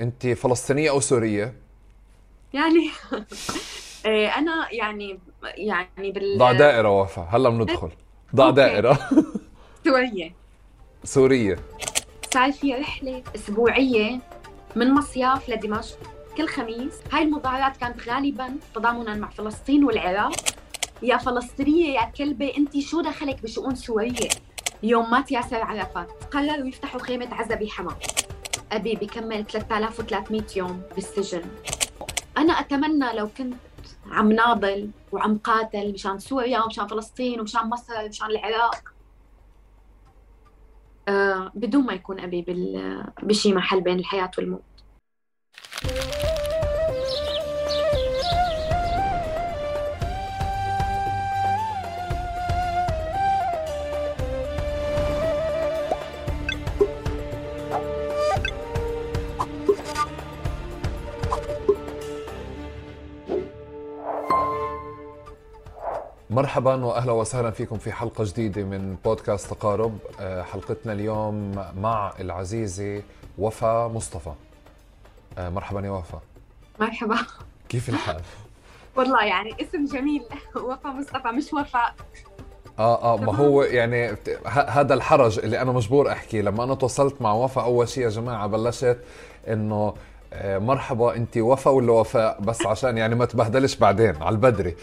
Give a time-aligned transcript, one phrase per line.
[0.00, 1.54] انت فلسطينية أو سورية؟
[2.52, 2.90] يعني
[4.06, 7.90] إيه، أنا يعني يعني بال ضع دائرة وفاء هلا بندخل.
[8.34, 8.50] ضع.
[8.50, 8.98] دائرة.
[9.84, 10.32] سورية.
[11.04, 11.56] سورية.
[12.34, 14.20] صار في رحلة أسبوعية
[14.76, 15.98] من مصياف لدمشق
[16.36, 16.92] كل خميس.
[17.12, 20.32] هاي المظاهرات كانت غالبا تضامنا مع فلسطين والعراق.
[21.02, 24.28] يا فلسطينية يا كلبة أنت شو دخلك بشؤون سورية؟
[24.82, 26.08] يوم مات ياسر عرفات.
[26.30, 27.96] قرروا يفتحوا خيمة عزا بحما
[28.72, 31.42] أبي بكمل 3300 يوم بالسجن
[32.38, 33.54] أنا أتمنى لو كنت
[34.10, 38.82] عم ناضل وعم قاتل مشان سوريا ومشان فلسطين ومشان مصر ومشان العراق
[41.08, 42.44] آه بدون ما يكون أبي.
[43.22, 44.62] بشي محل بين الحياة والموت
[66.38, 69.98] مرحبا واهلا وسهلا فيكم في حلقة جديدة من بودكاست تقارب.
[70.20, 73.02] آه، حلقتنا اليوم مع العزيزة
[73.38, 74.32] وفاء مصطفى.
[75.38, 76.20] آه، مرحبا يا وفاء.
[76.80, 77.16] مرحبا.
[77.68, 78.20] كيف الحال؟
[78.96, 80.22] والله يعني اسم جميل.
[80.56, 81.94] وفاء مصطفى مش وفاء.
[82.78, 87.32] آه آه ما هو يعني هذا الحرج اللي أنا مجبور احكي لما أنا تواصلت مع
[87.32, 88.98] وفاء أول شيء يا جماعة بلشت
[89.48, 89.94] إنه
[90.42, 94.76] مرحبا انت وفاء ولا وفاء؟ بس عشان يعني ما تبهدلش بعدين على البدري.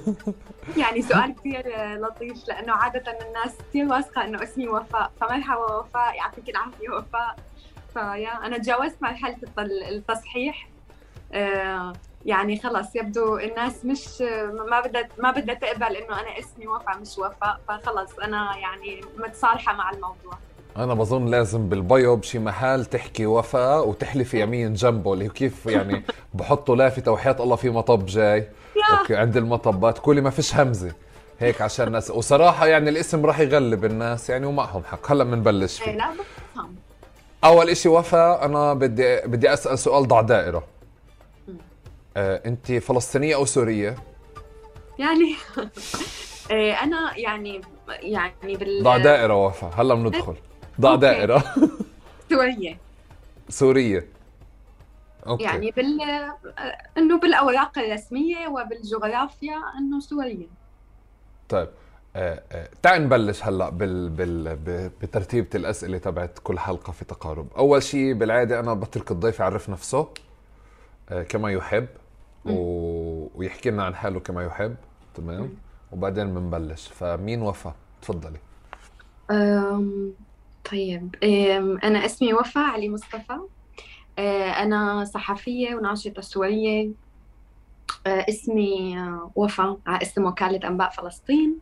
[0.82, 1.64] يعني سؤال كثير
[2.00, 5.10] لطيف لأنه عادة الناس كثير واثقة إنه اسمي وفاء.
[5.20, 7.36] فمرحبا وفاء يعطيك العافية وفاء.
[7.94, 9.58] فيا أنا تجاوزت مرحلة الت-
[9.92, 10.68] التصحيح.
[11.32, 11.92] آه،
[12.26, 14.20] يعني خلص يبدو الناس مش
[14.70, 17.60] ما بدها ما بدها تقبل إنه أنا اسمي وفاء مش وفاء.
[17.68, 20.38] فخلص أنا يعني متصالحة مع الموضوع.
[20.76, 26.02] أنا بظن لازم بالبيو بشي محل تحكي وفاء وتحلفي يمين جنبه اللي كيف يعني
[26.34, 28.48] بحطوا لافته وحياة الله في مطب جاي.
[29.00, 30.92] okay عند المطبات كل ما فيش همزة.
[31.40, 35.12] هيك عشان الناس وصراحة يعني الاسم راح يغلب الناس يعني ومعهم حق.
[35.12, 36.74] هلا بنبلش إيه، فيه لا بفهم
[37.44, 40.64] أول إشي وفاء أنا بدي بدي أسأل سؤال ضع دائرة.
[42.16, 43.96] آه، انت فلسطينية أو سورية؟
[44.98, 45.34] يعني
[46.50, 49.70] إيه، أنا يعني يعني بال ضع دائرة وفاء.
[49.76, 50.34] هلا بندخل.
[50.80, 51.00] ضع okay.
[51.00, 51.44] دائره
[52.30, 52.78] سورية.
[53.48, 54.06] سورية.
[55.26, 55.42] أوكي.
[55.44, 56.00] يعني بال
[56.98, 60.46] إنه بالأوراق الرسمية وبالجغرافيا إنه سورية.
[61.48, 61.68] طيب.
[62.16, 67.48] آه، آه، تعال نبلش هلأ بال بال ب- بترتيبة الأسئلة تبعت كل حلقة في تقارب،
[67.58, 70.08] أول شيء بالعادة أنا بترك الضيف يعرف نفسه
[71.10, 71.86] آه، كما يحب
[72.44, 72.52] و...
[73.34, 74.76] ويحكي لنا عن حاله كما يحب.
[75.14, 75.54] تمام؟
[75.92, 76.88] وبعدين بنبلش.
[76.88, 78.38] فمين وفا؟ تفضلي.
[80.72, 83.38] طيب أم، أنا اسمي وفاء علي مصطفى.
[84.18, 86.90] أه، أنا صحفية وناشطة سوريه
[88.06, 91.58] أه، اسمي أه، وفاء على اسم وكالة أنباء فلسطين.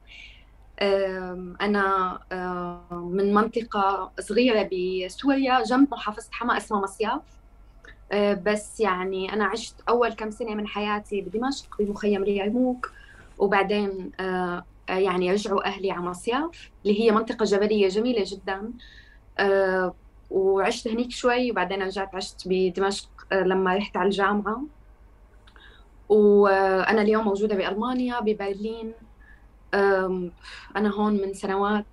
[0.81, 1.33] أه،
[2.93, 4.71] من منطقة صغيرة
[5.07, 7.23] بسوريا جنب محافظة حما اسمها مصياف.
[8.43, 12.93] بس يعني أنا عشت أول كم سنة من حياتي بدمشق بمخيم اليرموك
[13.39, 14.11] وبعدين
[14.89, 18.73] يعني رجعوا أهلي على مصياف اللي هي منطقة جبلية جميلة جدا.
[19.39, 19.95] أه،
[20.31, 24.63] وعشت هنيك شوي وبعدين رجعت عشت بدمشق أه، لما رحت على الجامعة.
[26.09, 28.93] وأنا اليوم موجودة بألمانيا ببرلين.
[30.77, 31.87] أنا هون من سنوات.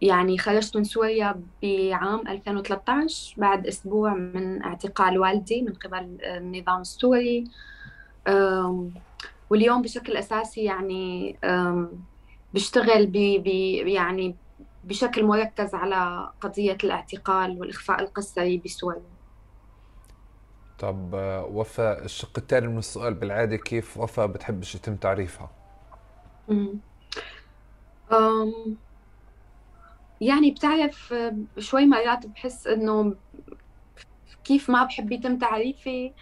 [0.00, 7.44] يعني خرجت من سوريا بعام 2013 بعد أسبوع من اعتقال والدي من قبل النظام السوري.
[9.50, 11.36] واليوم بشكل أساسي يعني
[12.54, 13.12] بشتغل ب
[13.44, 13.46] ب
[13.88, 14.36] يعني
[14.84, 19.02] بشكل مركز على قضية الاعتقال والإخفاء القسري بسوريا
[20.78, 25.50] طب آه، وفا الشق الثاني من السؤال بالعادة كيف وفا بتحبش يتم تعريفها.
[28.12, 28.76] أم،
[30.20, 33.14] يعني بتعرف أه، شوي مرات بحس إنه
[34.44, 36.12] كيف ما بحب يتم تعريفي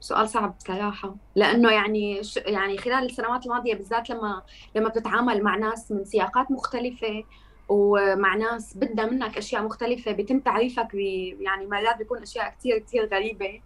[0.00, 1.14] سؤال صعب بصراحة.
[1.36, 2.36] لأنه يعني ش...
[2.36, 4.42] يعني خلال السنوات الماضية بالذات لما
[4.76, 7.24] لما بتتعامل مع ناس من سياقات مختلفة
[7.68, 10.98] ومع ناس بدها منك أشياء مختلفة بيتم تعريفك ب...
[11.40, 13.60] يعني مرات بيكون أشياء كتير كتير غريبة.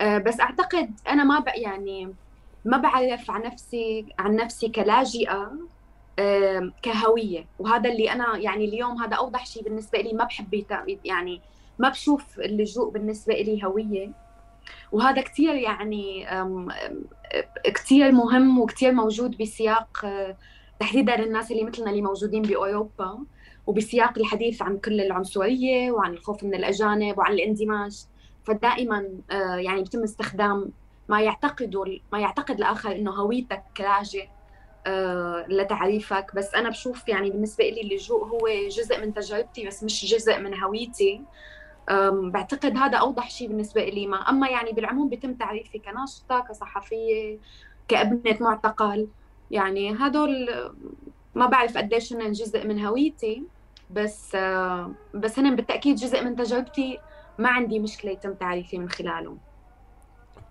[0.00, 2.14] أه، بس أعتقد أنا ما بق يعني
[2.64, 5.52] ما بعرف عن نفسي عن نفسي كلاجئة
[6.18, 7.46] أم، كهوية.
[7.58, 10.64] وهذا اللي أنا يعني اليوم هذا أوضح شيء بالنسبة لي ما بحب
[11.04, 11.40] يعني
[11.78, 14.27] ما بشوف اللجوء بالنسبة لي هوية.
[14.92, 16.26] وهذا كتير يعني
[17.64, 20.36] كتير مهم وكتير موجود بسياق أه،
[20.80, 23.18] تحديدا الناس اللي مثلنا اللي موجودين بأوروبا
[23.66, 28.04] وبسياق الحديث عن كل العنصرية وعن الخوف من الأجانب وعن الاندماج.
[28.44, 30.72] فدائما آه، يعني بيتم استخدام
[31.08, 34.24] ما يعتقده ما يعتقد الآخر إنه هويتك راجع
[34.86, 36.34] آه، لتعريفك.
[36.34, 40.60] بس أنا بشوف يعني بالنسبة لي اللجوء هو جزء من تجربتي بس مش جزء من
[40.60, 41.22] هويتي.
[42.12, 47.38] بعتقد هذا أوضح شيء بالنسبة لي ما أما يعني بالعموم بيتم تعريفي كناشطة كصحفية
[47.88, 49.08] كأبنة معتقل.
[49.50, 50.48] يعني هدول
[51.34, 53.42] ما بعرف قديش هن جزء من هويتي
[53.90, 54.36] بس
[55.14, 56.98] بس هن بالتأكيد جزء من تجربتي.
[57.38, 59.38] ما عندي مشكلة يتم تعريفي من خلالهم.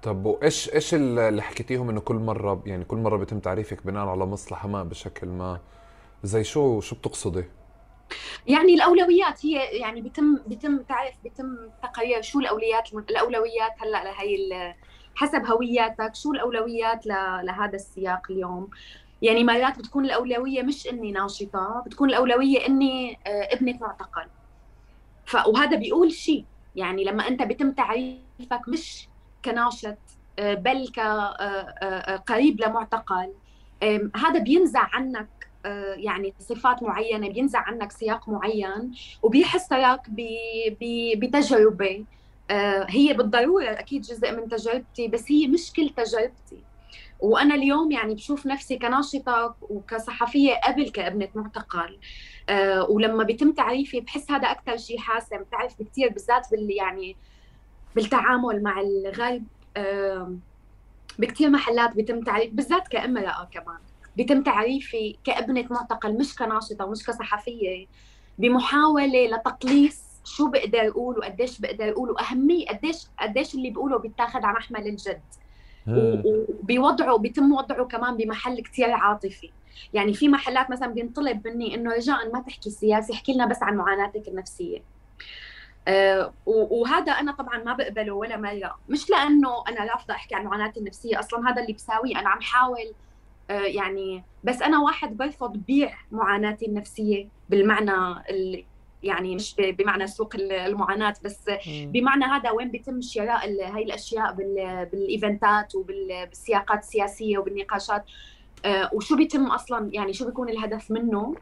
[0.03, 4.25] طب وإيش إيش اللي حكيتيهم إنه كل مرة يعني كل مرة بيتم تعريفك بناء على
[4.25, 5.59] مصلحة ما بشكل ما؟
[6.23, 7.43] زي شو شو بتقصدي؟
[8.47, 14.75] يعني الأولويات هي يعني بيتم بيتم تعرف بيتم تقرير شو الأولويات الأولويات هلأ لهي
[15.17, 17.07] حسب هوياتك شو الأولويات
[17.43, 18.69] لهذا السياق اليوم.
[19.21, 24.27] يعني مرات بتكون الأولوية مش إني ناشطة بتكون الأولوية إني آه، ابنة معتقل.
[25.25, 26.45] ف وهذا بيقول شيء.
[26.75, 29.07] يعني لما أنت بيتم تعريفك مش
[29.45, 29.97] كناشط
[30.39, 33.33] آه، بل كقريب آه، لمعتقل
[34.15, 35.46] هذا بينزع عنك
[35.95, 38.91] يعني صفات معينة بينزع عنك سياق معين
[39.23, 40.01] وبيحسسك
[41.17, 42.05] بتجربة.
[42.89, 46.63] هي بالضرورة أكيد جزء من تجربتي بس هي مش كل تجربتي.
[47.19, 51.97] وأنا اليوم يعني بشوف نفسي كناشطة وكصحفية قبل كابنة معتقل.
[52.49, 55.37] أه ولما بيتم تعريفي بحس هذا أكثر شيء حاسم.
[55.37, 57.15] بتعرف بكثير بالذات بال يعني
[57.95, 59.43] بالتعامل مع الغرب.
[59.77, 60.35] أه
[61.19, 63.79] بكثير محلات بيتم تعريف بالذات كأمرأة كمان.
[64.17, 67.87] بيتم تعريفي كابنة معتقل مش كناشطة ومش كصحفية
[68.37, 74.57] بمحاولة لتقليص شو بقدر أقول وقديش بقدر أقول واهميه قديش قديش اللي بقوله بيتاخذ على
[74.57, 75.21] محمل الجد
[75.87, 79.49] وبيوضعوا بيتم وضعه كمان بمحل كثير عاطفي.
[79.93, 83.75] يعني في محلات مثلا بينطلب مني إنه رجاء ما تحكي سياسي احكي لنا بس عن
[83.75, 84.83] معاناتك النفسية.
[85.87, 88.79] أه وهذا أنا طبعا ما بقبله ولا مرة.
[88.89, 92.19] مش لأنه أنا رافضه أحكي عن معاناتي النفسية أصلا هذا اللي بساويه.
[92.19, 92.93] أنا عم حاول
[93.49, 98.23] يعني بس أنا واحد برفض بيع معاناتي النفسية بالمعنى
[99.03, 103.45] يعني مش بمعنى سوق المعاناة بس بمعنى هذا وين بيتم شراء
[103.75, 108.03] هاي الأشياء بالإيفنتات وبالسياقات السياسية وبالنقاشات.
[108.65, 111.35] آه، وشو بيتم أصلا؟ يعني شو بيكون الهدف منه؟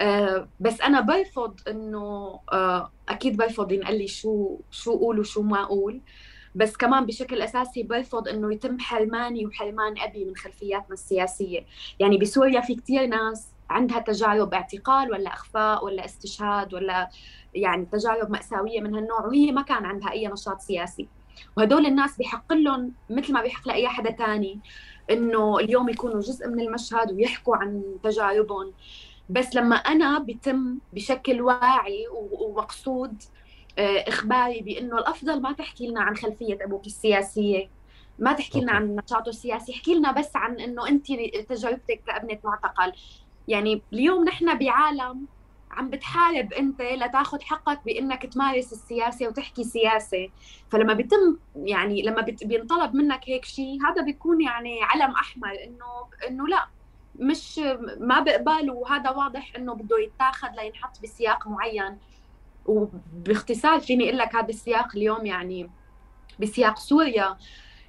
[0.00, 5.62] آه، بس أنا برفض إنه آه، أكيد برفض ينقال لي شو شو أقول وشو ما
[5.62, 6.00] أقول.
[6.54, 11.66] بس كمان بشكل أساسي برفض إنه يتم حرماني وحرمان أبي من خلفياتنا السياسية.
[12.00, 17.10] يعني بسوريا في كثير ناس عندها تجارب اعتقال ولا إخفاء ولا استشهاد ولا
[17.54, 21.08] يعني تجارب مأساوية من هالنوع وهي ما كان عندها أي نشاط سياسي.
[21.56, 24.60] وهدول الناس بحق لهم مثل ما بيحق لأي حدا تاني
[25.10, 28.72] إنه اليوم يكونوا جزء من المشهد ويحكوا عن تجاربهم.
[29.30, 33.22] بس لما أنا بتم بشكل واعي ومقصود
[33.78, 37.70] آه، إخباري بأنه الأفضل ما تحكي لنا عن خلفية أبوك السياسية.
[38.18, 39.72] ما تحكي لنا عن نشاطه السياسي.
[39.72, 41.06] احكي لنا بس عن إنه أنت
[41.48, 42.92] تجربتك كابنه معتقل.
[43.48, 45.26] يعني اليوم نحن بعالم
[45.70, 50.28] عم بتحارب أنت لتاخذ حقك بأنك تمارس السياسة وتحكي سياسة.
[50.70, 55.86] فلما بيتم يعني لما بينطلب منك هيك شيء هذا بيكون يعني علم أحمر إنه
[56.28, 56.68] إنه لا
[57.14, 57.58] مش
[58.00, 61.98] ما بقبل وهذا واضح إنه بده يتاخذ لينحط بسياق معين.
[62.66, 65.70] وباختصار فيني أقول لك هذا السياق اليوم يعني
[66.40, 67.36] بسياق سوريا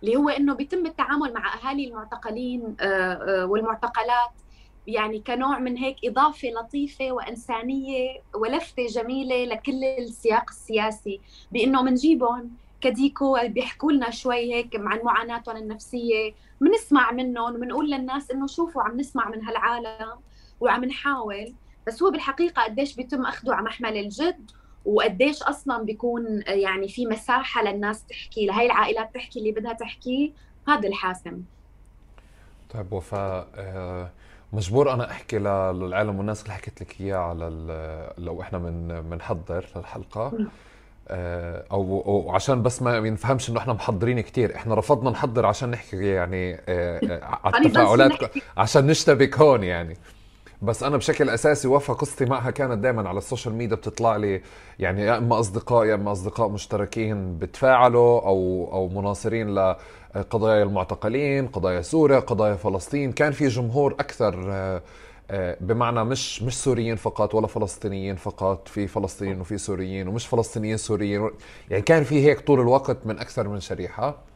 [0.04, 4.32] اللي هو إنه بيتم التعامل مع أهالي المعتقلين آه، آه، والمعتقلات.
[4.88, 12.52] يعني كنوع من هيك إضافة لطيفة وإنسانية ولفتة جميلة لكل السياق السياسي بأنه منجيبهم
[12.82, 16.34] كديكور بيحكوا لنا شوي هيك عن معاناتهم النفسية.
[16.62, 20.20] بنسمع منهم وبنقول للناس إنه شوفوا عم نسمع من هالعالم
[20.60, 21.54] وعم نحاول
[21.88, 24.52] بس هو بالحقيقة قديش بيتم أخذه على محمل الجد
[24.86, 30.32] وقديش أصلا بيكون يعني في مساحة للناس تحكي لهي العائلات تحكي اللي بدها تحكيه
[30.68, 31.42] هذا الحاسم.
[32.74, 34.10] طيب وفاء آه
[34.54, 37.46] مجبور أنا أحكي للعالم والناس اللي حكيت لك اياه على
[38.18, 40.48] لو إحنا من بنحضر للحلقة.
[41.08, 45.72] آه، أو أو عشان بس ما ينفهمش إنه إحنا محضرين كثير إحنا رفضنا نحضر عشان
[45.72, 48.12] نحكي يعني آه، آه، على التفاعلات
[48.58, 49.98] عشان نشتبك هون يعني.
[50.64, 54.42] بس أنا بشكل أساسي وفا قصتي معها كانت دائما على ال social media بتطلع لي
[54.80, 61.82] يعني يا إما أصدقاء يا إما أصدقاء مشتركين بتفاعلوا أو أو مناصرين لقضايا المعتقلين قضايا
[61.82, 63.12] سوريا قضايا فلسطين.
[63.12, 64.82] كان في جمهور أكثر آه،
[65.32, 70.78] آه، بمعنى مش مش سوريين فقط ولا فلسطينيين فقط في فلسطينيين وفي سوريين ومش فلسطينيين
[70.78, 71.30] سوريين
[71.70, 74.33] يعني كان في هيك طول الوقت من أكثر من شريحة.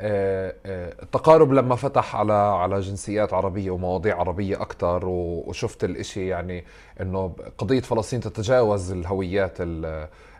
[0.00, 6.64] التقارب لما فتح على على جنسيات عربية ومواضيع عربية أكثر وشفت الإشي يعني
[7.00, 9.58] إنه قضية فلسطين تتجاوز الهويات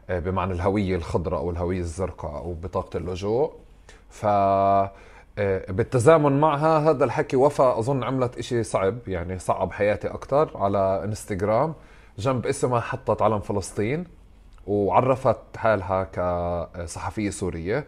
[0.08, 3.52] بمعنى الهوية الخضراء أو الهوية الزرقاء أو بطاقة اللجوء.
[4.10, 4.26] ف
[5.68, 11.74] بالتزامن معها هذا الحكي وفا أظن عملت إشي صعب يعني صعب حياتي أكثر على إنستغرام.
[12.18, 14.04] جنب اسمها حطت علم فلسطين
[14.66, 17.84] وعرفت حالها كصحفية سورية.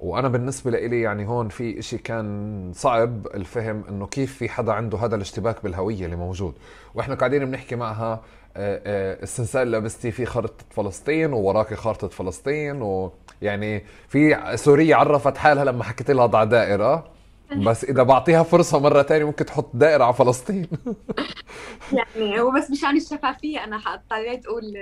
[0.00, 4.98] وأنا بالنسبة لي يعني هون في إشي كان صعب الفهم إنه كيف في حدا عنده
[4.98, 6.54] هذا الاشتباك بالهوية اللي موجود.
[6.94, 8.22] وإحنا قاعدين بنحكي معها
[8.56, 15.36] آه، آه، السنسال اللي لبستي فيه خريطه فلسطين ووراكي خارطة فلسطين ويعني في سورية عرفت
[15.36, 17.10] حالها لما حكيت لها ضع دائرة.
[17.56, 20.66] بس إذا بعطيها فرصة مرة تانية ممكن تحط دائرة على فلسطين.
[22.16, 24.74] يعني هو بس مشان الشفافية أنا اضطريت أقول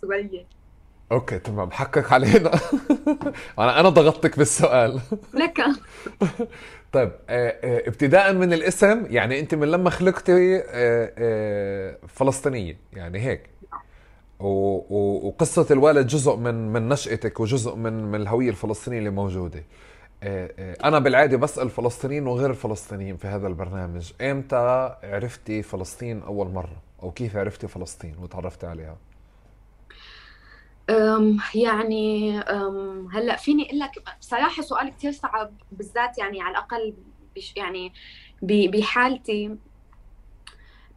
[0.00, 0.55] سوريه
[1.12, 2.50] أوكي تمام حقك علينا
[3.58, 5.00] أنا أنا ضغطتك بالسؤال
[5.34, 5.60] لك
[6.92, 13.50] طيب آه، آه، ابتداء من الاسم يعني أنت من لما خلقتي آه، فلسطينية يعني هيك
[14.40, 19.64] وقصة الوالد جزء من من نشأتك وجزء من من الهوية الفلسطينية اللي موجودة.
[20.84, 27.10] أنا بالعادة بسأل فلسطينيين وغير الفلسطينيين في هذا البرنامج، إمتى عرفتي فلسطين أول مرة؟ أو
[27.10, 28.96] كيف عرفتي فلسطين وتعرفتي عليها؟
[31.54, 32.38] يعني
[33.12, 33.90] هلأ فيني أقول لك
[34.20, 36.94] بصراحة سؤال كثير صعب بالذات يعني على الأقل
[37.56, 37.92] يعني
[38.42, 39.56] بحالتي.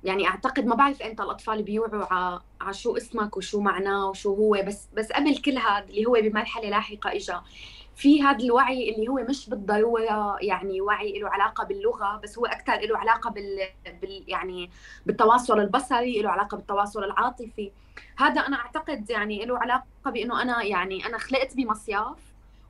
[0.04, 4.88] يعني أعتقد ما بعرف إمتى الأطفال بيوعوا على شو اسمك وشو معناه وشو هو بس
[4.98, 7.34] بس قبل كل هذا اللي هو بمرحلة لاحقة اجى
[8.00, 12.74] في هذا الوعي اللي هو مش بالضرورة يعني وعي له علاقة باللغة بس هو أكثر
[12.74, 13.60] له علاقة بال,
[14.02, 14.70] بال يعني
[15.06, 17.72] بالتواصل البصري له علاقة بالتواصل العاطفي.
[18.18, 22.18] هذا أنا أعتقد يعني له علاقة بإنه أنا يعني أنا خلقت بمصياف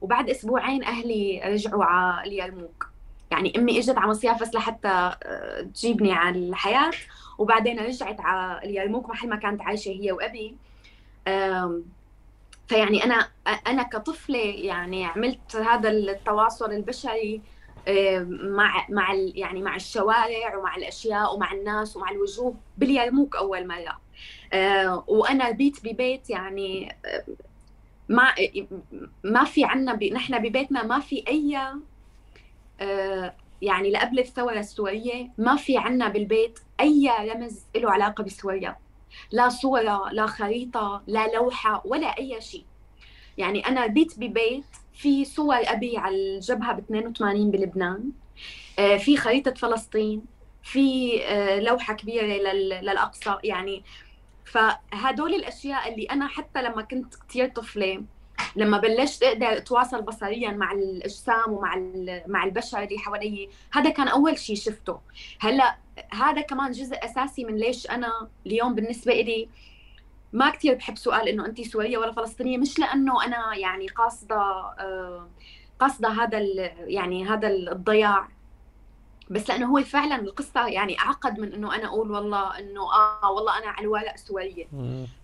[0.01, 2.89] وبعد أسبوعين أهلي رجعوا على اليرموك
[3.31, 6.91] يعني أمي إجت على مصياف بس لحتى آه، تجيبني على الحياة
[7.37, 10.55] وبعدين رجعت على اليرموك محل ما كانت عايشة هي وأبي.
[12.69, 13.27] فيعني أنا
[13.67, 17.41] أنا كطفلة يعني عملت هذا التواصل البشري
[18.29, 23.99] مع مع يعني مع الشوارع ومع الأشياء ومع الناس ومع الوجوه باليرموك أول مرة.
[24.53, 27.23] آه، وأنا بيت ببيت يعني آه،
[28.09, 28.35] ما
[29.23, 31.57] ما في عنا نحن ببيتنا ما في أي
[32.81, 38.75] آه، يعني لقبل الثوره السوريه ما في عنا بالبيت أي رمز له علاقة بسوريا
[39.31, 42.65] لا صورة لا خريطة لا لوحة ولا أي شيء.
[43.37, 48.11] يعني أنا بيت ببيت في صور أبي على الجبهة ب 82 بلبنان
[48.99, 50.25] في خريطة فلسطين
[50.63, 51.19] في
[51.61, 52.25] لوحة كبيرة
[52.81, 53.37] للأقصى.
[53.43, 53.83] يعني
[54.45, 58.03] فهدول الأشياء اللي أنا حتى لما كنت كثير طفلة
[58.55, 61.75] لما بلشت أقدر اتواصل بصريا مع الأجسام ومع
[62.27, 64.99] مع البشر اللي حوالي هذا كان أول شيء شفته.
[65.39, 65.77] هلأ
[66.11, 69.49] هذا كمان جزء أساسي من ليش أنا اليوم بالنسبة لي
[70.33, 75.29] ما كثير بحب سؤال إنه انت سورية ولا فلسطينية مش لأنه أنا يعني قاصدة آه،
[75.79, 76.39] قاصدة هذا
[76.77, 78.27] يعني هذا الضياع.
[79.29, 83.57] بس لأنه هو فعلا القصة يعني أعقد من إنه أنا أقول والله إنه آه والله
[83.57, 84.67] أنا على الورق سورية.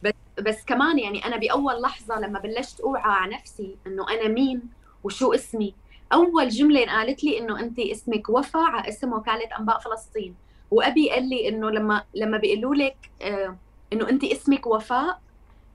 [0.04, 4.62] بس بس كمان يعني أنا بأول لحظة لما بلشت أوعى على نفسي إنه أنا مين
[5.04, 5.74] وشو اسمي
[6.14, 10.36] أول جملة قالت لي إنه انت اسمك وفا على اسم وكاله أنباء فلسطين.
[10.72, 13.58] وأبي قال لي إنه لما لما بيقولوا لك آه
[13.94, 15.20] إنه انت اسمك وفاء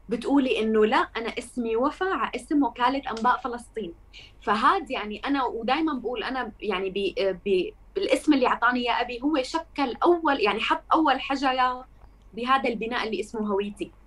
[0.08, 3.92] بتقولي إنه لا أنا اسمي وفا على اسم وكاله أنباء فلسطين.
[4.42, 7.14] فهاد يعني أنا ودائما بقول أنا يعني بي
[7.44, 11.84] بي بالاسم اللي أعطاني إياه أبي هو شكل اول يعني حط أول حجره
[12.34, 13.84] بهذا البناء اللي اسمه هويتي.
[13.84, 13.99] آه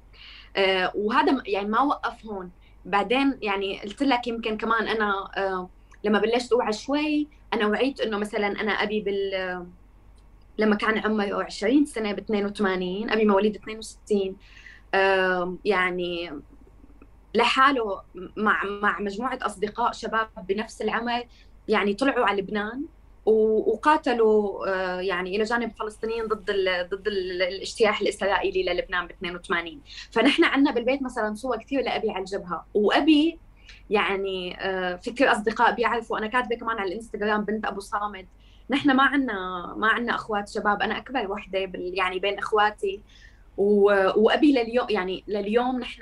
[0.95, 2.51] وهذا يعني ما وقف هون.
[2.85, 5.69] بعدين يعني قلت لك يمكن كمان أنا آه
[6.03, 9.67] لما بلشت أوعى شوي أنا وعيت إنه مثلا أنا أبي بال
[10.57, 14.35] لما كان عمره 20 سنة ب 82 أبي مواليد 62
[14.93, 16.31] آه يعني
[17.35, 18.01] لحاله
[18.37, 21.27] مع مع مجموعة أصدقاء شباب بنفس العمر
[21.67, 22.85] يعني طلعوا على لبنان.
[23.25, 29.81] وقاتلوا آه، يعني إلى جانب الفلسطينيين ضد ال ضد ال الاجتياح الإسرائيلي للبنان ب 82
[30.11, 32.65] فنحن عندنا بالبيت مثلا صور كثير لأبي على الجبهة.
[32.73, 33.39] وأبي
[33.89, 38.27] يعني آه، في كثير أصدقاء بيعرفوا أنا كاتبة كمان على الإنستغرام بنت أبو صامد
[38.69, 40.81] نحن ما عندنا ما عندنا أخوات شباب.
[40.81, 43.01] أنا أكبر وحدة يعني بين إخواتي.
[43.57, 46.01] وأبي لليوم يعني لليوم نحن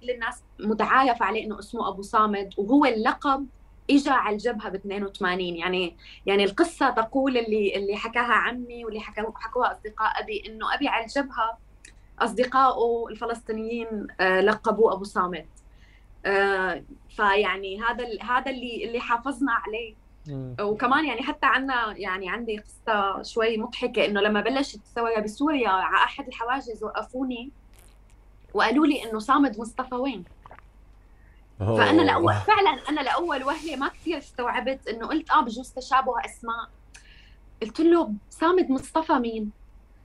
[0.00, 3.46] كل الناس متعارف عليه إنه اسمه أبو صامد وهو اللقب
[3.90, 9.72] اجى على الجبهة ب 82 يعني يعني القصة تقول اللي اللي حكاها عمي واللي حكوها
[9.72, 11.58] أصدقاء أبي إنه أبي على الجبهة
[12.18, 15.46] اصدقائه الفلسطينيين آه، لقبوه أبو صامت.
[16.26, 16.84] آه،
[17.16, 19.94] فيعني هذا هذا اللي اللي حافظنا عليه.
[20.60, 26.04] وكمان يعني حتى عنا يعني عندي قصة شوي مضحكة إنه لما بلشت الثورة بسوريا على
[26.04, 27.50] أحد الحواجز وقفوني
[28.54, 30.24] وقالوا لي إنه صامد مصطفى وين؟
[31.60, 36.68] فأنا لأول فعلا أنا لأول وهلة ما كثير استوعبت إنه قلت آه بجوز تشابه أسماء.
[37.62, 39.50] قلت له صامد مصطفى مين؟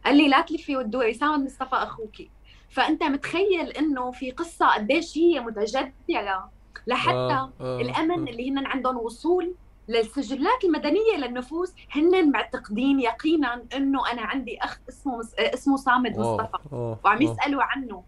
[0.05, 2.29] قال لي لا تلفي وتدوري صامد مصطفى أخوكي.
[2.69, 6.51] فأنت متخيل إنه في قصة قديش هي متجذرة
[6.87, 8.31] لحتى آه آه الأمن آه.
[8.31, 9.55] اللي هن عندهم وصول
[9.87, 16.57] للسجلات المدنية للنفوس هن معتقدين يقينا إنه أنا عندي أخ اسمه اسمه صامد مصطفى.
[17.03, 18.03] وعم يسألوا عنه.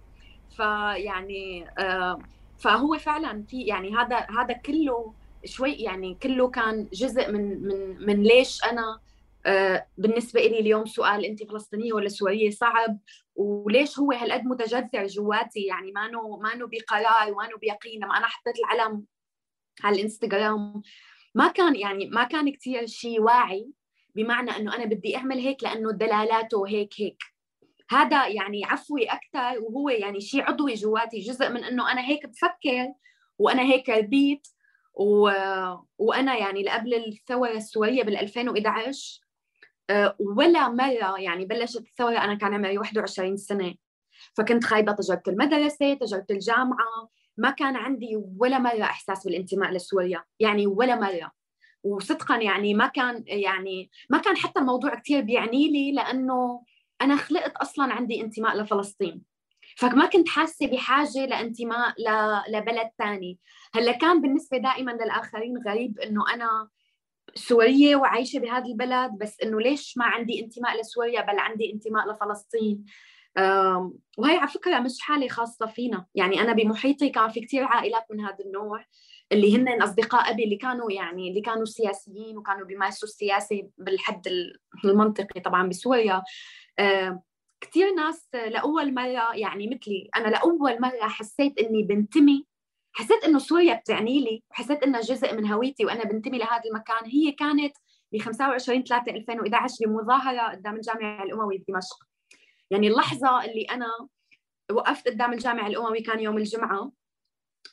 [0.57, 2.19] فيعني آه
[2.57, 5.13] فهو فعلا في يعني هذا هذا كله
[5.45, 8.99] شوي يعني كله كان جزء من من من ليش أنا
[9.45, 12.99] آه بالنسبة لي اليوم سؤال انت فلسطينية ولا سورية صعب؟
[13.35, 18.03] وليش هو هالقد متجذر جواتي؟ يعني ما نو ما نو بقرار ما نو بيقين.
[18.03, 19.05] لما أنا حطيت العلم
[19.83, 20.81] على الانستغرام
[21.35, 23.71] ما كان يعني ما كان كثير شيء واعي
[24.15, 27.23] بمعنى إنه أنا بدي أعمل هيك لأنه دلالاته هيك هيك.
[27.89, 32.93] هذا يعني عفوي أكثر وهو يعني شيء عضوي جواتي جزء من إنه أنا هيك بفكر
[33.39, 34.47] وأنا هيك ربيت
[34.93, 35.29] و...
[35.97, 39.21] وأنا يعني قبل الثورة السورية بال 2011
[39.89, 43.75] آه، ولا مرة يعني بلشت الثورة أنا كان عمري 21 سنة.
[44.33, 50.67] فكنت خايبة تجربه المدرسة تجربه الجامعة ما كان عندي ولا مرة إحساس بالانتماء لسوريا يعني
[50.67, 51.31] ولا مرة.
[51.83, 56.63] وصدقا يعني ما كان يعني ما كان حتى الموضوع كثير بيعني لي لأنه
[57.01, 59.21] أنا خلقت أصلا عندي انتماء لفلسطين.
[59.77, 61.93] فما كنت حاسة بحاجة لانتماء
[62.49, 63.39] لبلد ثاني
[63.73, 66.69] هلأ كان بالنسبة دائما للآخرين غريب إنه أنا
[67.35, 72.85] سورية وعايشة بهذا البلد بس إنه ليش ما عندي انتماء لسوريا بل عندي انتماء لفلسطين؟
[74.17, 76.05] وهي على فكرة مش حالة خاصة فينا.
[76.15, 78.85] يعني أنا بمحيطي كان في كتير عائلات من هذا النوع.
[79.31, 84.27] اللي هن أصدقاء أبي اللي كانوا يعني اللي كانوا سياسيين وكانوا بيمارسوا السياسة بالحد
[84.85, 86.23] المنطقي طبعا بسوريا.
[87.61, 92.45] كثير ناس لأول مرة يعني مثلي أنا لأول مرة حسيت إني بنتمي.
[92.93, 97.05] حسيت إنه سوريا بتعني لي وحسيت إنها جزء من هويتي وأنا بنتمي لهذا المكان.
[97.05, 97.73] هي كانت
[98.11, 101.97] ب 25 3 2011 بمظاهرة قدام الجامع الأموي بدمشق.
[102.71, 103.87] يعني اللحظة اللي أنا
[104.71, 106.91] وقفت قدام الجامع الأموي كان يوم الجمعة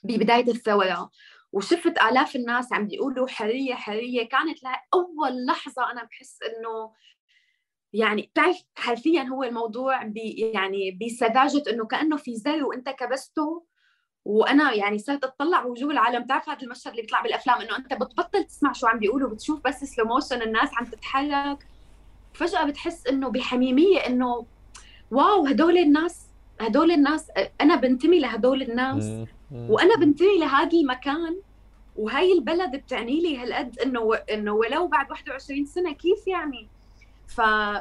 [0.05, 1.11] ببداية الثورة.
[1.55, 4.29] وشفت آلاف الناس عم بيقولوا حرية حرية.
[4.29, 4.59] كانت
[4.95, 6.93] أول لحظة أنا بحس إنه
[7.93, 13.67] يعني بتعرف حرفيا هو الموضوع بي يعني بسذاجة إنه كأنه في زر وأنت كبسته.
[14.25, 16.23] وأنا يعني صرت اطلع وجوه العالم.
[16.25, 19.85] بتعرف هذا المشهد اللي بيطلع بالأفلام؟ إنه إنت بتبطل تسمع شو عم بيقولوا بتشوف بس
[19.85, 21.67] slow motion الناس عم تتحرك.
[22.35, 24.47] فجأة بتحس إنه بحميمية إنه
[25.11, 26.27] wow هدول الناس
[26.61, 29.29] هدول الناس أنا بنتمي لهدول الناس.
[29.53, 31.37] وأنا بنتمي لهذا المكان
[31.97, 36.69] وهي البلد بتعني لي هالقد إنه إنه ولو بعد 21 سنة كيف يعني؟
[37.27, 37.41] ف...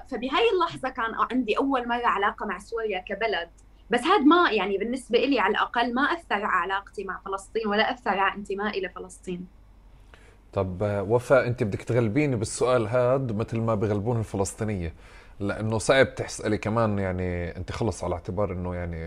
[0.10, 3.49] فبهي اللحظة كان عندي أول مرة علاقة مع سوريا كبلد.
[3.89, 7.93] بس هذا ما يعني بالنسبة لي على الأقل ما أثر على علاقتي مع فلسطين ولا
[7.93, 9.47] أثر على انتمائي لفلسطين.
[10.54, 10.78] طب
[11.10, 14.93] وفاء أنت بدك تغلبيني بالسؤال هذا مثل ما بغلبون الفلسطينية.
[15.47, 18.99] لأنه صعب تسالي كمان يعني أنت خلص على اعتبار إنه يعني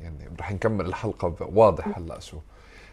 [0.00, 2.38] يعني رح نكمل الحلقة واضح هلأ شو.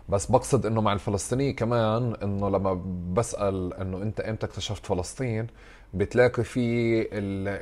[0.10, 2.74] بس بقصد إنه مع الفلسطينية كمان إنه لما
[3.14, 5.48] بسأل إنه أنت إمتى اكتشفت فلسطين
[5.94, 7.02] بتلاقي في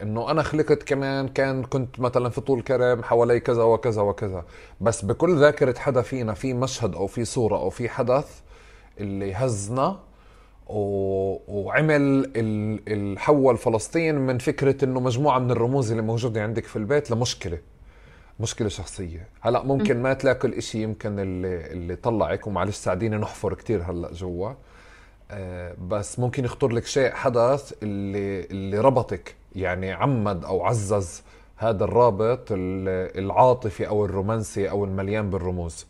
[0.02, 4.46] إنه أنا خلقت كمان كان كنت مثلا في طول كرم حوالي كذا وكذا وكذا.
[4.82, 8.42] بس بكل ذاكرة حدا فينا في مشهد أو في صورة أو في حدث
[9.00, 10.00] اللي هزنا
[10.68, 12.32] وعمل
[12.88, 17.58] الحول فلسطين من فكرة إنه مجموعة من الرموز اللي موجودة عندك في البيت لمشكلة
[18.40, 19.28] مشكلة شخصية.
[19.42, 24.52] هلأ ممكن ما تلاقي الإشي يمكن اللي اللي طلعك ومعلش ساعديني نحفر كتير هلأ جوا.
[25.32, 31.24] آه، بس ممكن يخطر لك شيء حدث اللي اللي ربطك يعني عمد أو عزز
[31.58, 35.86] هذا الرابط العاطفي أو الرومانسي أو المليان بالرموز.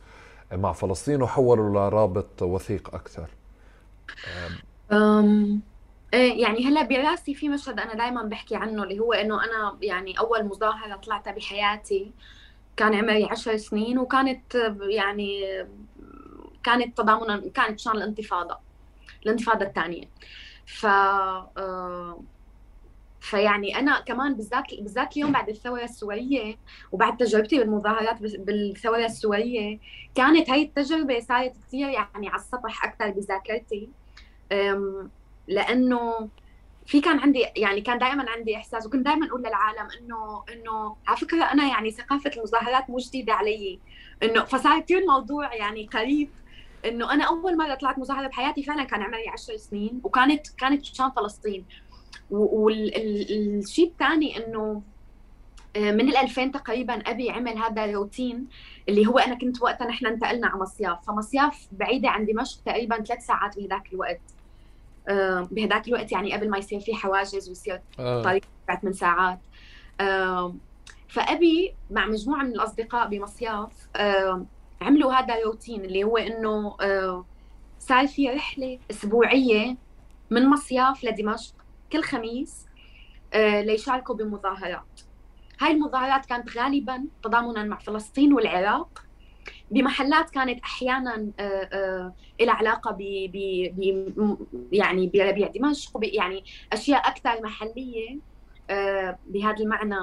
[0.54, 3.28] مع فلسطين وحوله لرابط وثيق أكثر.
[4.92, 5.62] أم.
[6.14, 10.20] إيه يعني هلا براسي في مشهد أنا دائما بحكي عنه اللي هو إنه أنا يعني
[10.20, 12.12] أول مظاهرة طلعتها بحياتي
[12.78, 14.56] كان عمري عشر سنين وكانت
[14.90, 15.42] يعني
[16.64, 18.58] كانت تضامنا كانت مشان الانتفاضة
[19.26, 20.10] الانتفاضة الثانية.
[20.66, 20.86] ف
[23.20, 26.58] فيعني أنا كمان بالذات بالذات اليوم بعد الثورة السورية
[26.92, 29.80] وبعد تجربتي بالمظاهرات بالثورة السورية
[30.16, 33.90] كانت هاي التجربة صارت كثير يعني على السطح أكثر بذاكرتي.
[35.48, 36.30] لأنه
[36.86, 41.18] في كان عندي يعني كان دائما عندي إحساس وكنت دائما أقول للعالم إنه إنه على
[41.18, 43.80] فكرة أنا يعني ثقافة المظاهرات مو جديدة علي.
[44.24, 46.30] إنه فصار كثير الموضوع يعني قريب
[46.86, 51.12] إنه أنا أول مرة طلعت مظاهرة بحياتي فعلا كان عمري 10 سنين وكانت كانت مشان
[51.12, 51.66] فلسطين.
[52.30, 54.82] والشيء الثاني إنه
[55.76, 58.48] آه، من ال 2000 تقريبا أبي عمل هذا الروتين
[58.90, 61.06] اللي هو أنا كنت وقتها نحن انتقلنا على مصياف.
[61.08, 64.22] فمصياف بعيدة عن دمشق تقريبا ثلاث ساعات بهذاك الوقت.
[65.08, 68.22] آه، بهذاك الوقت يعني قبل ما يصير في حواجز ويصير آه.
[68.22, 68.44] طريق
[68.84, 69.40] من ساعات
[71.08, 73.88] فأبي مع مجموعة من الأصدقاء بمصياف
[74.82, 76.76] عملوا هذا الروتين اللي هو إنه
[77.80, 79.78] صار في رحلة أسبوعية
[80.32, 81.54] من مصياف لدمشق
[81.92, 82.66] كل خميس
[83.36, 85.02] ليشاركوا بمظاهرات
[85.62, 89.03] هاي المظاهرات كانت غالبا تضامنا مع فلسطين والعراق
[89.74, 93.02] بمحلات كانت أحيانا آه، آه، لها علاقة ب
[94.72, 98.20] يعني بربيع دمشق يعني أشياء أكثر محلية
[98.70, 100.00] آه، بهذا المعنى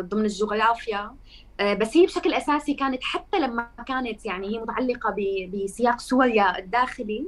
[0.00, 1.16] ضمن الجغرافيا.
[1.60, 5.14] بس هي بشكل أساسي كانت حتى لما كانت يعني هي متعلقة
[5.52, 7.26] بسياق سوريا الداخلي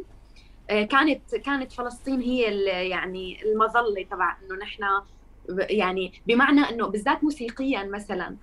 [0.69, 4.85] كانت كانت فلسطين هي يعني المظلة تبع إنه نحن
[5.49, 8.37] يعني بمعنى إنه بالذات موسيقيا مثلا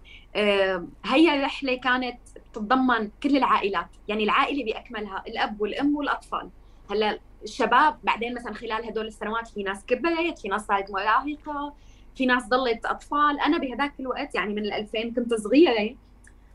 [1.06, 2.20] هي الرحلة كانت
[2.56, 3.88] تتضمن كل العائلات.
[4.08, 6.50] يعني العائلة بأكملها الأب والأم والأطفال.
[6.92, 11.74] هلأ الشباب بعدين مثلا خلال هدول السنوات في ناس كبرت في ناس صارت مراهقة
[12.16, 13.40] في ناس ضلت أطفال.
[13.40, 15.96] أنا بهذاك الوقت يعني من ال 2000 كنت صغيرة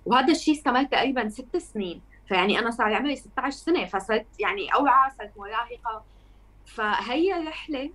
[0.06, 2.00] وهذا الشيء استمر تقريبا ست سنين.
[2.28, 6.04] فيعني أنا صار عمري 16 سنة فصرت يعني أوعى صرت مراهقة.
[6.66, 7.90] فهي الرحله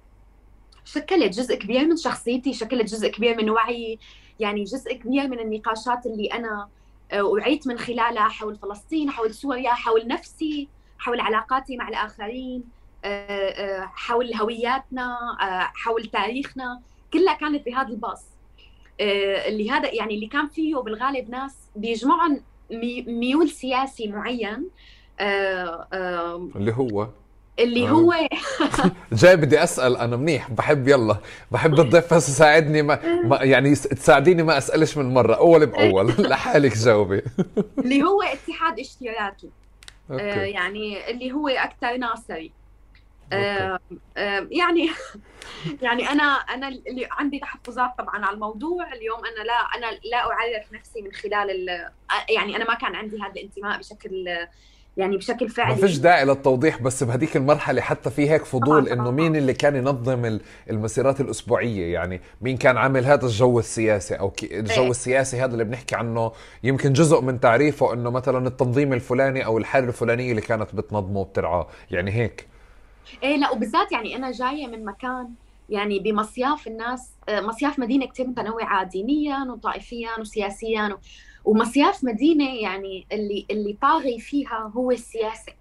[0.86, 4.00] شكلت جزء كبير من شخصيتي شكلت جزء كبير من وعي
[4.40, 6.70] يعني جزء كبير من النقاشات اللي أنا
[7.14, 10.68] وعيت من خلالها حول فلسطين حول سوريا حول نفسي
[11.00, 12.64] حول علاقاتي مع الآخرين
[13.06, 15.18] آه، آه، حول هوياتنا
[15.76, 16.82] حول تاريخنا
[17.14, 18.26] كلها كانت بهذا الباص.
[19.00, 22.42] اللي هذا يعني اللي كان فيه بالغالب ناس بيجمعهم
[23.08, 24.70] ميول سياسي معين
[26.56, 27.08] اللي هو؟
[27.60, 28.14] اللي هو
[29.14, 31.18] جاي بدي أسأل أنا منيح بحب يلا
[31.52, 36.78] بحب الضيف بس يساعدني ما, ما يعني تساعديني ما أسألش من مرة أول بأول لحالك
[36.78, 37.22] جاوبي.
[37.80, 39.50] اللي هو اتحاد اشتراكي
[40.12, 42.52] آه يعني اللي هو أكثر ناصري.
[43.34, 43.80] آه
[44.18, 44.90] آه يعني
[45.82, 48.94] يعني أنا أنا اللي عندي تحفظات طبعا على الموضوع.
[48.94, 51.68] اليوم أنا لا أنا لا أعرف نفسي من خلال
[52.30, 54.26] يعني أنا ما كان عندي هذا الانتماء بشكل
[54.98, 55.70] يعني بشكل فعلي.
[55.70, 59.76] ما فيش داعي للتوضيح بس بهديك المرحلة حتى في هيك فضول إنه مين اللي كان
[59.76, 64.90] ينظم المسيرات الأسبوعية؟ يعني مين كان عامل هذا الجو السياسي أو الجو إيه.
[64.90, 66.32] السياسي هذا اللي بنحكي عنه
[66.64, 71.68] يمكن جزء من تعريفه إنه مثلا التنظيم الفلاني أو الحالة الفلانية اللي كانت بتنظمه وبترعاه.
[71.92, 72.48] يعني هيك.
[73.24, 75.30] إيه لا وبالذات يعني أنا جاية من مكان
[75.70, 80.98] يعني بمصياف الناس آه، مصياف مدينة كثير متنوعة دينيا وطائفيا وسياسيا
[81.46, 85.54] ومصياف مدينة يعني اللي اللي طاغي فيها هو السياسة.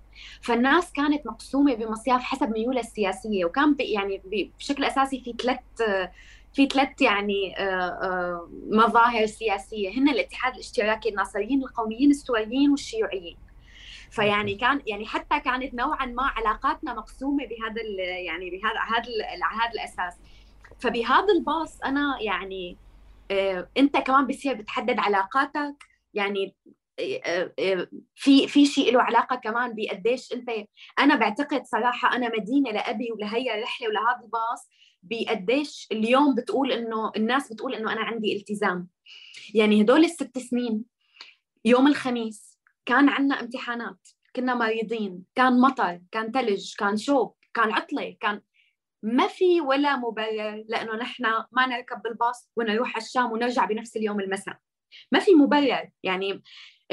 [0.43, 4.23] فالناس كانت مقسومة بمصياف حسب ميولها السياسية وكان يعني
[4.59, 5.59] بشكل أساسي في ثلاث
[6.55, 9.91] في ثلاث يعني آه، آه، مظاهر سياسية.
[9.99, 13.37] هن الاتحاد الاشتراكي الناصريين القوميين السوريين والشيوعيين.
[14.11, 19.05] فيعني كان يعني حتى كانت نوعا ما علاقاتنا مقسومة بهذا يعني بهذا هذا
[19.63, 20.15] هذا الأساس.
[20.79, 22.77] فبهذا الباص أنا يعني
[23.79, 25.75] انت كمان بصير بتحدد علاقاتك.
[26.15, 26.55] يعني
[26.99, 30.51] آه، آه، في في شيء له علاقة كمان بقديش انت
[30.99, 34.71] أنا بعتقد صراحة أنا مدينة لأبي ولهي الرحله ولهذا الباص
[35.03, 38.89] بقديش اليوم بتقول إنه الناس بتقول إنه أنا عندي التزام.
[39.55, 40.85] يعني هدول الست سنين
[41.65, 48.17] يوم الخميس كان عندنا امتحانات كنا مريضين كان مطر كان ثلج كان شوب كان عطلة
[48.21, 48.41] كان
[49.05, 54.21] ما في ولا مبرر لأنه نحن ما نركب بالباص ونروح على الشام ونرجع بنفس اليوم
[54.21, 54.57] المساء.
[55.13, 56.43] ما في مبرر يعني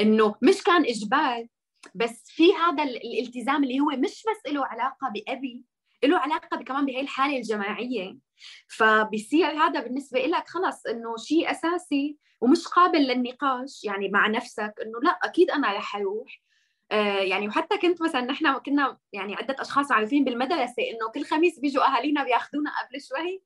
[0.00, 1.46] إنه مش كان إجبار
[1.94, 5.64] بس في هذا الالتزام اللي هو مش بس له علاقة بأبي
[6.04, 8.18] له علاقة كمان بهي الحالة الجماعية.
[8.68, 15.00] فبصير هذا بالنسبة لك خلص إنه شيء أساسي ومش قابل للنقاش يعني مع نفسك إنه
[15.02, 16.42] لا أكيد أنا رح أروح.
[17.00, 21.86] يعني وحتى كنت مثلا نحن كنا يعني عدة أشخاص عارفين بالمدرسة إنه كل خميس بيجوا
[21.86, 23.42] أهالينا بياخذونا قبل شوي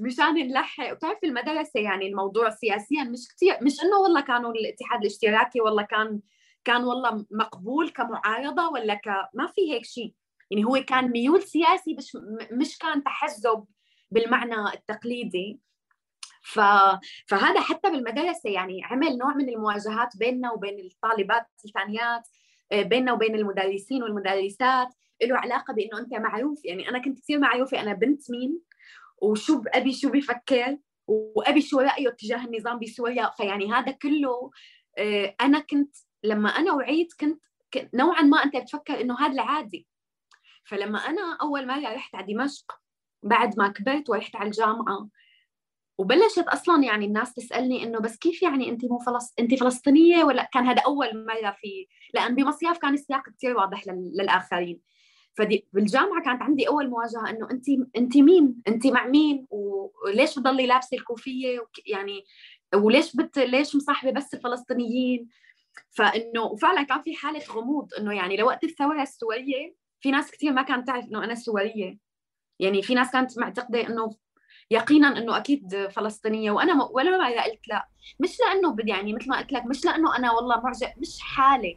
[0.00, 0.92] مشان نلحق.
[0.92, 6.20] وبتعرف المدرسة يعني الموضوع سياسيا مش كثير مش إنه والله كانوا الاتحاد الاشتراكي والله كان
[6.64, 10.14] كان والله مقبول كمعارضة ولا ك ما في هيك شيء.
[10.50, 12.16] يعني هو كان ميول سياسي مش
[12.52, 13.64] مش كان تحزب
[14.10, 15.60] بالمعنى التقليدي.
[16.42, 16.60] ف...
[17.26, 22.28] فهذا حتى بالمدرسة يعني عمل نوع من المواجهات بيننا وبين الطالبات الثانيات.
[22.28, 22.41] آه،
[22.72, 24.88] بيننا وبين المدرسين والمدرسات
[25.22, 26.64] له علاقة بإنه أنت معروف.
[26.64, 28.60] يعني أنا كنت كثير معروفة أنا بنت مين؟
[29.22, 34.50] وشو أبي شو بفكر؟ وأبي شو رأيه تجاه النظام بسوريا؟ فيعني هذا كله
[34.98, 37.40] آه، أنا كنت لما أنا وعيت كنت
[37.94, 39.86] نوعا ما أنت بتفكر إنه هذا العادي.
[40.64, 42.72] فلما أنا أول مرة رحت على دمشق
[43.22, 45.08] بعد ما كبرت ورحت على الجامعة
[46.02, 49.34] وبلشت أصلا يعني الناس تسألني إنه بس كيف يعني انت مو فلسط...
[49.40, 54.12] انت فلسطينية ولا كان هذا أول مرة في لأن بمصياف كان السياق كثير واضح لل...
[54.18, 54.80] للآخرين.
[55.34, 57.64] فدي بالجامعة كانت عندي أول مواجهة إنه انت
[57.96, 61.88] انت مين؟ انت مع مين؟ وليش بتضلي لابسة الكوفية؟ وك...
[61.88, 62.24] يعني
[62.74, 65.28] وليش بت ليش مصاحبة بس الفلسطينيين؟
[65.90, 70.62] فإنه وفعلا كان في حالة غموض إنه يعني لوقت الثورة السورية في ناس كثير ما
[70.62, 71.98] كانت تعرف إنه أنا سورية.
[72.58, 74.10] يعني في ناس كانت معتقدة إنه
[74.72, 76.88] يقينا إنه أكيد فلسطينية وأنا م...
[76.90, 77.88] ولا ما قلت لا.
[78.20, 81.76] مش لأنه بدي يعني مثل ما قلت لك مش لأنه أنا والله معجب مش حالة.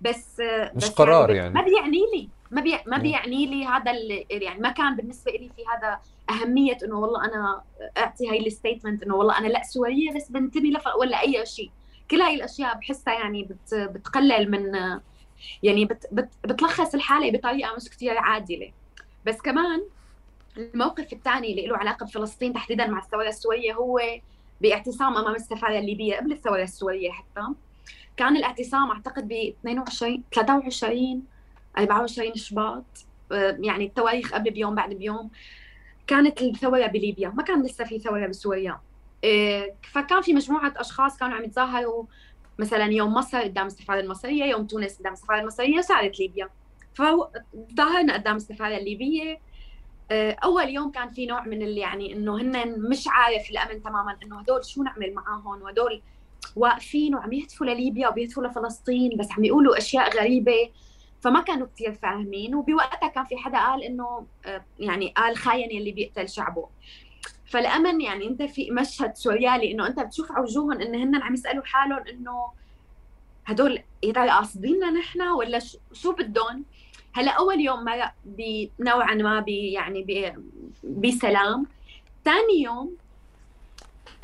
[0.00, 0.40] بس
[0.74, 1.54] مش بس قرار يعني, يعني.
[1.54, 2.78] ما بيعني لي ما بي...
[2.86, 3.92] ما بيعني لي هذا
[4.30, 7.62] يعني ما كان بالنسبة لي في هذا أهمية إنه والله أنا
[7.98, 10.86] أعطي هاي الستيتمنت إنه والله أنا لا سورية بس بنتمي لف...
[11.00, 11.70] ولا أي شيء.
[12.10, 13.74] كل هاي الأشياء بحسها يعني بت...
[13.74, 14.72] بتقلل من
[15.62, 16.06] يعني بت...
[16.12, 16.28] بت...
[16.44, 18.72] بتلخص الحالة بطريقة مش كثير عادلة.
[19.26, 19.82] بس كمان
[20.58, 24.00] الموقف الثاني اللي له علاقة بفلسطين تحديدا مع الثوره السوريه هو
[24.60, 27.46] باعتصام أمام السفارة الليبية قبل الثوره السوريه حتى.
[28.16, 31.22] كان الاعتصام أعتقد ب 22 23
[31.78, 32.84] 24 شباط
[33.32, 35.30] آه، يعني التواريخ قبل بيوم بعد بيوم.
[36.06, 38.80] كانت الثوره بليبيا ما كان لسه في ثوره بسوريا.
[39.24, 42.04] آه، فكان في مجموعة أشخاص كانوا عم يتظاهروا.
[42.58, 46.48] مثلا يوم مصر قدام السفارة المصرية يوم تونس قدام السفارة المصرية صارت ليبيا.
[46.94, 49.38] فظاهرنا قدام السفارة الليبية
[50.12, 54.40] أول يوم كان في نوع من اللي يعني إنه هن مش عارف الأمن تماما إنه
[54.40, 56.02] هدول شو نعمل معاهم؟ وهدول
[56.56, 60.70] واقفين وعم يهتفوا لليبيا وبيهتفوا لفلسطين بس عم يقولوا أشياء غريبة.
[61.20, 62.54] فما كانوا كثير فاهمين.
[62.54, 66.68] وبوقتها كان في حدا قال إنه آه، يعني قال خاين يلي بيقتل شعبه.
[67.46, 71.64] فالأمن يعني أنت في مشهد سوريالي إنه أنت بتشوف على وجوههم إن هن عم يسألوا
[71.64, 72.46] حالهم إنه
[73.46, 75.58] هدول يا ترى قاصديننا نحن ولا
[75.92, 76.64] شو بدهم؟
[77.16, 80.34] هلا أول يوم مرق بنوعا ما بي يعني
[80.84, 81.66] بسلام.
[82.24, 82.96] ثاني يوم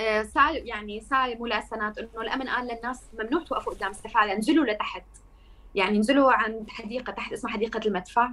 [0.01, 5.05] آه، صار يعني صار ملاسنات إنه الأمن قال للناس ممنوع توقفوا قدام السفاره انزلوا لتحت.
[5.75, 8.31] يعني نزلوا عند حديقة تحت اسمها حديقة المدفع.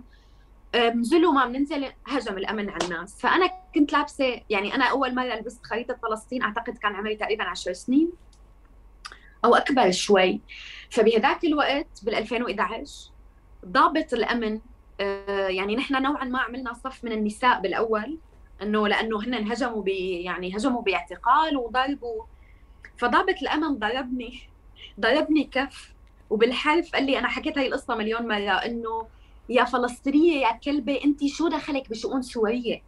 [0.75, 3.21] آه، نزلوا ما بننزل هجم الأمن على الناس.
[3.21, 7.73] فأنا كنت لابسه يعني أنا أول مرة لبست خريطة فلسطين أعتقد كان عمري تقريبا 10
[7.73, 8.11] سنين
[9.45, 10.41] أو أكبر شوي.
[10.89, 13.18] فبهذاك الوقت بال 2011
[13.65, 14.59] ضابط الأمن
[15.01, 18.17] آه، يعني نحن نوعا ما عملنا صف من النساء بالأول
[18.61, 19.83] إنه لأنه هن هجموا
[20.23, 22.23] يعني هجموا باعتقال وضربوا.
[22.97, 24.39] فضابط الأمن ضربني
[24.99, 25.93] ضربني كف
[26.29, 29.07] وبالحرف قال لي أنا حكيت هاي القصة مليون مرة إنه
[29.49, 32.81] يا فلسطينية يا كلبة انت شو دخلك بشؤون سورية؟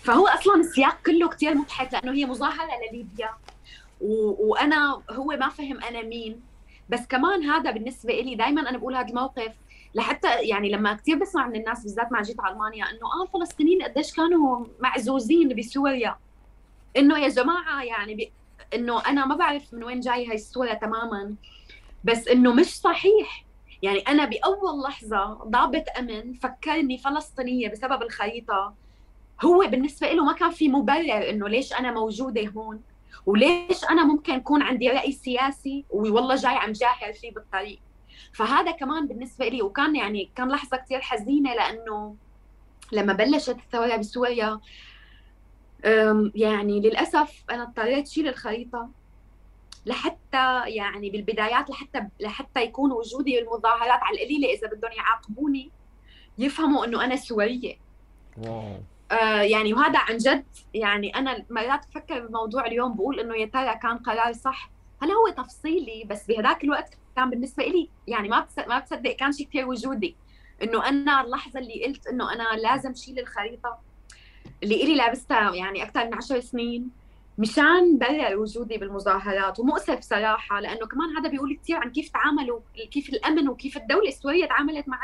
[0.00, 3.30] فهو أصلا السياق كله كثير مضحك لأنه هي مظاهرة لليبيا.
[4.00, 4.34] و...
[4.50, 6.40] وأنا هو ما فهم أنا مين.
[6.88, 9.52] بس كمان هذا بالنسبة لي دائما أنا بقول هذا الموقف
[9.94, 13.82] لحتى يعني لما كثير بسمع من الناس بالذات ما جيت على ألمانيا إنه آه الفلسطينيين
[13.82, 16.16] قديش كانوا معزوزين بسوريا.
[16.96, 18.28] إنه يا جماعة يعني ب...
[18.74, 21.34] إنه أنا ما بعرف من وين جاي هاي الصورة تماما
[22.04, 23.44] بس إنه مش صحيح.
[23.82, 28.74] يعني أنا بأول لحظة ضابط أمن فكرني فلسطينية بسبب الخريطة.
[29.44, 32.80] هو بالنسبة له ما كان في مبرر إنه ليش أنا موجودة هون؟
[33.26, 37.80] وليش أنا ممكن يكون عندي رأي سياسي والله جاي عم جاهر فيه بالطريق
[38.32, 42.16] فهذا كمان بالنسبة لي وكان يعني كان لحظة كثير حزينة لأنه
[42.92, 44.60] لما بلشت الثورة بسوريا
[46.34, 48.88] يعني للأسف أنا اضطريت شيل الخريطة
[49.86, 55.70] لحتى يعني بالبدايات لحتى لحتى يكون وجودي بالمظاهرات على القليلة إذا بدهم يعاقبوني
[56.38, 57.76] يفهموا إنه أنا سورية
[58.38, 58.80] واو.
[59.14, 63.74] آه يعني وهذا عن جد يعني أنا مرات بفكر بموضوع اليوم بقول إنه يا ترى
[63.82, 64.70] كان قرار صح؟
[65.02, 69.46] هل هو تفصيلي؟ بس بهذاك الوقت كان بالنسبة لي يعني ما ما بتصدق كان شيء
[69.46, 70.16] كثير وجودي.
[70.62, 73.78] إنه أنا اللحظة اللي قلت إنه أنا لازم شيل الخريطة
[74.62, 76.90] اللي إلي لابستها يعني أكثر من 10 سنين
[77.38, 83.08] مشان برر وجودي بالمظاهرات ومؤسف صراحة لأنه كمان هذا بيقول كثير عن كيف تعاملوا كيف
[83.08, 85.00] الأمن وكيف الدولة السورية تعاملت مع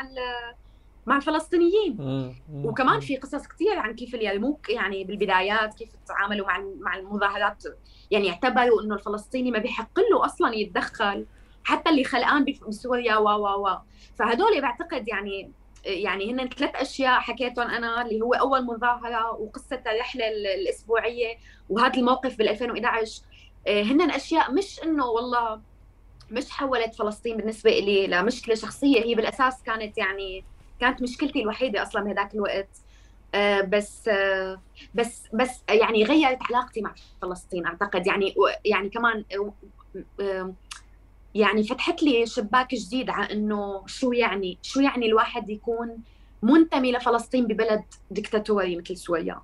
[1.05, 1.97] مع الفلسطينيين.
[2.53, 7.63] وكمان في قصص كثير عن كيف اليرموك يعني بالبدايات كيف تعاملوا مع مع المظاهرات
[8.11, 11.25] يعني اعتبروا إنه الفلسطيني ما بيحق له أصلا يتدخل
[11.63, 13.77] حتى اللي خلقان بسوريا و و و.
[14.15, 15.51] فهدول بعتقد يعني
[15.85, 21.37] يعني هن ثلاث أشياء حكيتهم أنا اللي هو أول مظاهرة وقصة الرحلة الأسبوعية
[21.69, 23.21] وهذا الموقف بال 2011
[23.67, 25.61] آه، هن أشياء مش إنه والله
[26.31, 30.45] مش حولت فلسطين بالنسبة لي لمشكله شخصيه هي بالأساس كانت يعني
[30.81, 32.69] كانت مشكلتي الوحيدة أصلا بهذاك الوقت.
[33.35, 34.61] آه، بس آه،
[34.95, 38.07] بس بس يعني غيرت علاقتي مع فلسطين أعتقد.
[38.07, 39.23] يعني يعني كمان
[41.35, 45.97] يعني فتحت لي شباك جديد على إنه شو يعني شو يعني الواحد يكون
[46.43, 49.41] منتمي لفلسطين ببلد ديكتاتوري مثل سوريا.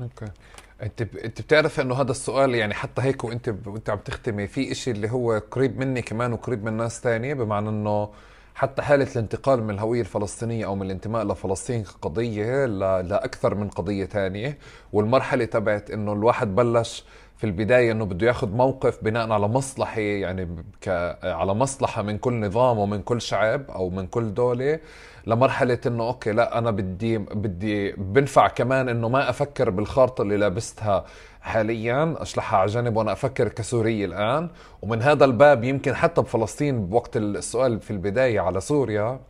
[0.00, 0.32] okay.
[0.82, 1.16] أنت ب...
[1.16, 3.66] أنت بتعرف إنه هذا السؤال يعني حتى هيك وأنت ب...
[3.66, 7.68] وأنت عم تختمي في إشي اللي هو قريب مني كمان وقريب من ناس تانية بمعنى
[7.68, 8.10] إنه
[8.58, 12.78] حتى حالة الانتقال من الهوية الفلسطينية أو من الانتماء لفلسطين كقضية ل...
[13.08, 14.58] لأكثر من قضية تانية
[14.92, 17.04] والمرحلة تبعت إنه الواحد بلش
[17.38, 20.88] في البداية إنه بده ياخذ موقف بناء على مصلحة يعني ك...
[21.24, 24.80] على مصلحة من كل نظام ومن كل شعب أو من كل دولة
[25.26, 31.04] لمرحلة إنه أوكي لا أنا بدي بدي بنفع كمان إنه ما أفكر بالخارطة اللي لابستها
[31.40, 34.48] حاليا أشلحها على جنب وأنا أفكر كسوري الآن.
[34.82, 39.20] ومن هذا الباب يمكن حتى بفلسطين بوقت السؤال في البداية على سوريا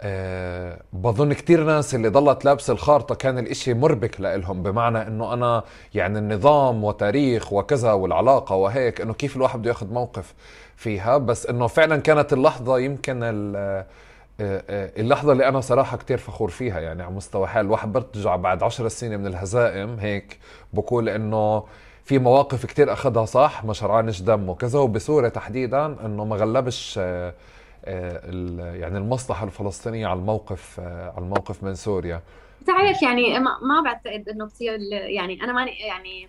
[0.00, 5.64] أه بظن كتير ناس اللي ضلت لابسة الخارطة كان الإشي مربك لإلهم بمعنى إنه أنا
[5.94, 10.34] يعني النظام وتاريخ وكذا والعلاقة وهيك إنه كيف الواحد بده ياخذ موقف
[10.76, 11.18] فيها.
[11.18, 13.86] بس إنه فعلا كانت اللحظة يمكن آه،
[14.40, 18.62] آه، اللحظة اللي أنا صراحة كتير فخور فيها يعني على مستوى حال الواحد برجع بعد
[18.62, 20.38] عشر سنين من الهزائم هيك
[20.72, 21.64] بقول إنه
[22.04, 27.34] في مواقف كتير أخذها صح ما شرعانش دم وكذا وبسوريا تحديدا إنه ما غلبش آه،
[27.86, 32.22] يعني المصلحة الفلسطينية على الموقف على الموقف من سوريا
[32.62, 36.28] بتعرف يعني ما بعتقد إنه كثير يعني أنا ماني يعني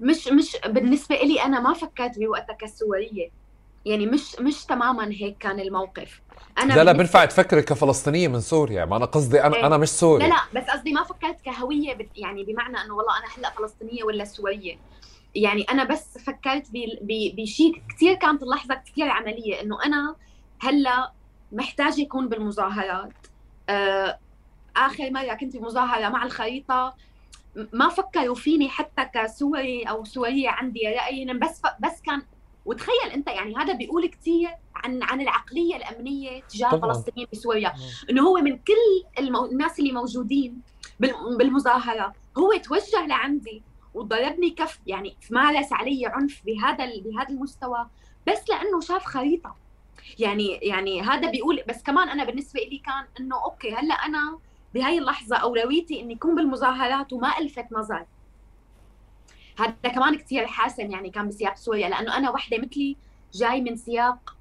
[0.00, 3.30] مش مش بالنسبة لي أنا ما فكرت بوقتها كسورية.
[3.86, 6.20] يعني مش مش تماما هيك كان الموقف.
[6.58, 8.84] أنا لا لا بنفع تفكري كفلسطينية من سوريا.
[8.84, 9.66] ما أنا قصدي أنا إيه.
[9.66, 10.28] أنا مش سوري.
[10.28, 14.24] لا لا بس قصدي ما فكرت كهوية يعني بمعنى إنه والله أنا هلأ فلسطينية ولا
[14.24, 14.78] سورية.
[15.34, 16.66] يعني أنا بس فكرت
[17.38, 19.62] بشيء كثير كانت اللحظة كثير عملية.
[19.62, 20.16] إنه أنا
[20.60, 21.12] هلا
[21.52, 23.12] محتاجه يكون بالمظاهرات
[23.68, 24.18] آه
[24.76, 26.94] آخر مرة كنت بمظاهره مع الخريطة
[27.72, 32.22] ما فكروا فيني حتى كسوري أو سورية عندي رأي بس بس كان
[32.66, 37.72] وتخيل أنت يعني هذا بيقول كثير عن عن العقلية الأمنية تجاه الفلسطينيين بسوريا.
[38.10, 39.46] إنه هو من كل المو...
[39.46, 40.60] الناس اللي موجودين
[41.38, 43.62] بالمظاهره هو توجه لعندي
[43.94, 47.86] وضربني كف يعني مارس علي عنف بهذا بهذا المستوى
[48.26, 49.56] بس لأنه شاف خريطة.
[50.18, 54.38] يعني يعني هذا بيقول بس كمان أنا بالنسبة لي كان إنه أوكي هلأ أنا
[54.74, 58.06] بهاي اللحظة أولويتي إني أكون بالمظاهرات وما ألفت نظر.
[59.58, 62.96] هذا كمان كثير حاسم يعني كان بسياق سوريا لأنه أنا وحدة مثلي
[63.34, 64.36] جاي من سياق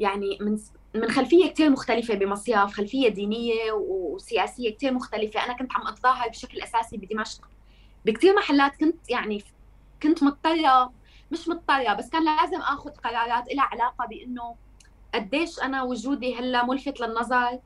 [0.00, 0.58] يعني من
[0.94, 5.44] من خلفية كثير مختلفة بمصياف خلفية دينية وسياسية كثير مختلفة.
[5.44, 7.48] أنا كنت عم أتظاهر بشكل أساسي بدمشق.
[8.04, 9.44] بكثير محلات كنت يعني
[10.02, 10.92] كنت مضطرة
[11.30, 14.54] مش مضطرة بس كان لازم آخذ قرارات لها علاقة بإنه
[15.14, 17.58] قديش أنا وجودي هلأ ملفت للنظر؟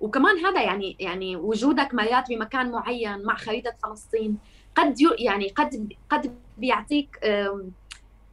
[0.00, 4.38] وكمان هذا يعني يعني وجودك مرات بمكان معين مع خريطة فلسطين
[4.74, 7.18] قد يعني قد قد بيعطيك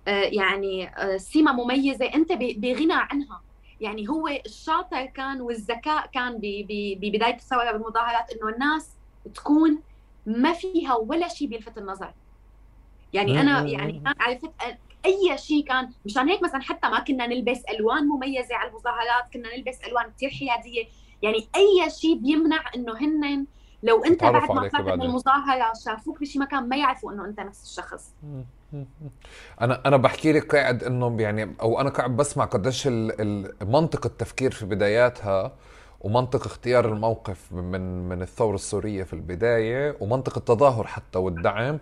[0.10, 3.42] آه، يعني آه، سمة مميزة أنت بغنى عنها.
[3.82, 6.40] يعني هو الشاطر كان والذكاء كان
[6.72, 8.90] ببداية الثورة بالمظاهرات إنه الناس
[9.36, 9.82] تكون
[10.26, 12.14] ما فيها ولا شيء بيلفت النظر.
[13.14, 14.52] يعني أنا يعني عرفت
[15.06, 15.90] أي شيء كان.
[16.06, 20.30] مشان هيك مثلا حتى ما كنا نلبس ألوان مميزة على المظاهرات كنا نلبس ألوان كثير
[20.30, 20.86] حيادية.
[21.22, 23.46] يعني أي شيء بيمنع إنه هن
[23.84, 27.64] لو أنت بعد ما طلعت من المظاهرة شافوك بشي مكان ما يعرفوا إنه أنت نفس
[27.64, 28.14] الشخص.
[29.62, 32.88] أنا أنا بحكي لك قاعد إنه يعني أو أنا قاعد بسمع قديش
[33.62, 35.56] منطق التفكير في بداياتها
[36.02, 41.80] ومنطق اختيار الموقف من من الثورة السورية في البداية ومنطق التظاهر حتى والدعم.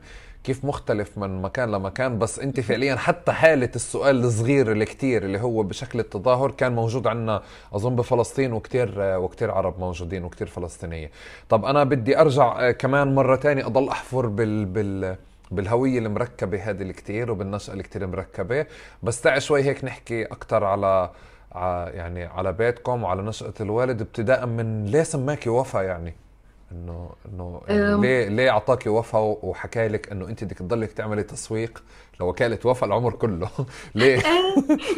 [0.47, 5.39] كيف مختلف من مكان لمكان بس انت فعليا حتى حالة السؤال الصغير اللي كتير اللي
[5.39, 7.41] هو بشكل التظاهر كان موجود عندنا
[7.73, 11.11] أظن بفلسطين وكتير وكتير عرب موجودين وكتير فلسطينية.
[11.49, 15.15] طب أنا بدي أرجع آه، كمان مرة تانية أضل أحفر بال بال
[15.51, 18.65] بالهوية المركبة هذه الكتير وبالنشأة الكتير مركبة.
[19.03, 21.09] بس تعي شوي هيك نحكي أكتر على
[21.93, 26.13] يعني على بيتكم وعلى نشأة الوالد ابتداء من ليه سماكي وفا يعني.
[26.71, 31.83] إنه إنه يعني ليه ليه اعطاكي وفا وحكى لك إنه أنت بدك تضلك تعملي تسويق
[32.19, 33.49] لوكاله وفا العمر كله؟
[33.95, 34.23] ليه؟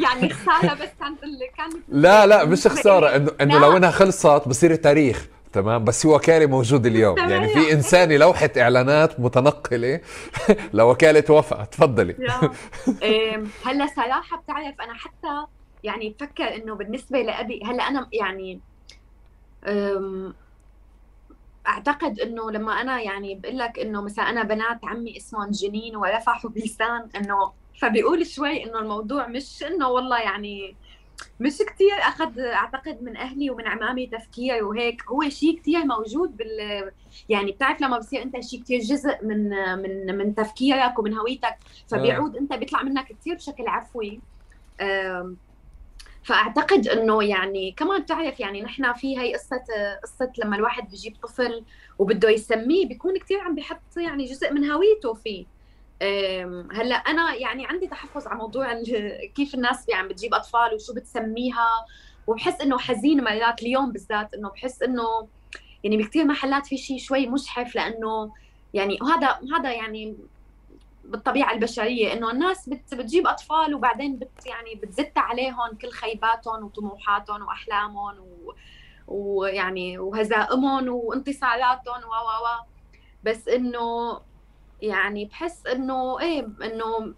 [0.03, 0.89] يعني خسارة بس
[1.23, 6.01] اللي كانت لا لا مش خسارة إنه إنه لو إنها خلصت بصير تاريخ تمام؟ بس
[6.01, 7.17] في وكاله موجود اليوم.
[7.17, 9.99] يعني في إنسانة لوحة إعلانات متنقلة
[10.73, 12.15] لوكاله وفا تفضلي.
[13.65, 15.45] هلأ صراحة بتعرف أنا حتى
[15.83, 18.59] يعني بفكر إنه بالنسبة لأبي هلأ أنا يعني
[21.69, 26.45] أعتقد إنه لما أنا يعني بقول لك إنه مثلا أنا بنات عمي إسمهم جنين ورفح
[26.45, 27.51] وبيسان إنه
[27.81, 30.75] فبيقول شوي إنه الموضوع مش إنه والله يعني
[31.39, 35.03] مش كثير أخذ أعتقد من أهلي ومن عمامي تفكير وهيك.
[35.07, 36.91] هو شيء كثير موجود بال
[37.29, 39.49] يعني بتعرف لما بصير أنت شيء كثير جزء من
[39.81, 41.55] من من تفكيرك ومن هويتك
[41.87, 44.19] فبيعود أنت بيطلع منك كثير بشكل عفوي.
[46.23, 49.63] فأعتقد إنه يعني كمان بتعرف يعني نحن في هي قصة
[50.03, 51.63] قصة لما الواحد بيجيب طفل
[51.99, 55.45] وبده يسميه بيكون كثير عم بيحط يعني جزء من هويته فيه.
[56.71, 58.83] هلأ أنا يعني عندي تحفظ على موضوع
[59.35, 61.67] كيف الناس عم بتجيب أطفال وشو بتسميها
[62.27, 65.27] وبحس إنه حزين مرات اليوم بالذات إنه بحس إنه
[65.83, 68.31] يعني بكثير محلات في شيء شوي مجحف لأنه
[68.73, 70.17] يعني وهذا هذا يعني
[71.09, 77.41] بالطبيعة البشرية إنه الناس بت بتجيب أطفال وبعدين بت يعني بتزت عليهم كل خيباتهم وطموحاتهم
[77.41, 78.53] وأحلامهم و
[79.07, 82.13] ويعني وهزائمهم وانتصاراتهم و
[82.45, 82.65] و
[83.23, 84.19] بس إنه
[84.81, 87.13] يعني بحس إنه إيه إنه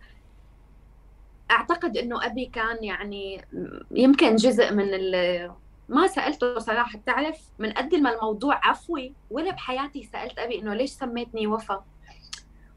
[1.52, 3.46] أعتقد إنه أبي كان يعني
[3.92, 5.52] يمكن جزء من ال
[5.89, 10.89] ما سألته صراحة بتعرف من قد ما الموضوع عفوي ولا بحياتي سألت أبي إنه ليش
[10.92, 11.84] سميتني وفا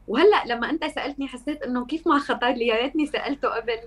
[0.07, 3.79] وهلأ لما أنت سألتني حسيت إنه كيف ما خطر لي يا ريتني سألته قبل.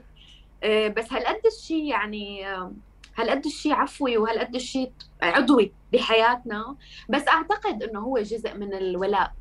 [0.62, 2.72] آه، بس هالقد الشيء يعني آه،
[3.16, 4.92] هالقد الشيء عفوي وهالقد الشيء
[5.22, 6.76] عضوي بحياتنا؟
[7.08, 9.32] بس أعتقد إنه هو جزء من الولاء.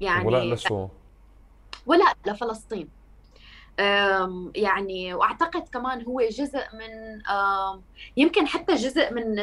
[0.00, 0.88] ولا يعني لشو؟
[1.86, 2.88] ولاء لفلسطين.
[4.54, 7.22] يعني وأعتقد كمان هو جزء من
[8.16, 9.38] يمكن حتى جزء من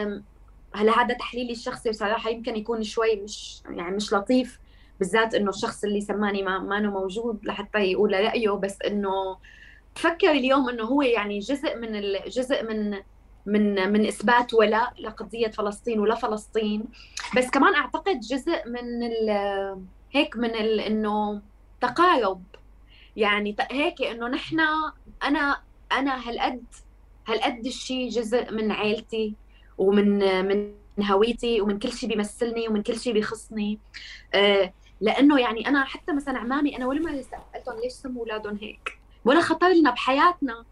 [0.75, 4.59] هلا هذا تحليلي الشخصي بصراحة يمكن يكون شوي مش يعني مش لطيف.
[4.99, 9.37] بالذات إنه الشخص اللي سماني ما مانو موجود لحتى يقول رأيه بس إنه
[9.95, 12.97] بفكر اليوم إنه هو يعني جزء من جزء من
[13.45, 16.85] من من إثبات ولاء لقضية فلسطين ولفلسطين
[17.37, 19.01] بس كمان أعتقد جزء من
[20.11, 21.41] هيك من إنه
[21.81, 22.43] تقارب.
[23.15, 24.59] يعني هيك إنه نحن
[25.23, 26.63] أنا أنا هالقد
[27.27, 29.35] هالقد الشيء جزء من عيلتي
[29.77, 33.79] ومن من هويتي ومن كل شيء بيمثلني ومن كل شيء بيخصني.
[34.33, 38.99] آه لأنه يعني أنا حتى مثلا عمامي أنا ولا مره سألتهم ليش سموا أولادهم هيك؟
[39.25, 40.65] ولا خطر لنا بحياتنا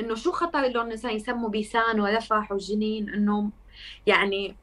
[0.00, 3.50] إنه شو خطر لهم مثلا يسموا بيسان ورفح وجنين إنه
[4.06, 4.56] يعني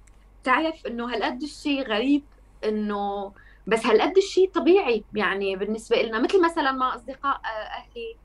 [0.43, 2.23] تعرف إنه هالقد الشيء غريب
[2.63, 3.31] إنه
[3.67, 8.15] بس هالقد الشيء طبيعي يعني بالنسبة لنا مثل مثلا ما أصدقاء آه، أهلي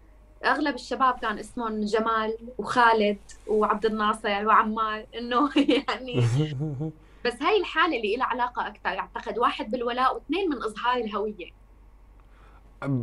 [0.45, 5.51] أغلب الشباب كان اسمهم جمال وخالد وعبد الناصر وعمار إنه
[5.89, 6.23] يعني
[7.25, 11.61] بس هاي الحالة اللي لها علاقة أكثر أعتقد واحد بالولاء واثنين من اظهار الهوية.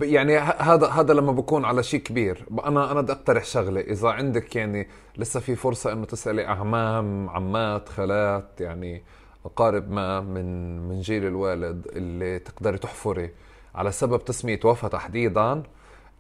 [0.02, 3.82] يعني هذا هذا لما بكون على شيء كبير أنا أنا بدي أقترح شغلة.
[3.82, 4.88] إذا عندك يعني
[5.18, 9.04] لسه في فرصة إنه تسألي اعمام عمات خالات يعني
[9.46, 13.34] أقارب ما من من جيل الوالد اللي تقدري تحفري
[13.76, 15.64] على سبب تسمية وفا تحديدا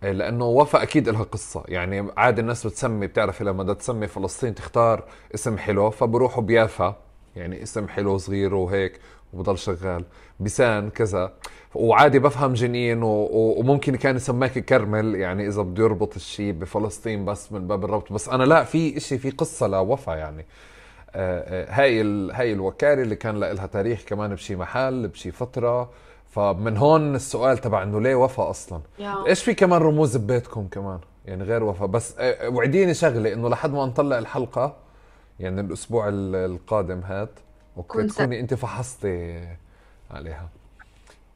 [0.03, 1.63] إيه، لأنه وفا أكيد لها قصة.
[1.67, 5.03] يعني عادي الناس بتسمي بتعرفي لما بدها تسمي فلسطين تختار
[5.35, 7.06] اسم حلو فبروحوا بيافا.
[7.37, 8.99] يعني اسم حلو صغير وهيك
[9.33, 10.03] وبضل شغال.
[10.39, 11.33] بيسان كذا.
[11.75, 13.07] وعادي بفهم جنين و...
[13.07, 13.59] و...
[13.59, 18.13] وممكن كان يسماك كرمل يعني إذا بده يربط الشيء بفلسطين بس من باب الربط.
[18.13, 20.45] بس أنا لا في إشي في قصة لوفا يعني.
[21.15, 22.31] آه، آه، هاي ال...
[22.31, 25.89] هاي الوكالة اللي كان لها تاريخ كمان بشي محل بشي فترة.
[26.29, 28.81] فمن هون السؤال تبع إنه ليه وفا أصلا؟
[29.27, 33.71] إيش في كمان رموز ببيتكم كمان؟ يعني غير وفا بس آه، وعديني شغلة إنه لحد
[33.71, 34.75] ما نطلع الحلقة
[35.39, 37.39] يعني الأسبوع ال- القادم هات
[37.77, 39.47] تكوني أنت فحصتي
[40.11, 40.49] عليها.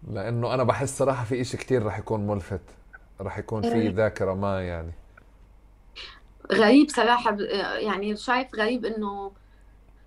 [0.08, 2.62] لأنه أنا بحس صراحة في إشي كتير رح يكون ملفت
[3.22, 4.91] رح يكون في ذاكرة ما يعني.
[6.52, 7.38] غريب صراحة
[7.80, 9.32] يعني شايف غريب انه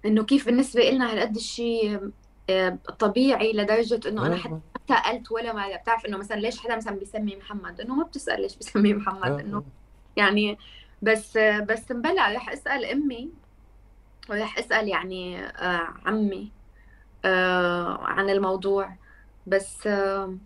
[0.05, 2.11] إنه كيف بالنسبة لنا هالقد الشيء
[2.51, 6.97] آه، طبيعي لدرجة إنه أنا حتى سألت ولا مره بتعرف إنه مثلا ليش حدا مثلا
[6.97, 9.64] بيسمي محمد؟ إنه ما بتسأل ليش بيسمي محمد إنه.
[10.16, 10.59] يعني
[11.03, 13.30] بس بس مبلا رح أسأل أمي
[14.31, 16.53] ورح أسأل يعني آه، عمي
[17.25, 18.99] آه، عن الموضوع.
[19.47, 20.39] بس آه،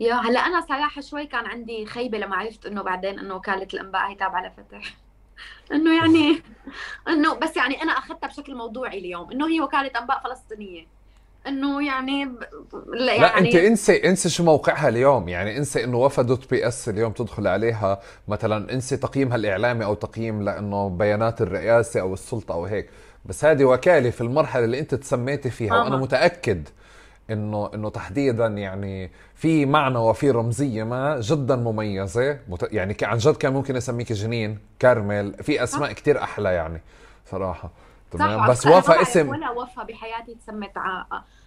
[0.00, 4.10] يا هلا أنا صراحة شوي كان عندي خيبة لما عرفت إنه بعدين إنه وكاله الأنباء
[4.10, 4.98] هي تابعة لفتح
[5.72, 6.42] إنه يعني
[7.08, 10.88] إنه بس يعني أنا أخذتها بشكل موضوعي اليوم إنه هي وكالة أنباء فلسطينية.
[11.46, 12.38] إنه يعني ب-
[12.94, 15.28] لا لا أنت يعني انسي انسي شو موقعها اليوم.
[15.28, 18.00] يعني انسي إنه وفا dot ps اليوم تدخل عليها.
[18.28, 22.90] مثلا انسي تقييمها الإعلامي أو تقييم لإنه بيانات الرئاسة أو السلطة أو هيك.
[23.24, 26.68] بس هذه وكالة في المرحلة اللي أنت تسميتي فيها وأنا ماما متأكد
[27.30, 32.38] إنه إنه تحديدا يعني في معنى وفي رمزية ما جدا مميزة.
[32.62, 36.82] يعني عن جد كان ممكن اسميك جنين كارمل في أسماء صح كتير أحلى يعني
[37.30, 37.70] صراحة.
[38.10, 38.50] تمام.
[38.50, 40.72] بس وفا اسم ولا وفا بحياتي تسمت.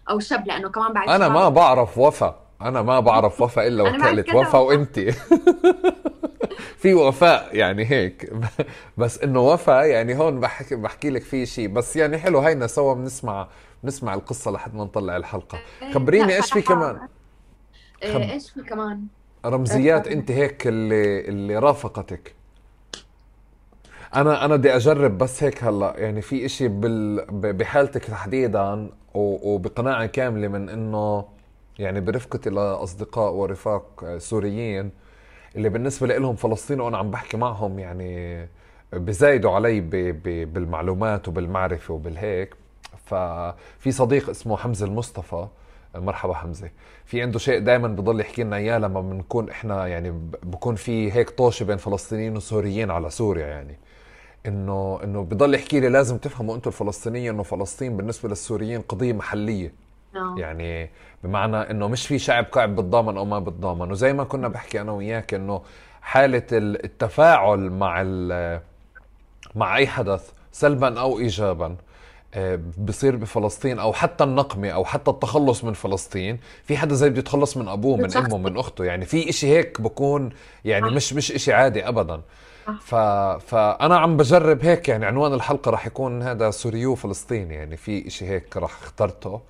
[0.09, 2.39] أو شب لأنه كمان بعرف أنا ما بعرف وفا.
[2.61, 5.11] أنا ما بعرف وفا إلا كذا وفا وإنتي.
[6.81, 8.33] في وفاء يعني هيك.
[8.97, 12.93] بس إنه وفا يعني هون بحكي بحكي لك في شيء بس يعني حلو هينا سوا
[12.93, 13.47] بنسمع
[13.83, 15.59] بنسمع القصة لحد ما نطلع الحلقة.
[15.81, 16.99] إيه، خبريني إيش في كمان؟
[18.03, 19.05] إيه، خب إيش في كمان؟
[19.45, 22.35] رمزيات آه، أنت هيك اللي اللي رافقتك.
[24.15, 25.93] أنا أنا بدي أجرب بس هيك هلأ.
[25.97, 27.25] يعني في إشي بال...
[27.31, 29.53] بحالتك تحديدا و...
[29.53, 31.25] وبقناعة كاملة من إنه
[31.79, 34.91] يعني برفقتي لأصدقاء ورفاق سوريين
[35.55, 38.47] اللي بالنسبة لهم فلسطين وأنا عم بحكي معهم يعني
[38.93, 39.89] بزايدوا علي ب...
[39.95, 40.53] ب...
[40.53, 42.55] بالمعلومات وبالمعرفة وبالهيك.
[43.05, 45.47] ففي صديق اسمه حمزة المصطفى.
[45.95, 46.69] مرحبا حمزة.
[47.05, 50.11] في عنده شيء دائما بضل يحكي لنا إياه لما بنكون إحنا يعني
[50.43, 53.77] بكون في هيك طوشة بين فلسطينيين وسوريين على سوريا يعني.
[54.47, 59.73] إنه إنه بضل يحكي لي لازم تفهموا أنتم الفلسطينيين إنه فلسطين بالنسبة للسوريين قضية محلية.
[60.15, 60.89] آه يعني
[61.23, 64.91] بمعنى إنه مش في شعب قاعد بتضامن أو ما بتضامن وزي ما كنا بحكي أنا
[64.91, 65.61] وياك إنه
[66.01, 68.59] حالة ال- التفاعل مع ال-
[69.55, 71.75] مع أي حدث سلبا أو ايجابا
[72.33, 76.39] آه، بصير بفلسطين أو حتى النقمة أو حتى التخلص من فلسطين.
[76.63, 78.83] في حدا زي بده يتخلص من أبوه من أمه من أخته.
[78.85, 80.29] يعني في إشي هيك بكون
[80.65, 82.21] يعني صح مش مش إشي عادي ابدا.
[82.81, 82.95] ف...
[83.45, 88.25] فأنا عم بجرب هيك يعني عنوان الحلقة راح يكون هذا سوريو فلسطين يعني في إشي
[88.25, 89.41] هيك راح اخترته.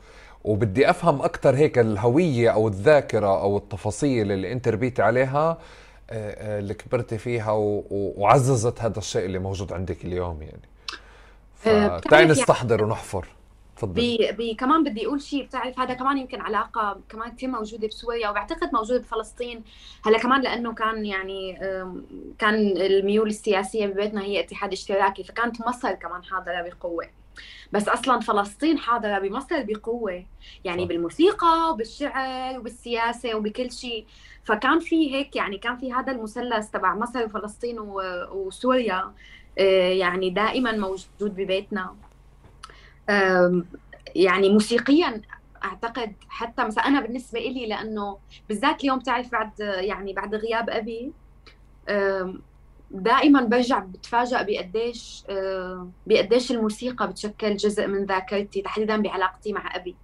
[0.43, 5.57] وبدي أفهم أكثر هيك الهوية أو الذاكرة أو التفاصيل اللي انت ربيتي عليها
[6.09, 7.83] آه، آه، اللي كبرتي فيها و...
[7.89, 8.13] و...
[8.17, 10.61] وعززت هذا الشيء اللي موجود عندك اليوم يعني.
[11.67, 13.27] آه، فتعي يعني نستحضر ونحفر.
[13.85, 18.29] بي بي كمان بدي أقول شيء بتعرف هذا كمان يمكن علاقة كمان كثير موجودة بسوريا
[18.29, 19.63] وبعتقد موجودة بفلسطين.
[20.05, 21.57] هلا كمان لأنه كان يعني
[22.39, 27.05] كان الميول السياسية ببيتنا هي اتحاد اشتراكي فكانت مصر كمان حاضرة بقوة.
[27.71, 30.25] بس أصلا فلسطين حاضرة بمصر بقوة
[30.63, 30.87] يعني صح.
[30.87, 34.05] بالموسيقى وبالشعر وبالسياسة وبكل شيء
[34.43, 37.79] فكان في هيك يعني كان في هذا المثلث تبع مصر وفلسطين
[38.31, 39.13] وسوريا
[39.59, 41.95] آه، يعني دائما موجود ببيتنا.
[44.15, 45.21] يعني موسيقيا
[45.63, 48.17] أعتقد حتى مثلا أنا بالنسبة إلي لأنه
[48.49, 51.11] بالذات اليوم تعرف بعد يعني بعد غياب أبي
[52.91, 55.23] دائما برجع بتفاجأ بقديش
[56.07, 59.95] بقديش الموسيقى بتشكل جزء من ذاكرتي تحديدا بعلاقتي مع أبي.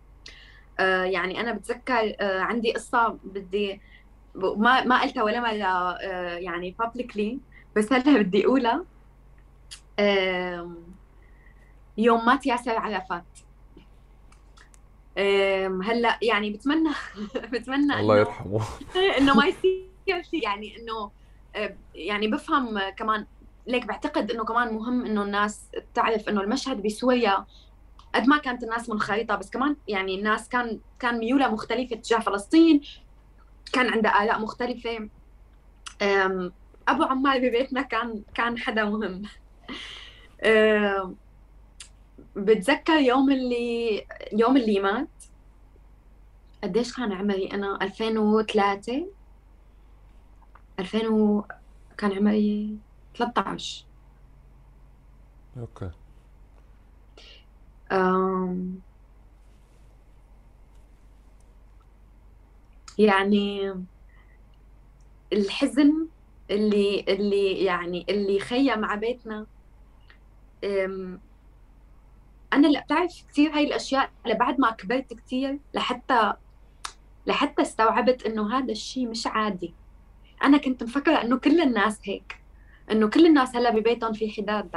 [0.79, 3.81] أه، يعني أنا بتذكر أه، عندي قصة بدي
[4.35, 7.37] ما ما قلتها ولا مرة أه، يعني publicly
[7.75, 8.85] بس هلأ بدي أقولها.
[11.97, 13.23] يوم مات ياسر عرفات
[15.83, 16.89] هلا يعني بتمنى
[17.53, 18.61] بتمنى الله يرحمه.
[19.17, 19.87] إنه ما يصير
[20.31, 20.43] شيء.
[20.43, 21.11] يعني إنه
[21.95, 23.25] يعني بفهم كمان
[23.67, 25.61] ليك بعتقد إنه كمان مهم إنه الناس
[25.93, 27.45] تعرف إنه المشهد بسوريا
[28.15, 32.81] قد ما كانت الناس منخرطة بس كمان يعني الناس كان كان ميولها مختلفة تجاه فلسطين.
[33.73, 35.09] كان عندها آراء مختلفة.
[36.87, 39.21] أبو عمار ببيتنا كان كان حدا مهم.
[42.37, 45.23] بتذكر يوم اللي يوم اللي مات؟
[46.63, 49.13] قديش كان عمري أنا؟ 2003
[50.79, 51.45] 2000 و...
[51.97, 52.79] كان عمري
[53.15, 53.85] 13
[55.57, 55.91] أوكي.
[57.91, 58.81] أم...
[62.97, 63.71] يعني
[65.33, 66.09] الحزن
[66.51, 69.47] اللي اللي يعني اللي خيم على بيتنا
[70.63, 71.26] أم...
[72.53, 76.33] أنا اللي بتعرف كثير هاي الأشياء اللي بعد ما كبرت كثير لحتى
[77.27, 79.73] لحتى استوعبت إنه هذا الشيء مش عادي
[80.43, 82.37] أنا كنت مفكرة إنه كل الناس هيك
[82.91, 84.69] إنه كل الناس هلأ ببيتهم في حداد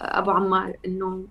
[0.00, 1.24] أبو عمار إنه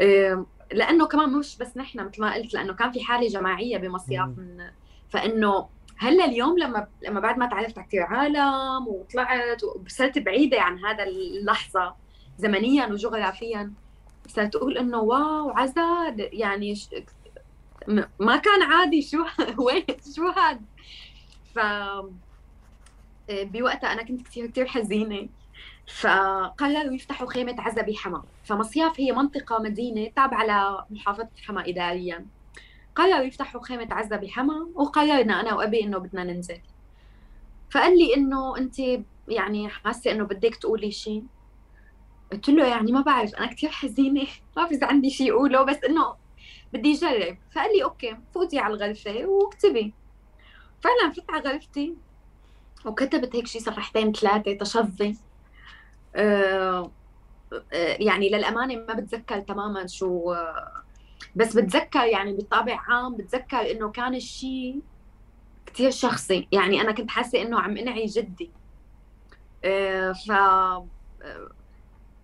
[0.00, 4.28] إيه، لأنه كمان مش بس نحن مثل ما قلت لأنه كان في حالة جماعية بمصياف.
[4.28, 4.70] من
[5.10, 10.78] فإنه هلأ اليوم لما لما بعد ما تعرفت على كثير عالم وطلعت وصرت بعيدة عن
[10.84, 11.94] هذا اللحظة
[12.38, 13.72] زمنيا وجغرافيا
[14.32, 16.88] صرت أقول إنه واو عزا يعني ش...
[18.20, 19.18] ما كان عادي شو
[19.66, 19.84] وين
[20.16, 20.60] شو هاد؟
[21.54, 21.58] ف
[23.30, 25.28] بوقتها أنا كنت كثير كثير حزينة.
[25.86, 32.26] فقرروا يفتحوا خيمة عزا بحما فمصياف هي منطقة مدينة تابعة لمحافظة حما إداريا.
[32.94, 36.60] قرروا يفتحوا خيمة عزا بحما وقررنا أنا وأبي إنه بدنا ننزل.
[37.70, 38.76] فقال لي إنه أنت
[39.28, 41.24] يعني حاسة إنه بدك تقولي شيء
[42.32, 44.26] قلت له يعني ما بعرف أنا كثير حزينة
[44.56, 46.14] ما في عندي شيء أقوله بس إنه
[46.72, 47.38] بدي أجرب.
[47.54, 49.94] فقال لي okay فوتي على الغرفة واكتبي.
[50.80, 51.94] فعلا فت على غرفتي
[52.84, 55.16] وكتبت هيك شي صفحتين ثلاثة شي.
[56.16, 56.90] آه،
[57.72, 60.82] آه، يعني للأمانة ما بتذكر تماما شو آه،
[61.36, 64.80] بس بتذكر يعني بطابع عام بتذكر إنه كان الشيء
[65.66, 66.48] كتير شخصي.
[66.52, 68.50] يعني أنا كنت حاسة إنه عم أنعي جدي.
[70.26, 70.32] ف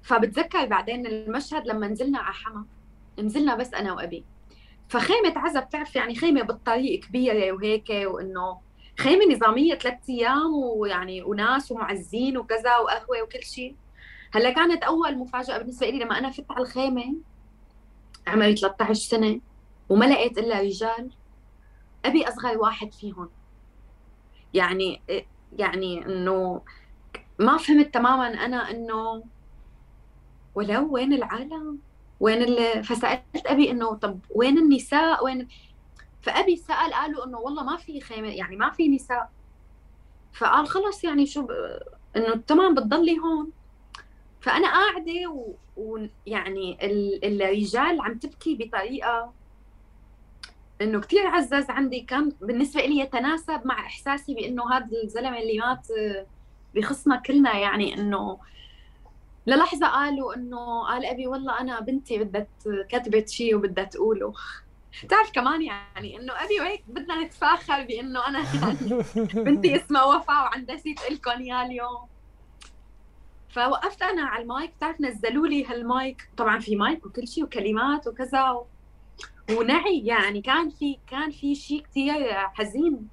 [0.08, 2.64] فبتذكر بعدين المشهد لما نزلنا على حما
[3.18, 4.24] نزلنا بس أنا وأبي.
[4.88, 8.60] فخيمة عزا بتعرف يعني خيمة بالطريق كبيرة وهيك وإنه
[8.98, 13.76] خيمة نظامية ثلاث أيام ويعني وناس ومعزين وكذا وقهوة وكل شيء.
[14.34, 17.14] هلأ كانت أول مفاجأة بالنسبة لي لما أنا فت على الخيمة
[18.26, 19.40] عمري 13 سنة
[19.88, 21.10] وما لقيت إلا رجال.
[22.04, 23.30] أبي أصغر واحد فيهم.
[24.54, 25.00] يعني
[25.58, 26.62] يعني إنه
[27.38, 29.22] ما فهمت تماما أنا إنه
[30.58, 31.78] ولو وين العالم؟
[32.20, 35.48] وين اللي فسألت أبي إنه طب وين النساء؟ وين
[36.22, 39.30] فأبي سأل قالوا إنه والله ما في خيمة يعني ما في نساء.
[40.32, 41.50] فقال خلص يعني شو ب...
[42.16, 43.50] إنه تمام بتضلي هون.
[44.40, 45.44] فأنا قاعدة
[45.76, 47.24] ويعني ال...
[47.42, 49.32] الرجال عم تبكي بطريقة
[50.80, 52.00] إنه كثير عزز عندي.
[52.00, 55.88] كان بالنسبة لي يتناسب مع إحساسي بإنه هذا الزلمة اللي مات
[56.74, 58.38] بخصنا كلنا يعني إنه
[59.48, 62.46] للحظة قالوا إنه قال أبي والله أنا بنتي بدها
[62.88, 64.34] كتبت شيء وبدها تقوله.
[65.04, 68.44] بتعرف كمان يعني إنه أبي وهيك بدنا نتفاخر بإنه أنا
[69.44, 72.08] بنتي اسمها وفاء وعندها سيت لكم يا اليوم.
[73.48, 76.28] فوقفت أنا على المايك بتعرف نزلوا لي هالمايك.
[76.36, 78.66] طبعا في مايك وكل شيء وكلمات وكذا و...
[79.50, 83.08] ونعي يعني كان في كان في شيء كثير حزين.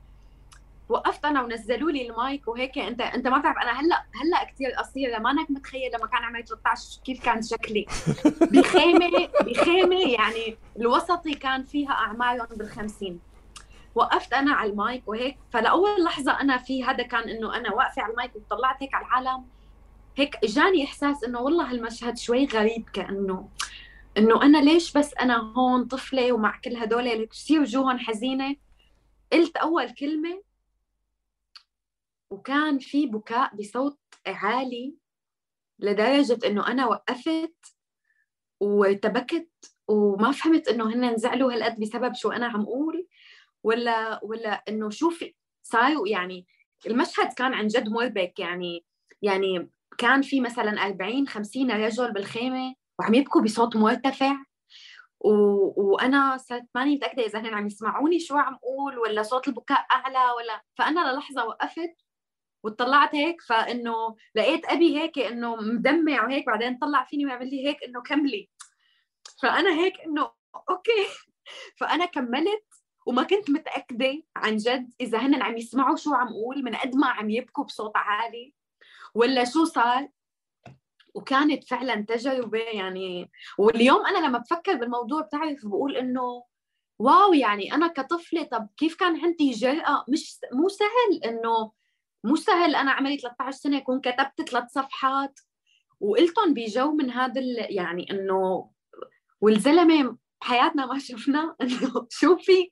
[0.90, 2.78] وقفت أنا ونزلوا لي المايك وهيك.
[2.78, 6.44] انت انت ما بتعرف أنا هلأ هلأ كثير قصيره ما أنك متخيل لما كان عمري
[6.44, 7.86] 13 كيف كان شكلي.
[8.42, 13.20] بخيمة بخيمة يعني الوسطي كان فيها أعمارهم بالخمسين.
[13.96, 15.38] وقفت أنا على المايك وهيك.
[15.54, 19.46] فلأول لحظة أنا في هذا كان إنه أنا واقفة على المايك وطلعت هيك على العالم.
[20.18, 23.50] هيك اجاني إحساس إنه والله هالمشهد شوي غريب كأنه
[24.18, 28.56] إنه أنا ليش بس أنا هون طفلة ومع كل هدول كثير وجوههم حزينة؟
[29.34, 30.42] قلت أول كلمة
[32.32, 34.96] وكان في بكاء بصوت عالي
[35.80, 37.76] لدرجة إنه أنا وقفت
[38.60, 39.50] وارتبكت
[39.88, 43.08] وما فهمت إنه هن زعلوا هالقد بسبب شو أنا عم أقول
[43.64, 46.48] ولا ولا إنه شو في صاروا يعني
[46.88, 48.86] المشهد كان عن جد مربك يعني
[49.22, 54.36] يعني كان في مثلا 40 50 رجل بالخيمة وعم يبكوا بصوت مرتفع.
[55.20, 55.32] و...
[55.94, 60.32] وأنا صرت ماني متأكدة إذا هن عم يسمعوني شو عم أقول ولا صوت البكاء أعلى
[60.38, 62.05] ولا فأنا للحظة وقفت
[62.66, 67.84] وطلعت هيك فإنه لقيت أبي هيك إنه مدمع وهيك بعدين طلع فيني ويعمل لي هيك
[67.84, 68.50] إنه كملي.
[69.42, 70.32] فأنا هيك إنه
[70.70, 71.08] Okay.
[71.80, 72.66] فأنا كملت
[73.06, 77.08] وما كنت متأكدة عن جد إذا هن عم يسمعوا شو عم أقول من قد ما
[77.08, 78.54] عم يبكوا بصوت عالي
[79.16, 80.08] ولا شو صار.
[81.14, 86.44] وكانت فعلا تجربة يعني واليوم أنا لما بفكر بالموضوع بتعرف بقول إنه
[87.00, 91.72] wow يعني أنا كطفلة طب كيف كان عندي جرأة؟ مش مو سهل إنه
[92.26, 95.40] مو سهل أنا عمري 13 سنة أكون كتبت ثلاث صفحات.
[96.00, 98.70] وقلتهم بجو من هذا يعني إنه
[99.42, 102.72] والزلمة بحياتنا ما شفنا إنه شو في؟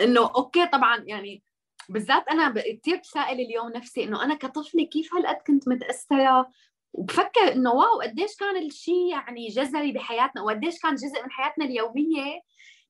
[0.00, 1.42] إنه okay طبعا يعني
[1.88, 6.50] بالذات أنا كثير بسأل اليوم نفسي إنه أنا كطفلة كيف هالقد كنت متأثرة؟
[6.92, 12.40] وبفكر إنه wow قديش كان الشيء يعني جذري بحياتنا وقديش كان جزء من حياتنا اليومية؟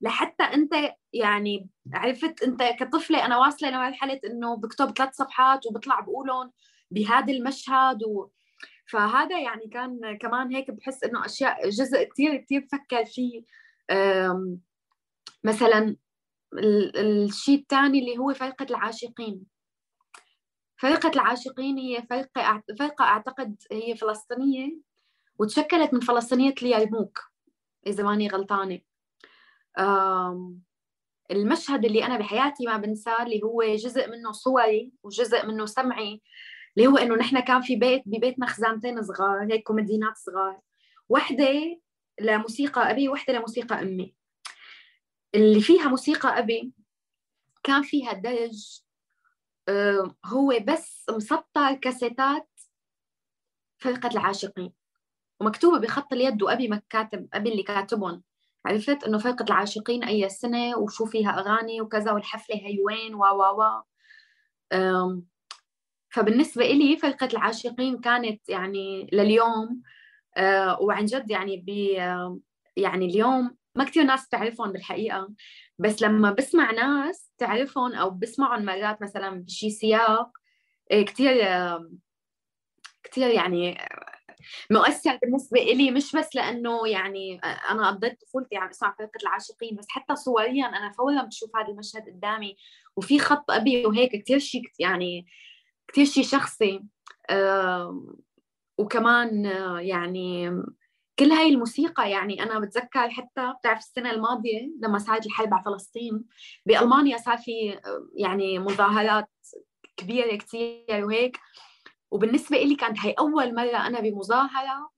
[0.00, 0.72] لحتى انت
[1.12, 6.52] يعني عرفت انت كطفلة أنا واصلة لمرحله انه بكتب ثلاث صفحات وبطلع بقولهم
[6.90, 8.28] بهذا المشهد و...
[8.86, 13.42] فهذا يعني كان كمان هيك بحس انه اشياء جزء كثير كثير بفكر فيه
[15.44, 15.96] مثلا
[16.96, 19.46] الشيء الثاني اللي هو فرقة العاشقين.
[20.76, 24.78] فرقة العاشقين هي فرقة فرقة أعتقد هي فلسطينية
[25.38, 27.20] وتشكلت من فلسطينية اليرموك
[27.86, 28.80] إذا ماني غلطانة.
[31.30, 36.22] المشهد اللي أنا بحياتي ما بنساه اللي هو جزء منه صوري وجزء منه سمعي
[36.76, 40.60] اللي هو إنه نحن كان في بيت ببيتنا خزانتين صغار هيك كوميدينات صغار.
[41.08, 41.80] وحدة
[42.20, 44.14] لموسيقى أبي وحدة لموسيقى أمي.
[45.34, 46.72] اللي فيها موسيقى أبي
[47.62, 48.80] كان فيها درج
[50.26, 52.48] هو بس مسطر كاسيتات
[53.78, 54.72] فرقة العاشقين.
[55.40, 58.22] ومكتوبة بخط اليد وأبي مكاتب أبي اللي كاتبهم.
[58.68, 63.42] عرفت إنه فرقة العاشقين أي سنة وشو فيها أغاني وكذا والحفلة هي وين و و
[63.42, 63.82] و
[66.10, 69.82] فبالنسبة إلي فرقة العاشقين كانت يعني لليوم.
[70.36, 71.68] أه وعن جد يعني ب
[72.76, 75.28] يعني اليوم ما كثير ناس تعرفهم بالحقيقة
[75.78, 80.30] بس لما بسمع ناس تعرفهم أو بسمعهم مرات مثلا بشي سياق
[80.90, 81.34] إيه، كثير
[83.04, 83.78] كثير يعني
[84.70, 89.86] مؤثر بالنسبة إلي مش بس لأنه يعني أنا قضيت طفولتي عم اسمع فرقة العاشقين بس
[89.88, 92.56] حتى صوريا أنا فورا بشوف هذا المشهد قدامي
[92.96, 95.26] وفي خط أبي وهيك كثير شيء يعني
[95.88, 96.84] كثير شيء شخصي.
[98.78, 99.44] وكمان
[99.80, 100.50] يعني
[101.18, 106.24] كل هاي الموسيقى يعني أنا بتذكر حتى بتعرف السنة الماضية لما صارت الحرب على فلسطين؟
[106.66, 107.80] بألمانيا صار في
[108.16, 109.28] يعني مظاهرات
[109.96, 111.38] كبيرة كثير وهيك.
[112.10, 114.90] وبالنسبة إلي كانت هاي أول مرة أنا بمظاهرة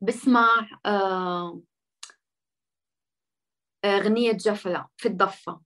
[0.00, 0.48] بسمع
[0.86, 1.60] آه
[3.84, 5.60] أغنية جفرة في الضفة.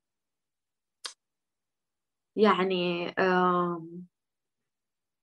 [2.36, 3.86] يعني آه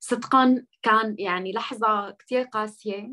[0.00, 3.10] صدقا كان يعني لحظة كتير قاسية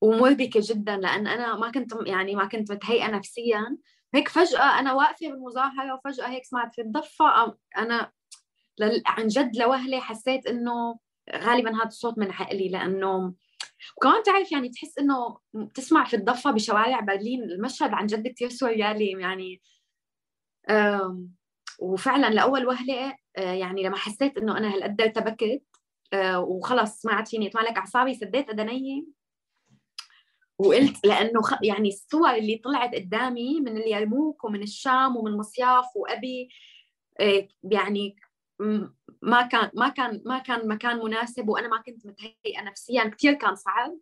[0.00, 3.78] ومربكة جدا لأن أنا ما كنت يعني ما كنت متهيئة نفسيا.
[4.14, 8.12] هيك فجأة أنا واقفة بالمظاهرة وفجأة هيك سمعت في الضفة أنا
[9.06, 10.98] عن جد لوهلة حسيت إنه
[11.36, 13.34] غالبا هذا الصوت من عقلي لأنه
[13.96, 15.38] وكمان تعرف يعني تحس إنه
[15.74, 19.62] تسمع في الضفة بشوارع برلين المشهد عن جد كثير سوريالي يعني.
[21.78, 25.62] وفعلا لأول وهلة آه، يعني لما حسيت إنه أنا هالقد ارتبكت
[26.12, 29.06] آه، وخلص سمعت فيني يطلع لك أعصابي سديت أدني
[30.58, 31.54] وقلت لأنه خ...
[31.62, 36.48] يعني الصور اللي طلعت قدامي من اليرموك ومن الشام ومن مصياف وأبي
[37.20, 38.16] آه، يعني
[39.22, 43.04] ما كان ما كان ما كان مكان مناسب وأنا ما كنت متهيئة نفسيا.
[43.04, 43.98] كثير كان صعب.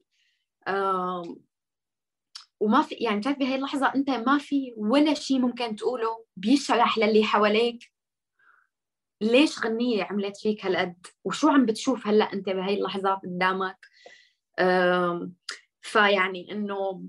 [2.60, 7.24] وما في يعني بتعرف بهي اللحظة أنت ما في ولا شيء ممكن تقوله بيشرح للي
[7.24, 7.92] حواليك.
[9.20, 13.86] ليش غنية عملت فيك هالقد؟ وشو عم بتشوف هلأ أنت بهي اللحظات قدامك؟
[15.80, 17.04] فيعني إنه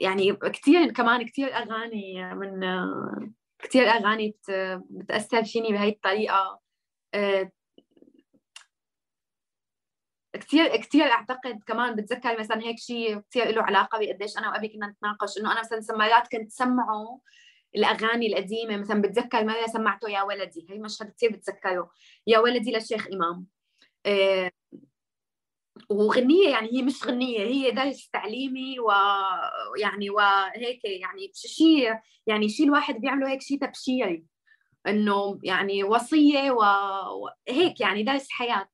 [0.00, 2.60] يعني كثير كمان كثير أغاني من
[3.58, 4.36] كثير أغاني
[4.90, 6.63] بتأثر فيني بهي الطريقة.
[10.34, 14.86] كثير كثير أعتقد كمان بتذكر مثلا هيك شيء كثير له علاقة بقديش أنا وأبي كنا
[14.86, 17.20] نتناقش إنه أنا مثلا مرات كنت سمعه
[17.76, 21.90] الأغاني القديمة مثلا بتذكر مره سمعته يا ولدي هي مشهد كثير بتذكره
[22.26, 23.46] يا ولدي للشيخ إمام.
[24.06, 24.50] آه،
[25.90, 31.94] وغنية يعني هي مش غنية هي درس تعليمي ويعني وهيك يعني شيء
[32.26, 34.24] يعني شيء الواحد بيعمله هيك شيء تبشيري.
[34.86, 38.68] إنه يعني وصية وهيك يعني درس حياة.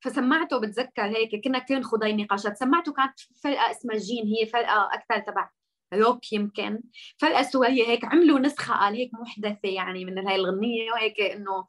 [0.00, 4.88] فسمعته بتذكر هيك كنا كثير نخوض هاي النقاشات سمعته كانت فرقة اسمها جين هي فرقة
[4.92, 5.50] أكثر تبع
[5.94, 6.82] روك يمكن.
[7.18, 11.66] فرقة سورية هيك عملوا نسخة قال هيك محدثة يعني من هاي الغنية وهيك إنه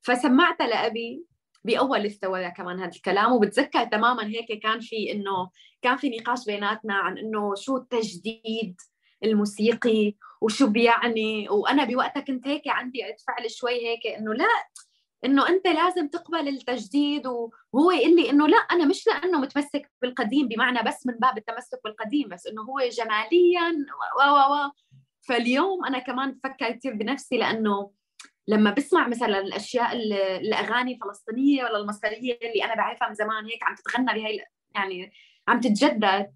[0.00, 1.24] فسمعتها لأبي
[1.64, 3.32] بأول الثوره كمان هذا الكلام.
[3.32, 5.50] وبتذكر تماما هيك كان في إنه
[5.82, 8.76] كان في نقاش بيناتنا عن إنه شو التجديد
[9.24, 14.48] الموسيقي وشو بيعني؟ وأنا بوقتها كنت هيك عندي رد فعل شوي هيك إنه لا
[15.24, 20.48] إنه أنت لازم تقبل التجديد وهو يقول لي إنه لا أنا مش لأنه متمسك بالقديم
[20.48, 23.86] بمعنى بس من باب التمسك بالقديم بس إنه هو جماليا
[24.18, 24.70] و و و.
[25.28, 27.90] فاليوم أنا كمان بفكر كثير بنفسي لأنه
[28.48, 29.92] لما بسمع مثلا الأشياء
[30.40, 34.44] الأغاني الفلسطينية ولا المصرية اللي أنا بعرفها من زمان هيك عم تتغنى بهي
[34.74, 35.12] يعني
[35.48, 36.32] عم تتجدد.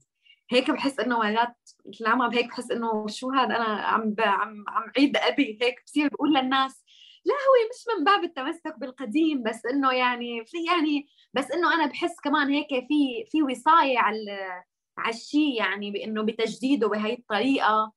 [0.51, 1.57] هيك بحس إنه مرات
[2.01, 6.35] لما هيك بحس إنه شو هذا أنا عم عم عم عيد أبي هيك بصير بقول
[6.35, 6.85] للناس
[7.25, 11.87] لا هو مش من باب التمسك بالقديم بس إنه يعني في يعني بس إنه أنا
[11.87, 14.63] بحس كمان هيك في في وصاية على
[14.99, 17.93] على الشيء يعني بإنه بتجديده بهي الطريقة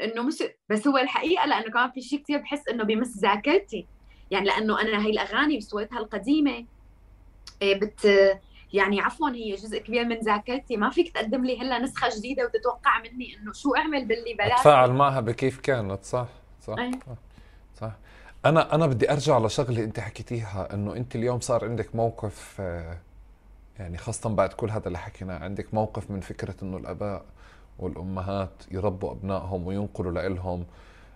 [0.00, 3.86] إنه مش بس هو الحقيقة لأنه كمان في شيء كثير بحس إنه بمس ذاكرتي
[4.30, 6.66] يعني لأنه أنا هي الأغاني بصورتها القديمة
[7.62, 8.06] إيه، بت
[8.76, 12.98] يعني عفوا هي جزء كبير من ذاكرتي ما فيك تقدم لي هلأ نسخة جديدة وتتوقع
[12.98, 16.28] مني إنه شو أعمل باللي بلاتي أتفاعل معها بكيف كانت صح
[16.66, 16.90] صح أي.
[17.80, 17.92] صح
[18.44, 22.98] أنا أنا بدي أرجع لشغلة أنت حكيتيها إنه أنت اليوم صار عندك موقف آه،
[23.78, 27.24] يعني خاصة بعد كل هذا اللي حكيناه عندك موقف من فكرة إنه الأباء
[27.78, 30.64] والأمهات يربوا أبنائهم وينقلوا لهم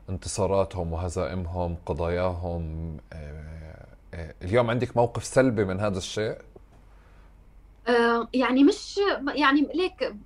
[0.09, 6.39] انتصاراتهم وهزائمهم قضاياهم آه، آه، اليوم عندك موقف سلبي من هذا الشيء؟
[7.91, 9.01] آه، يعني مش
[9.35, 10.17] يعني ليك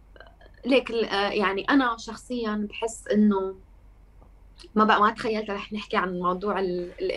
[0.67, 3.55] ليك يعني أنا شخصيا بحس إنه
[4.75, 6.65] ما بقى ما تخيلت رح نحكي عن موضوع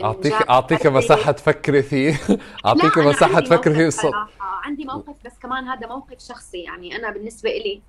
[0.03, 2.19] أعطيك أعطيك مساحة تفكري فيه.
[2.65, 3.87] أعطيك مساحة تفكري فيه.
[3.87, 7.81] الصوت عندي موقف بس كمان هذا موقف شخصي يعني أنا بالنسبة لي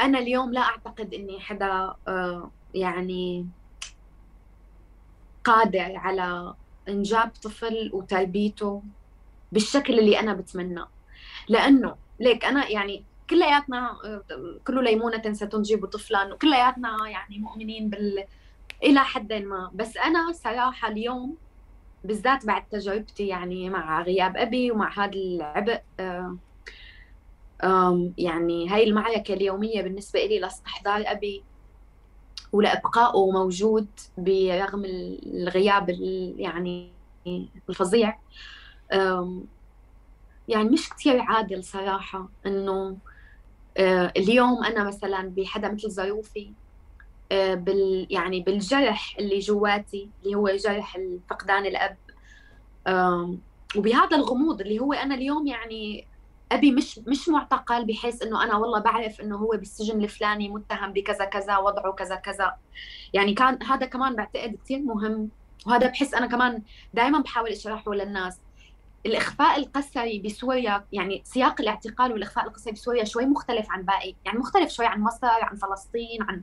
[0.00, 1.94] أنا اليوم لا أعتقد إني حدا
[2.74, 3.46] يعني
[5.44, 6.54] قادر على
[6.88, 8.82] إنجاب طفل وتربيته.
[9.52, 10.84] بالشكل اللي أنا بتمنى.
[11.48, 13.96] لأنه ليك أنا يعني كلياتنا
[14.66, 18.24] كل ليمونة ستنجب طفلا وكلياتنا يعني مؤمنين بال
[18.82, 19.70] إلى حد ما.
[19.74, 21.36] بس أنا صراحة اليوم
[22.04, 25.80] بالذات بعد تجربتي يعني مع غياب أبي ومع هذا العبء
[28.18, 31.42] يعني هاي المعركة اليومية بالنسبة لي لاستحضار أبي
[32.52, 33.86] ولإبقائه موجود
[34.18, 35.88] برغم الغياب
[36.38, 36.92] يعني
[37.68, 38.18] الفظيع.
[40.48, 42.96] يعني مش كثير عادل صراحة إنه
[44.16, 46.52] اليوم أنا مثلا بحدا مثل ظروفي
[47.30, 50.98] بال يعني بالجرح اللي جواتي اللي هو جرح
[51.30, 51.96] فقدان الأب.
[53.76, 56.06] وبهذا الغموض اللي هو أنا اليوم يعني
[56.52, 61.24] أبي مش مش معتقل بحيث إنه أنا والله بعرف إنه هو بالسجن الفلاني متهم بكذا
[61.24, 62.56] كذا وضعه كذا كذا.
[63.12, 65.30] يعني كان هذا كمان بعتقد كثير مهم
[65.66, 66.62] وهذا بحس أنا كمان
[66.94, 68.38] دائما بحاول أشرحه للناس.
[69.06, 74.14] الإخفاء القسري بسوريا يعني سياق الاعتقال والإخفاء القسري بسوريا شوي مختلف عن باقي.
[74.24, 76.42] يعني مختلف شوي عن مصر عن فلسطين عن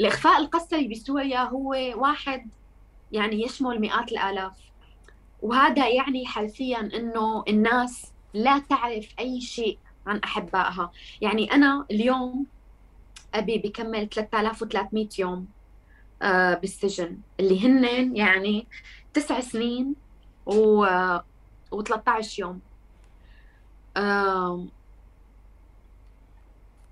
[0.00, 2.48] الإخفاء القسري بسوريا هو واحد
[3.12, 4.52] يعني يشمل مئات الآلاف.
[5.42, 10.92] وهذا يعني حرفيا إنه الناس لا تعرف أي شيء عن أحبائها.
[11.20, 12.46] يعني أنا اليوم
[13.34, 15.46] أبي بكمل 3300 يوم
[16.22, 18.66] آه، بالسجن اللي هن يعني
[19.14, 19.94] تسع سنين
[20.46, 20.86] و
[21.72, 22.60] و13 يوم.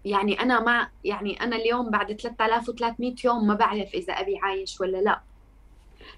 [0.05, 4.97] يعني أنا مع يعني أنا اليوم بعد 3300 يوم ما بعرف إذا أبي عايش ولا
[4.97, 5.21] لا.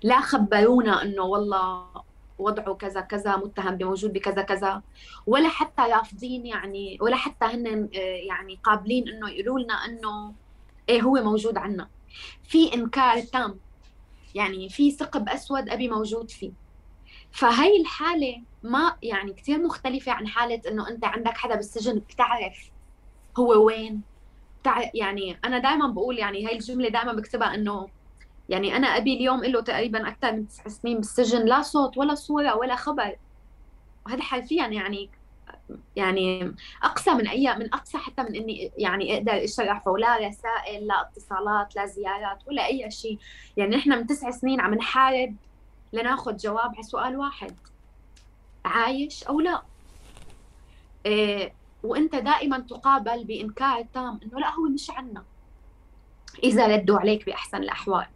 [0.02, 1.86] لا خبرونا إنه والله
[2.38, 4.82] وضعه كذا كذا متهم بموجود بكذا كذا
[5.26, 10.34] ولا حتى رافضين يعني ولا حتى هن آه، يعني قابلين إنه يقولوا لنا إنه
[10.88, 11.88] إيه هو موجود عنا.
[12.44, 13.58] في إنكار تام
[14.34, 16.52] يعني في ثقب أسود أبي موجود فيه.
[17.32, 22.70] فهي الحالة ما يعني كثير مختلفة عن حالة إنه أنت عندك حدا بالسجن بتعرف
[23.38, 24.02] هو وين.
[24.94, 27.88] يعني أنا دائما بقول يعني هاي الجملة دائما بكتبها إنه
[28.48, 32.56] يعني أنا أبي اليوم له تقريبا أكثر من تسع سنين بالسجن لا صوت ولا صورة
[32.56, 33.16] ولا خبر.
[34.06, 35.10] وهذا حرفيا يعني
[35.96, 39.98] يعني أقصى من أي من أقصى حتى من إني يعني أقدر أشرحه.
[39.98, 43.18] لا رسائل لا اتصالات لا زيارات ولا أي شيء.
[43.56, 45.36] يعني نحن من تسع سنين عم نحارب
[45.92, 47.56] لناخذ جواب على سؤال واحد.
[48.64, 49.62] عايش أو لا.
[51.06, 51.52] إيه
[51.82, 55.24] وإنت دائما تقابل بإنكار تام إنه لا هو مش عنا.
[56.44, 58.06] إذا ردوا عليك بأحسن الأحوال.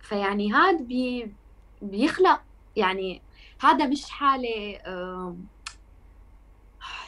[0.00, 1.32] فيعني هذا بي
[1.82, 2.40] بيخلق
[2.76, 3.22] يعني
[3.60, 5.46] هذا مش حالة أم،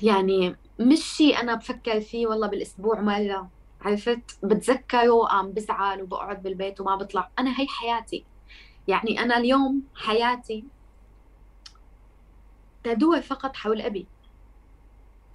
[0.03, 3.51] يعني مش شيء أنا بفكر فيه والله بالأسبوع مرة
[3.81, 7.31] عرفت؟ بتذكره قام بزعل وبقعد بالبيت وما بطلع.
[7.39, 8.25] أنا هي حياتي.
[8.89, 10.65] يعني أنا اليوم حياتي
[12.85, 14.07] تدور فقط حول أبي.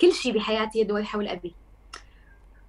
[0.01, 1.55] كل شيء بحياتي يدور حول أبي.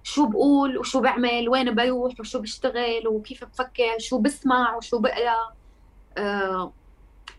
[0.03, 5.53] شو بقول وشو بعمل وين بروح وشو بشتغل وكيف بفكر شو بسمع وشو بقرأ.
[6.17, 6.73] آه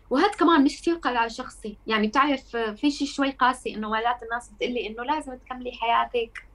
[0.09, 1.77] وهذا كمان مش كثير قرار شخصي.
[1.87, 6.47] يعني بتعرف آه، في شيء شوي قاسي إنه مرات الناس بتقلي إنه لازم تكملي حياتك.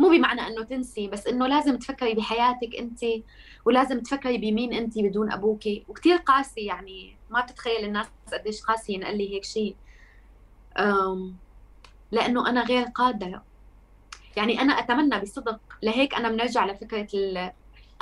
[0.00, 3.00] مو بمعنى إنه تنسي بس إنه لازم تفكري بحياتك أنت
[3.64, 5.62] ولازم تفكري بمين أنت بدون أبوك.
[5.88, 9.76] وكثير قاسي يعني ما بتتخيل الناس قديش قاسي ينقال لي هيك شيء.
[12.12, 13.42] لأنه أنا غير قادرة.
[14.36, 17.36] يعني أنا أتمنى بصدق لهيك أنا بنرجع لفكرة ال...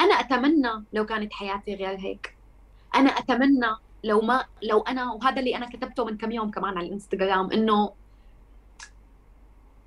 [0.01, 2.37] أنا أتمنى لو كانت حياتي غير هيك.
[2.95, 6.87] أنا أتمنى لو ما لو أنا وهذا اللي أنا كتبته من كم يوم كمان على
[6.87, 7.93] الإنستغرام إنه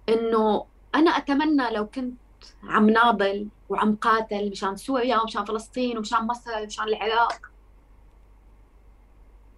[0.10, 2.18] إنه أنا أتمنى لو كنت
[2.64, 7.52] عم ناضل وعم قاتل مشان سوريا ومشان فلسطين ومشان مصر ومشان العراق.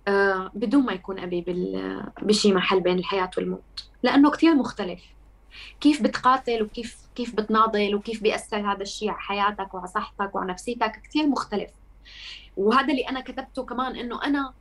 [0.07, 2.03] آه بدون ما يكون بال...
[2.21, 3.89] بشي محل بين الحياة والموت.
[4.03, 5.01] لأنه كثير مختلف.
[5.81, 11.01] كيف بتقاتل وكيف كيف بتناضل وكيف بيأثر هذا الشيء على حياتك وعلى صحتك وعلى نفسيتك
[11.03, 11.71] كثير مختلف.
[12.57, 14.53] وهذا اللي أنا كتبته كمان إنه أنا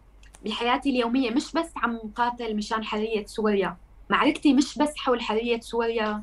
[0.45, 3.77] بحياتي اليومية مش بس عم قاتل مشان حرية سوريا.
[4.11, 6.23] معركتي مش بس حول حرية سوريا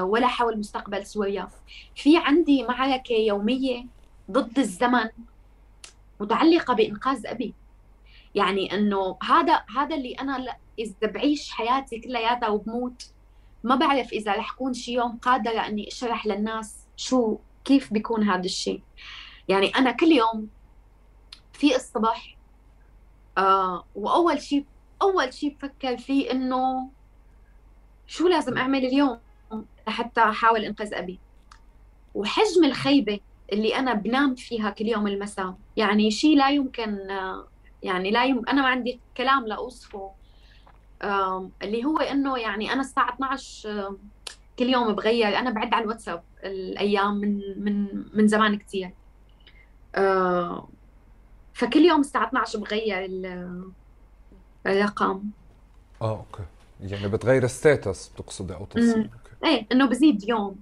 [0.00, 1.48] ولا حول مستقبل سوريا.
[1.94, 3.86] في عندي معركة يومية
[4.30, 5.08] ضد الزمن
[6.20, 7.54] متعلقة بإنقاذ أبي.
[8.34, 13.10] يعني إنه هذا هذا اللي أنا إذا بعيش حياتي كلياتها وبموت
[13.64, 18.44] ما بعرف إذا رح اكون شي يوم قادره إني أشرح للناس شو كيف بيكون هذا
[18.44, 18.82] الشيء
[19.48, 20.48] يعني أنا كل يوم
[21.52, 22.36] في الصبح
[23.38, 24.64] آه وأول شيء
[25.02, 26.90] أول شيء بفكر فيه إنه
[28.06, 29.18] شو لازم أعمل اليوم؟
[29.88, 31.18] لحتى أحاول انقذ أبي.
[32.14, 33.20] وحجم الخيبة
[33.52, 36.98] اللي أنا بنام فيها كل يوم المساء يعني شيء لا يمكن
[37.82, 40.10] يعني لا يمكن أنا ما عندي كلام لأوصفه.
[41.62, 43.96] اللي هو إنه يعني أنا الساعة 12
[44.58, 48.90] كل يوم بغير أنا بعد على الواتساب الأيام من من من زمان كثير
[51.52, 53.10] فكل يوم الساعة 12 بغير
[54.66, 55.22] الرقم.
[56.02, 56.42] آه okay.
[56.80, 59.08] يعني بتغير status بتقصدي أو تصل
[59.44, 60.56] إيه إنه بزيد يوم.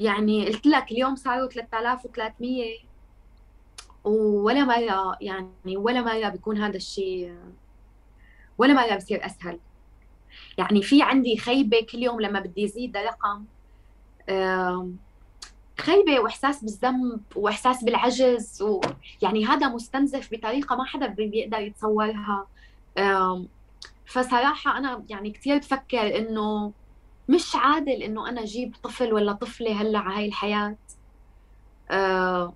[0.00, 2.78] يعني قلت لك اليوم صاروا 3300
[4.04, 7.34] ولا مرة يعني ولا مرة بيكون هذا الشيء
[8.58, 9.58] ولا مرة بصير أسهل.
[10.58, 13.44] يعني في عندي خيبة كل يوم لما بدي أزيد رقم
[15.80, 22.46] خيبة وإحساس بالذنب وإحساس بالعجز ويعني هذا مستنزف بطريقة ما حدا بيقدر يتصورها.
[24.10, 26.72] فصراحة أنا يعني كثير بفكر إنه
[27.28, 30.76] مش عادل إنه أنا أجيب طفل ولا طفلة هلأ على هاي الحياة.
[31.90, 32.52] آه،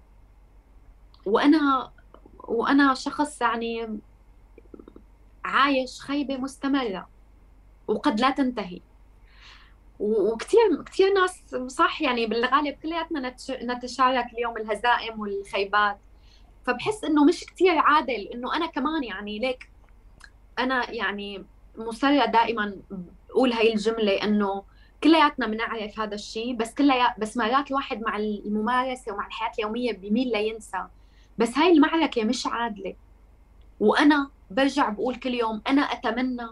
[1.27, 1.93] وأنا
[2.39, 3.99] وأنا شخص يعني
[5.45, 7.09] عايش خيبة مستمرة
[7.89, 8.81] وقد لا تنتهي.
[10.01, 15.99] وكثير كثير ناس صح يعني بالغالب كلياتنا نتشارك اليوم الهزائم والخيبات.
[16.65, 19.74] فبحس إنه مش كثير عادل إنه أنا كمان يعني ليك
[20.59, 21.45] أنا يعني
[21.77, 22.77] مصرة دائما
[23.31, 24.63] أقول هاي الجملة إنه
[25.05, 30.33] كلياتنا بنعرف هذا الشيء بس كليات بس مرات الواحد مع الممارسة ومع الحياة اليومية بيميل
[30.33, 30.87] لينسى.
[31.39, 32.95] بس هاي المعركة مش عادلة.
[33.81, 36.47] وأنا برجع بقول كل يوم أنا أتمنى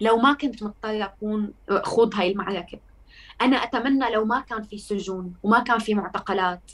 [0.00, 2.78] لو ما كنت مضطرة أكون خوض هاي المعركة.
[3.42, 6.72] أنا أتمنى لو ما كان في سجون وما كان في معتقلات.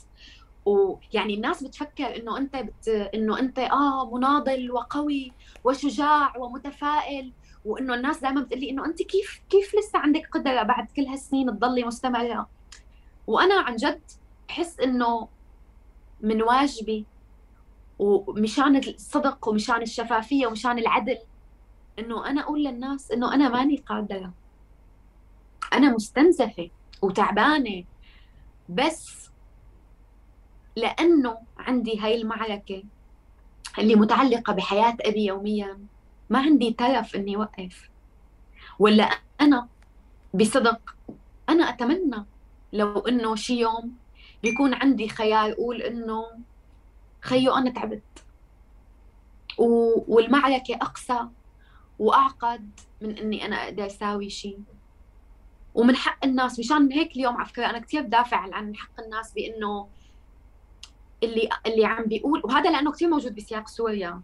[0.65, 2.87] ويعني الناس بتفكر إنه أنت بت...
[2.87, 5.31] إنه أنت آه مناضل وقوي
[5.63, 7.31] وشجاع ومتفائل
[7.65, 11.47] وإنه الناس دائما بتقول لي إنه أنت كيف كيف لسه عندك قدرة بعد كل هالسنين
[11.51, 12.49] تضلي مستمرة؟
[13.27, 14.01] وأنا عن جد
[14.49, 15.27] بحس إنه
[16.21, 17.05] من واجبي
[17.99, 21.17] ومشان الصدق ومشان الشفافية ومشان العدل
[21.99, 24.33] إنه أنا أقول للناس إنه أنا ماني قادرة.
[25.73, 26.69] أنا مستنزفة
[27.01, 27.83] وتعبانة
[28.69, 29.22] بس
[30.75, 32.83] لأنه عندي هاي المعركة
[33.79, 35.79] اللي متعلقة بحياة أبي يوميا.
[36.29, 37.89] ما عندي ترف إني اوقف
[38.79, 39.09] ولا
[39.41, 39.67] أنا
[40.33, 40.95] بصدق.
[41.49, 42.25] أنا أتمنى
[42.73, 43.95] لو إنه شي يوم
[44.43, 46.25] بيكون عندي خيار أقول إنه
[47.21, 48.01] خيو أنا تعبت.
[49.57, 51.27] والمعركة أقصى
[51.99, 52.69] وأعقد
[53.01, 54.59] من إني أنا أقدر أساوي شيء
[55.75, 59.87] ومن حق الناس مشان هيك اليوم على فكرة أنا كثير بدافع عن حق الناس بإنه
[61.23, 64.21] اللي اللي عم بيقول وهذا لأنه كثير موجود بسياق سوريا.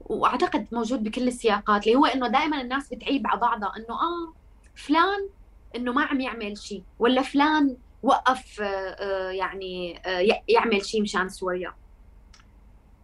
[0.00, 4.32] وأعتقد موجود بكل السياقات اللي هو إنه دائما الناس بتعيب على بعضها إنه آه
[4.74, 5.28] فلان
[5.76, 11.28] إنه ما عم يعمل شيء ولا فلان وقف آه، آه، يعني آه، يعمل شيء مشان
[11.28, 11.74] سوريا.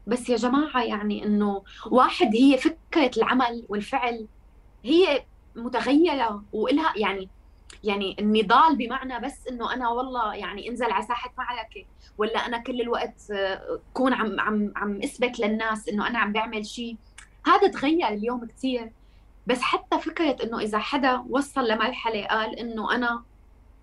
[0.07, 4.26] بس يا جماعة يعني إنه واحد هي فكرة العمل والفعل
[4.84, 5.24] هي
[5.57, 7.28] متغيرة وإلها يعني
[7.84, 11.84] يعني النضال بمعنى بس إنه أنا والله يعني انزل على ساحة معركة
[12.18, 16.96] ولا أنا كل الوقت اكون عم عم عم أثبت للناس إنه أنا عم بعمل شيء.
[17.46, 18.92] هذا تغير اليوم كثير
[19.46, 23.22] بس حتى فكرة إنه إذا حدا وصل لمرحلة قال إنه أنا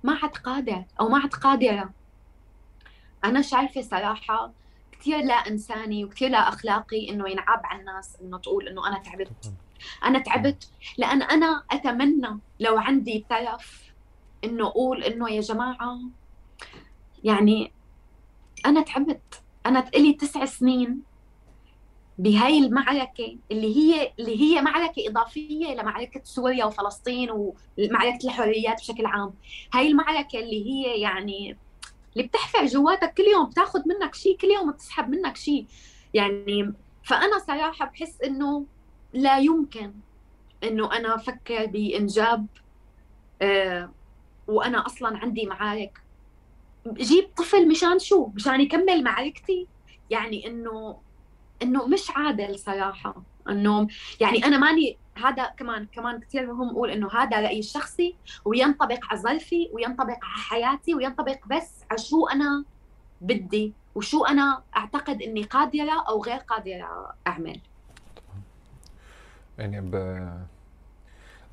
[0.04, 1.90] ما عاد قادر أو ما عاد قادرة.
[3.26, 4.52] أنا شايفة صراحة
[4.92, 9.54] كثير لا إنساني وكثير لا أخلاقي إنه ينعاب على الناس إنه تقول إنه أنا تعبت.
[10.04, 10.70] أنا تعبت.
[10.98, 13.85] لأن أنا أتمنى لو عندي تلف
[14.46, 16.00] إنه أقول إنه يا جماعة
[17.24, 17.72] يعني
[18.66, 19.42] أنا تعبت.
[19.66, 21.02] أنا لي تسع سنين
[22.18, 29.34] بهاي المعركة اللي هي اللي هي معركة إضافية لمعركة سوريا وفلسطين ومعركة الحريات بشكل عام.
[29.74, 31.58] هاي المعركة اللي هي يعني
[32.16, 35.66] اللي بتحفر جواتك كل يوم بتاخذ منك شيء كل يوم بتسحب منك شيء
[36.14, 36.74] يعني
[37.04, 38.66] فأنا صراحة بحس إنه
[39.14, 39.94] لا يمكن
[40.64, 42.46] إنه أنا أفكر بإنجاب
[43.42, 43.92] آه
[44.48, 46.02] وأنا أصلا عندي معارك
[46.94, 49.68] جيب طفل مشان شو؟ مشان يكمل معركتي؟
[50.10, 50.98] يعني إنه
[51.62, 53.16] إنه مش عادل صراحة.
[53.50, 53.88] إنه
[54.20, 58.16] يعني أنا ماني هذا كمان كمان كثير مهم أقول إنه هذا رأيي الشخصي
[58.46, 62.66] وينطبق على ظرفي وينطبق على حياتي وينطبق بس على شو أنا
[63.22, 67.60] بدي وشو أنا أعتقد إني قادرة أو غير قادرة أعمل.
[69.58, 69.96] يعني ب...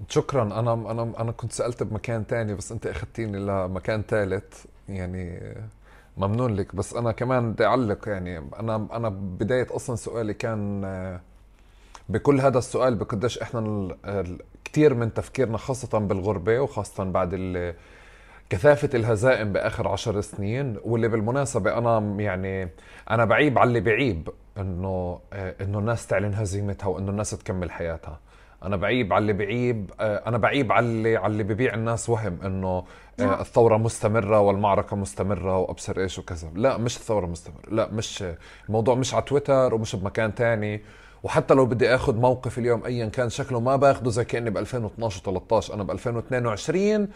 [0.09, 0.43] شكرا.
[0.43, 5.55] أنا أنا أنا كنت سألت بمكان تاني بس أنت أخذتيني لمكان ثالث يعني
[6.17, 6.77] ممنون لك.
[6.77, 11.21] بس أنا كمان بدي أعلق يعني أنا أنا بداية أصلا سؤالي كان
[12.09, 13.89] بكل هذا السؤال بقديش إحنا
[14.65, 17.35] كثير من تفكيرنا خاصة بالغربة وخاصة بعد
[18.51, 22.69] كثافة الهزائم بآخر عشر سنين واللي بالمناسبة أنا يعني
[23.11, 24.29] أنا بعيب على اللي بعيب
[24.59, 28.19] إنه إنه الناس تعلن هزيمتها وإنه الناس تكمل حياتها.
[28.65, 32.85] أنا بعيب على اللي بعيب أنا بعيب على اللي على اللي ببيع الناس وهم إنه
[33.19, 33.41] نعم.
[33.41, 38.25] الثورة مستمرة والمعركة مستمرة وأبصر إيش وكذا لا مش الثورة مستمرة لا مش
[38.69, 40.83] الموضوع مش على تويتر ومش بمكان تاني
[41.23, 45.41] وحتى لو بدي آخذ موقف اليوم ايا كان شكله ما باخده زي كأني ب 2012
[45.41, 47.09] و13 أنا ب 2022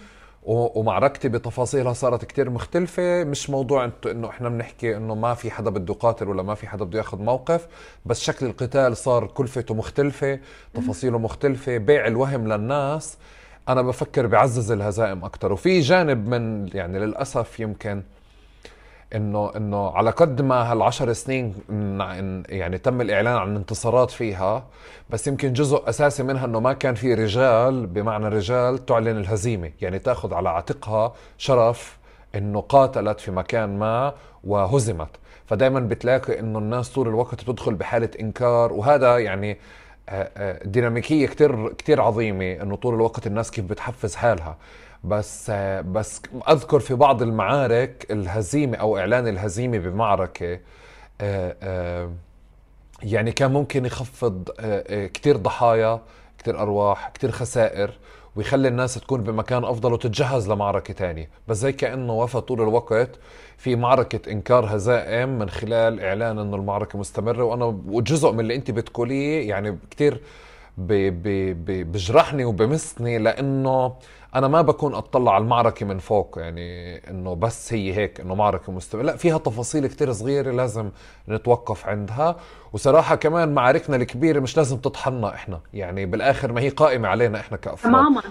[0.47, 3.25] ومعركتي بتفاصيلها صارت كتير مختلفة.
[3.25, 6.85] مش موضوع إنه إحنا بنحكي إنه ما في حدا بده يقاتل ولا ما في حدا
[6.85, 7.67] بده ياخذ موقف
[8.07, 10.39] بس شكل القتال صار كلفته مختلفة
[10.75, 13.19] تفاصيله مختلفة بيع الوهم للناس.
[13.69, 18.03] أنا بفكر بعزز الهزائم أكثر وفي جانب من يعني للأسف يمكن
[19.15, 21.55] إنه إنه على قد ما هالعشر سنين
[22.49, 24.67] يعني تم الإعلان عن انتصارات فيها
[25.11, 29.99] بس يمكن جزء أساسي منها إنه ما كان في رجال بمعنى رجال تعلن الهزيمة يعني
[29.99, 31.99] تأخذ على عاتقها شرف
[32.35, 35.09] إنه قاتلت في مكان ما وهزمت.
[35.47, 39.59] فدائما بتلاقي إنه الناس طول الوقت بتدخل بحالة إنكار وهذا يعني
[40.09, 44.57] آه، آه، ديناميكية كتير كتير عظيمة إنه طول الوقت الناس كيف بتحفز حالها.
[45.07, 50.61] بس آه، بس أذكر في بعض المعارك الهزيمة أو إعلان الهزيمة بمعركة
[53.03, 54.49] يعني كان ممكن يخفض
[54.89, 56.01] كتير ضحايا
[56.39, 57.91] كتير أرواح كتير خسائر
[58.37, 61.31] ويخلي الناس تكون بمكان أفضل وتتجهز لمعركة تانية.
[61.49, 63.11] بس زي كأنه وفى طول الوقت
[63.57, 67.45] في معركة إنكار هزائم من خلال إعلان إنه المعركة مستمرة.
[67.45, 70.21] وأنا وجزء من اللي أنت بتقوليه يعني كثير
[70.79, 73.95] بجرحني وبمسني لأنه
[74.35, 78.73] أنا ما بكون أطلع على المعركة من فوق يعني إنه بس هي هيك إنه معركة
[78.73, 79.03] مستمرة.
[79.03, 80.91] لا فيها تفاصيل كتير صغيرة لازم
[81.29, 82.37] نتوقف عندها.
[82.73, 87.57] وصراحة كمان معاركنا الكبيرة مش لازم تطحنا إحنا يعني بالآخر ما هي قائمة علينا إحنا
[87.57, 87.93] كأفراد.
[87.93, 88.23] تماما.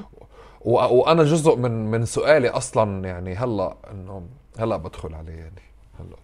[0.61, 4.23] وأنا جزء من من سؤالي أصلا يعني هلأ إنه
[4.59, 5.61] هلأ بدخل عليه يعني
[5.99, 6.17] هلأ.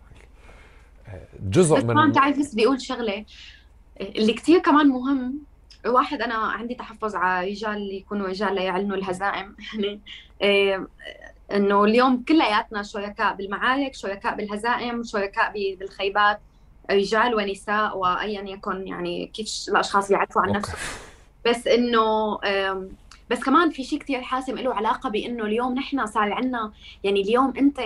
[1.39, 3.25] جزء بس من بس بيقول شغلة
[4.01, 5.50] اللي كتير كمان مهم
[5.85, 9.55] واحد أنا عندي تحفظ على رجال اللي يكونوا رجال ليعلنوا الهزائم.
[9.73, 10.01] يعني
[10.41, 10.87] إيه
[11.53, 16.39] إنه اليوم كلياتنا شركاء بالمعارك شركاء بالهزائم شركاء بالخيبات
[16.91, 20.77] رجال ونساء وايا يكن يعني كيف الأشخاص بيعرفوا عن نفسهم.
[21.45, 22.39] بس إنه
[23.31, 26.71] بس كمان في شيء كثير حاسم له علاقة بإنه اليوم نحن صار عندنا
[27.03, 27.79] يعني اليوم أنت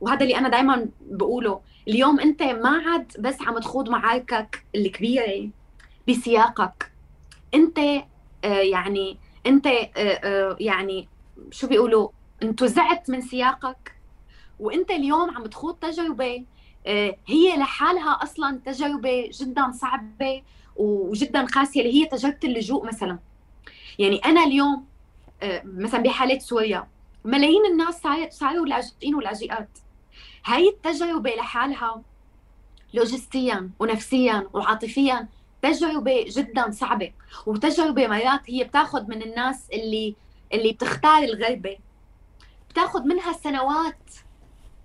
[0.00, 5.48] وهذا اللي أنا دائما بقوله اليوم أنت ما عاد بس عم تخوض معاركك الكبيرة
[6.08, 6.91] بسياقك.
[7.54, 8.04] انت آه
[8.44, 11.08] يعني انت آه آه يعني
[11.50, 12.08] شو بيقولوا
[12.42, 13.96] انتزعت من سياقك
[14.60, 16.44] وانت اليوم عم تخوض تجربة
[17.26, 20.42] هي لحالها أصلا تجربة جدا صعبة
[20.76, 23.18] وجدا قاسية اللي هي تجربة اللجوء مثلا.
[23.98, 24.86] يعني أنا اليوم
[25.64, 26.88] مثلا بحالة سوريا
[27.24, 29.78] ملايين الناس صاروا لاجئين ولاجئات.
[30.44, 32.02] هاي التجربة لحالها
[32.94, 35.28] لوجستيا ونفسيا وعاطفيا
[35.62, 37.12] تجربه جدا صعبة.
[37.46, 40.14] وتجربه مرات هي بتاخذ من الناس اللي
[40.52, 41.76] اللي بتختار الغربة.
[42.70, 44.10] بتاخذ منها سنوات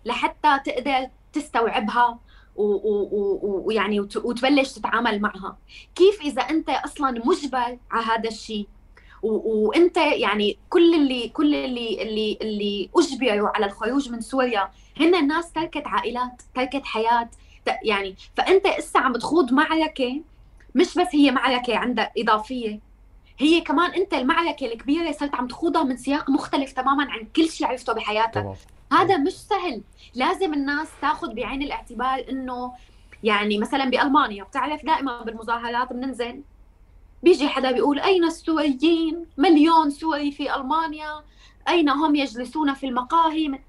[0.06, 2.20] لحتى تقدر تستوعبها
[2.56, 5.58] ويعني وتبلش تتعامل معها.
[5.96, 8.68] كيف إذا أنت أصلا مجبر على هذا الشيء
[9.24, 14.70] وأنت يعني كل اللي كل اللي اللي اللي أجبروا على الخروج من سوريا
[15.00, 17.30] هن الناس تركت عائلات تركت حياة
[17.84, 20.22] يعني فأنت إسا عم تخوض معركة
[20.78, 22.80] مش بس هي معركه عندها إضافية
[23.40, 27.68] هي كمان أنت المعركه الكبيرة صرت عم تخوضها من سياق مختلف تماما عن كل شيء
[27.68, 28.42] عرفته بحياتك.
[28.42, 28.56] طبعا.
[28.94, 29.82] هذا مش سهل.
[30.16, 32.74] لازم الناس تاخذ بعين الاعتبار إنه
[33.24, 36.42] يعني مثلا بألمانيا بتعرف دائما بالمظاهرات بننزل
[37.24, 41.24] بيجي حدا بيقول أين السوريين؟ مليون سوري في ألمانيا
[41.70, 43.60] أين هم يجلسون في المقاهي؟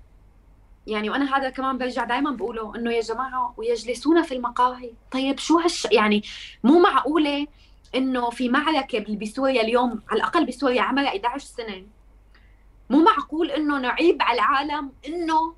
[0.88, 4.90] يعني وأنا هذا كمان برجع دائما بقوله إنه يا جماعة ويجلسون في المقاهي.
[5.10, 6.22] طيب شو هالش يعني
[6.64, 7.46] مو معقولة
[7.94, 11.86] إنه في معركة بسوريا اليوم على الأقل بسوريا عمرها 11 سنة.
[12.90, 15.54] مو معقول إنه نعيب على العالم إنه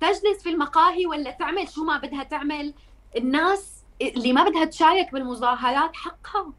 [0.00, 2.74] تجلس في المقاهي ولا تعمل شو ما بدها تعمل.
[3.16, 6.52] الناس اللي ما بدها تشارك بالمظاهرات حقها.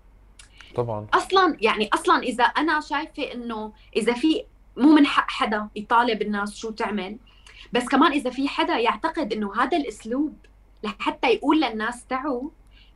[0.75, 1.07] طبعا.
[1.13, 4.43] أصلا يعني أصلا إذا أنا شايفة إنه إذا في
[4.77, 7.17] مو من حق حدا يطالب الناس شو تعمل.
[7.73, 10.33] بس كمان إذا في حدا يعتقد إنه هذا الأسلوب
[10.83, 12.49] لحتى يقول للناس تعوا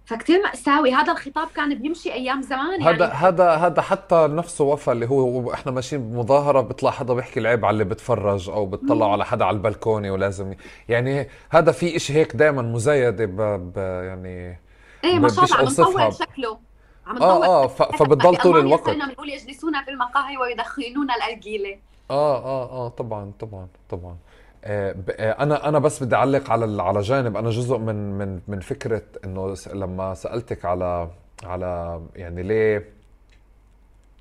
[0.05, 3.13] فكتير مأساوي هذا الخطاب كان بيمشي أيام زمان هذا يعني.
[3.13, 7.73] هذا هذا حتى نفسه وفى اللي هو إحنا ماشيين بمظاهرة بيطلع حدا بيحكي العيب على
[7.73, 10.53] اللي بتفرج أو بتطلع على حدا على البلكونة ولازم
[10.89, 13.35] يعني هذا في إشي هيك دائما مزايدة ب,
[13.73, 14.59] ب يعني
[15.03, 16.59] إيه ما شاء الله عم نطور شكله.
[17.07, 18.89] عم نطور آه آه فبتضل طول الوقت.
[18.89, 21.77] بنقول يجلسون في المقاهي ويدخنون الأرجيلة.
[22.11, 24.17] آه آه آه طبعا طبعا طبعا.
[24.65, 27.37] أنا أنا بس بدي أعلق على على جانب.
[27.37, 31.09] أنا جزء من من من فكرة إنه لما سألتك على
[31.43, 32.89] على يعني ليه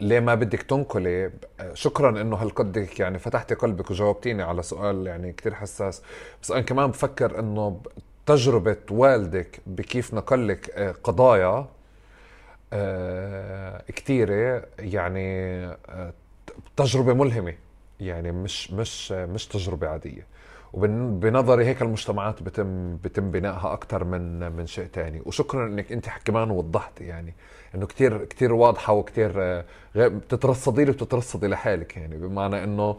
[0.01, 1.31] ليه ما بدك تنقلي
[1.75, 6.03] شكرا إنه هالقد يعني فتحتي قلبك وجاوبتيني على سؤال يعني كتير حساس.
[6.43, 7.81] بس أنا كمان بفكر إنه
[8.27, 11.67] تجربة والدك بكيف نقلك آه، قضايا
[13.89, 15.67] كتيرة يعني
[16.77, 17.55] تجربة ملهمة.
[18.01, 20.27] يعني مش مش مش تجربة عادية.
[20.73, 26.51] وبنظري هيك المجتمعات بتم بتم بنائها أكثر من من شيء ثاني وشكرا إنك أنت كمان
[26.51, 27.35] وضحتي يعني
[27.75, 29.63] إنه كثير كثير واضحة وكثير
[29.97, 32.17] بتترصدي لي وبتترصدي لحالك يعني.
[32.17, 32.97] بمعنى إنه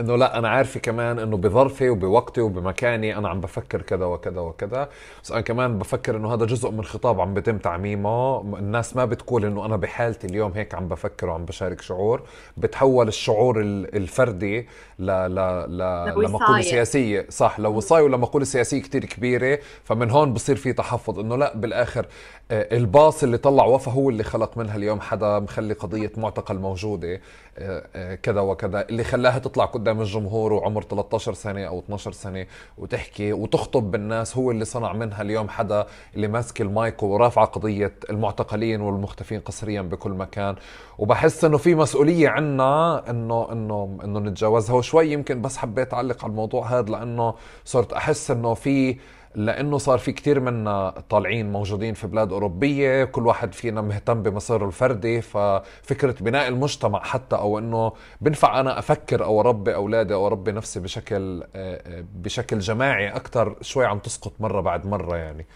[0.00, 4.88] إنه لا أنا عارفة كمان إنه بظرفي وبوقتي وبمكاني أنا عم بفكر كذا وكذا وكذا.
[5.24, 8.40] بس أنا كمان بفكر إنه هذا جزء من خطاب عم بيتم تعميمه.
[8.58, 12.22] الناس ما بتقول إنه أنا بحالتي اليوم هيك عم بفكر وعم بشارك شعور.
[12.56, 14.66] بتحول الشعور الفردي
[14.98, 15.34] ل ل
[15.68, 17.26] ل لمقولة سياسية.
[17.30, 21.18] صح لوصايه ولمقولة سياسية كتير كبيرة فمن هون بصير في تحفظ.
[21.18, 22.06] إنه لا بالآخر
[22.50, 27.20] آه، الباص اللي طلع وفا هو اللي خلق منها اليوم حدا مخلي قضية معتقل موجودة
[27.58, 28.88] آه، آه، كذا وكذا.
[28.88, 32.46] اللي خلاها تطلع قدام الجمهور وعمر 13 سنة أو 12 سنة
[32.78, 38.80] وتحكي وتخطب بالناس هو اللي صنع منها اليوم حدا اللي ماسك المايك ورافعه قضية المعتقلين
[38.80, 40.56] والمختفين قسريا بكل مكان.
[40.98, 44.76] وبحس إنه في مسؤولية عنا إنه إنه إنه نتجاوزها.
[44.76, 47.34] وشوي يمكن بس حبيت أعلق على الموضوع هذا لأنه
[47.64, 48.96] صرت أحس إنه في
[49.34, 54.66] لأنه صار في كتير منا طالعين موجودين في بلاد أوروبية كل واحد فينا مهتم بمصيره
[54.66, 60.52] الفردي ففكرة بناء المجتمع حتى أو إنه بنفع أنا أفكر أو أربي أولادي أو أربي
[60.52, 65.46] نفسي بشكل آه، آه، بشكل جماعي أكثر شوي عم تسقط مرة بعد مرة يعني.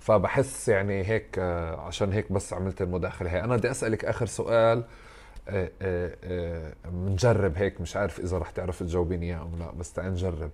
[0.00, 4.84] فبحس يعني هيك آه، عشان هيك بس عملت المداخله هي أنا بدي أسألك آخر سؤال
[6.84, 10.50] بنجرب هيك مش عارف إذا رح تعرف تجاوبيني إياه أو لا بس تعال نجرب.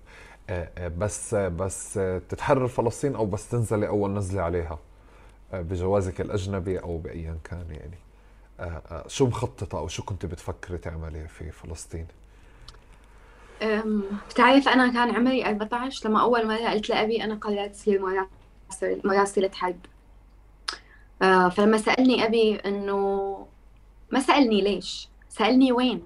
[0.98, 1.94] بس بس
[2.28, 4.78] تتحرر فلسطين أو بس تنزلي اول نزلة عليها
[5.52, 7.98] آه، بجوازك الأجنبي أو بايا كان يعني.
[9.08, 12.06] شو مخططة أو شو كنت بتفكري تعملي في فلسطين؟
[14.30, 19.78] بتعرف أنا كان عمري 14 لما أول مرة قلت لأبي أنا قررت مراسل مراسله حرب.
[21.50, 23.46] فلما سألني أبي إنه
[24.10, 26.02] ما سألني ليش سألني وين؟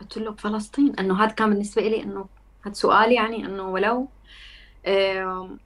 [0.00, 2.26] قلت له بفلسطين إنه هذا كان بالنسبة لي إنه
[2.66, 4.08] هذا سؤال يعني إنه ولو
[4.86, 5.58] آه،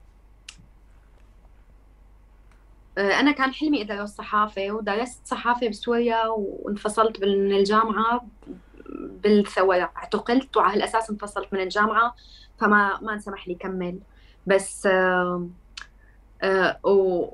[2.97, 8.25] أنا كان حلمي ادرس صحافه ودرست صحافة بسوريا وانفصلت من الجامعة
[9.23, 12.15] بالثورة اعتقلت وعلى هالأساس انفصلت من الجامعة
[12.59, 13.99] فما ما انسمح لي كمل.
[14.47, 15.49] بس آه
[16.83, 17.27] و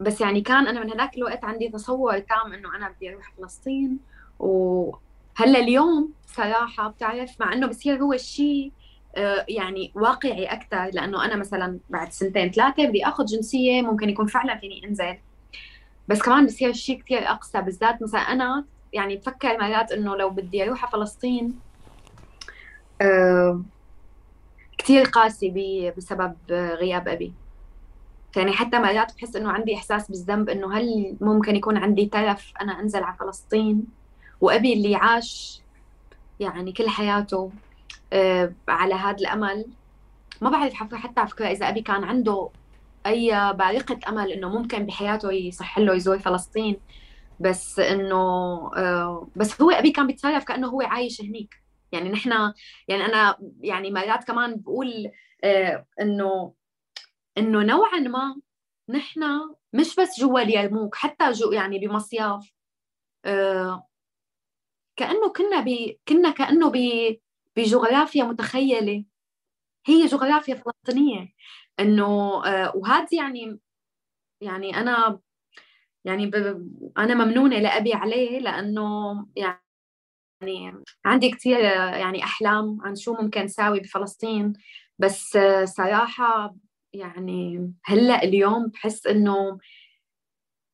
[0.00, 3.98] بس يعني كان أنا من هذاك الوقت عندي تصور تام إنه أنا بدي أروح فلسطين
[4.38, 8.72] وهلا اليوم صراحة بتعرف مع إنه بصير هو الشيء
[9.48, 14.58] يعني واقعي أكثر لأنه أنا مثلا بعد سنتين ثلاثة بدي آخذ جنسية ممكن يكون فعلا
[14.58, 15.16] فيني أنزل.
[16.08, 20.64] بس كمان بصير شيء كثير اقسى بالذات مثلا أنا يعني بفكر مرات إنه لو بدي
[20.64, 21.58] أروح على فلسطين
[23.02, 23.62] آه،
[24.78, 27.32] كثير قاسي بسبب غياب أبي.
[28.36, 32.80] يعني حتى مرات بحس إنه عندي إحساس بالذنب إنه هل ممكن يكون عندي ترف أنا
[32.80, 33.86] أنزل على فلسطين؟
[34.40, 35.60] وأبي اللي عاش
[36.40, 37.71] يعني كل حياته آه،
[38.68, 39.66] على هذا الأمل.
[40.40, 42.50] ما بعرف حتى على فكرة إذا أبي كان عنده
[43.06, 46.80] أي بارقة أمل إنه ممكن بحياته يصح له يزور فلسطين
[47.40, 48.16] بس إنه
[48.76, 51.54] آه، بس هو أبي كان بيتصرف كأنه هو عايش هنيك.
[51.92, 52.30] يعني نحن
[52.88, 55.10] يعني أنا يعني مرات كمان بقول
[55.44, 56.54] آه، انه
[57.38, 58.40] إنه نوعا ما
[58.88, 59.20] نحن
[59.72, 62.52] مش بس جوا اليرموك حتى جو يعني بمصياف
[64.96, 66.76] كأنه كنا ب كنا كأنه ب
[67.56, 69.04] بجغرافيا متخيلة.
[69.86, 71.32] هي جغرافيا فلسطينية.
[71.80, 72.06] إنه
[72.46, 73.60] آه، وهذا يعني
[74.42, 75.20] يعني أنا
[76.04, 76.30] يعني
[76.98, 84.52] أنا ممنونة لأبي عليه لأنه يعني عندي كثير يعني أحلام عن شو ممكن ساوي بفلسطين.
[84.98, 86.54] بس صراحة
[86.92, 89.58] يعني هلأ اليوم بحس إنه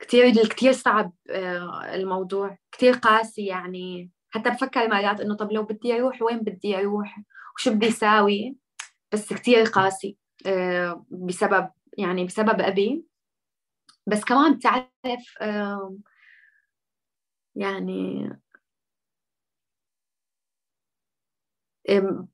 [0.01, 2.59] كثير كثير صعب آه، الموضوع.
[2.73, 4.11] كثير قاسي يعني.
[4.31, 7.21] حتى بفكر مرات إنه طب لو بدي أروح وين بدي أروح؟
[7.57, 8.57] وشو بدي أساوي؟
[9.13, 13.05] بس كثير قاسي آه، بسبب يعني بسبب أبي.
[14.07, 15.35] بس كمان بتعرف
[17.55, 18.29] يعني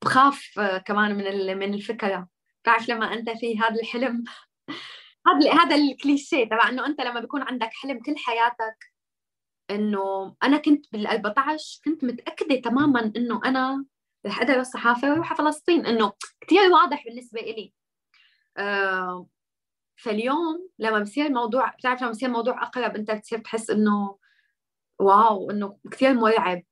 [0.02, 2.28] بخاف آه، كمان من من الفكرة.
[2.62, 4.24] بتعرف لما أنت في هذا الحلم
[5.26, 8.93] هذا هذا الكليشيه تبع إنه أنت لما بيكون عندك حلم كل حياتك
[9.70, 13.84] إنه أنا كنت بال 14 كنت متأكدة تماما إنه أنا
[14.26, 17.72] رح ادرس صحافه وأروح على فلسطين إنه كثير واضح بالنسبة إلي.
[18.56, 19.26] آه
[19.96, 24.18] فاليوم لما بصير الموضوع بتعرف لما بصير الموضوع أقرب أنت بتصير تحس إنه
[24.98, 26.62] واو إنه كثير مرعب.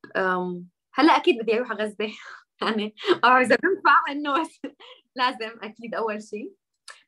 [0.93, 2.13] هلأ أكيد بدي أروح على غزه
[2.61, 4.33] يعني ما بعرف إذا بنفع إنه
[5.15, 6.53] لازم أكيد أول شيء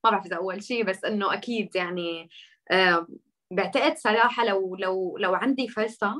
[0.03, 2.29] ما بعرف إذا أول شيء بس إنه أكيد يعني
[3.51, 6.15] بعتقد صراحة لو لو لو عندي فرصة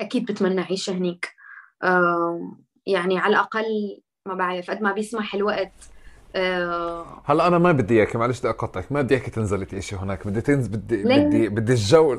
[0.00, 1.32] أكيد بتمنى أعيش هنيك
[2.86, 5.72] يعني على الأقل ما بعرف قد ما بيسمح الوقت.
[6.36, 8.92] أه هلا أنا ما بدي اياك معلش بدي أقطعك.
[8.92, 10.26] ما بدي اياك تنزلي تعيشي هناك.
[10.26, 12.18] بدي تنزل بدي؟ بدي بدي الجو.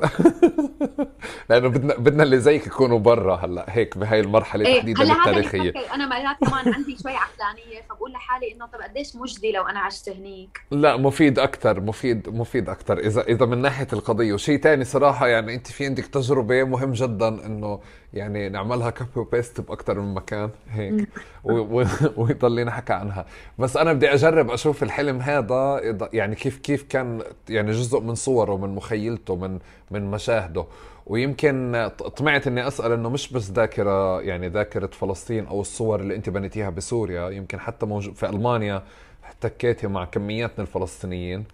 [1.50, 5.72] لأنه بدنا بدنا اللي زيك يكونوا برا هلا هيك بهاي المرحلة إيه تحديدا التاريخية.
[5.94, 10.08] أنا مرات كمان عندي شوي عقلانية فبقول لحالي إنه طب قديش مجدي لو أنا عشت
[10.08, 14.32] هنيك؟ لا مفيد أكثر مفيد مفيد أكثر اذا إذا من ناحية القضية.
[14.32, 17.80] وشيء تاني صراحة يعني أنت في عندك تجربة مهم جدا إنه
[18.12, 21.08] يعني نعملها copy و paste باكثر من مكان هيك.
[22.16, 23.26] ويضل نحكى عنها.
[23.58, 25.80] بس أنا بدي أجرب أشوف الحلم هذا
[26.12, 29.58] يعني كيف كيف كان يعني جزء من صوره من مخيلته من
[29.90, 30.66] من مشاهده.
[31.06, 36.30] ويمكن طمعت إني أسأل إنه مش بس ذاكرة يعني ذاكرة فلسطين أو الصور اللي أنت
[36.30, 38.82] بنيتيها بسوريا يمكن حتى موجود في ألمانيا
[39.24, 41.44] احتكيتي مع كميات من الفلسطينيين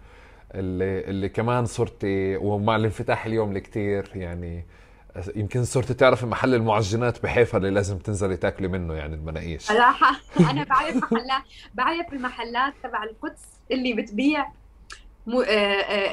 [0.55, 4.65] اللي اللي كمان صرتي ومع الانفتاح اليوم الكتير يعني
[5.35, 9.61] يمكن صرتي تعرفي محل المعجنات بحيفا اللي لازم تنزلي تاكلي منه يعني المناقيش.
[9.61, 10.15] صراحة
[10.51, 11.43] أنا بعرف محلات
[11.73, 14.45] بعرف المحلات تبع القدس اللي بتبيع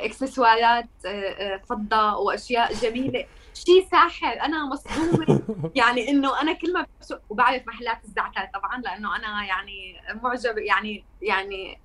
[0.04, 3.24] إكسسوارات آه، آه، فضة وأشياء جميلة.
[3.54, 5.42] شيء ساحر أنا مصدومة.
[5.74, 11.04] يعني إنه أنا كل ما بسوق وبعرف محلات الزعتر طبعا لأنه أنا يعني معجب يعني
[11.22, 11.78] يعني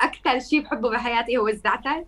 [0.00, 2.04] أكثر شيء بحبه بحياتي هو الزعتر.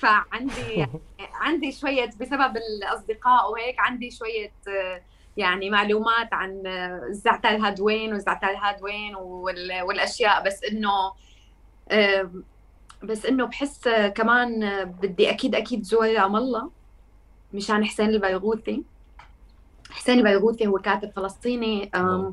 [0.00, 0.86] فعندي
[1.40, 5.02] عندي شوية بسبب الأصدقاء وهيك عندي شوية آه،
[5.36, 10.44] يعني معلومات عن آه، الزعتر هاد وين والزعتر هاد وين وال- والأشياء.
[10.46, 11.12] بس إنه
[11.90, 12.30] آه،
[13.02, 16.70] بس إنه بحس كمان بدي أكيد أكيد زور رام الله
[17.54, 18.84] مشان حسين البيغوثي.
[19.90, 21.90] حسين البيغوثي هو كاتب فلسطيني.
[21.94, 22.32] آم،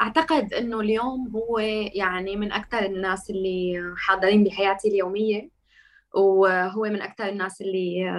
[0.00, 1.58] أعتقد إنه اليوم هو
[1.94, 5.48] يعني من أكثر الناس اللي حاضرين بحياتي اليومية
[6.14, 8.10] وهو من أكثر الناس اللي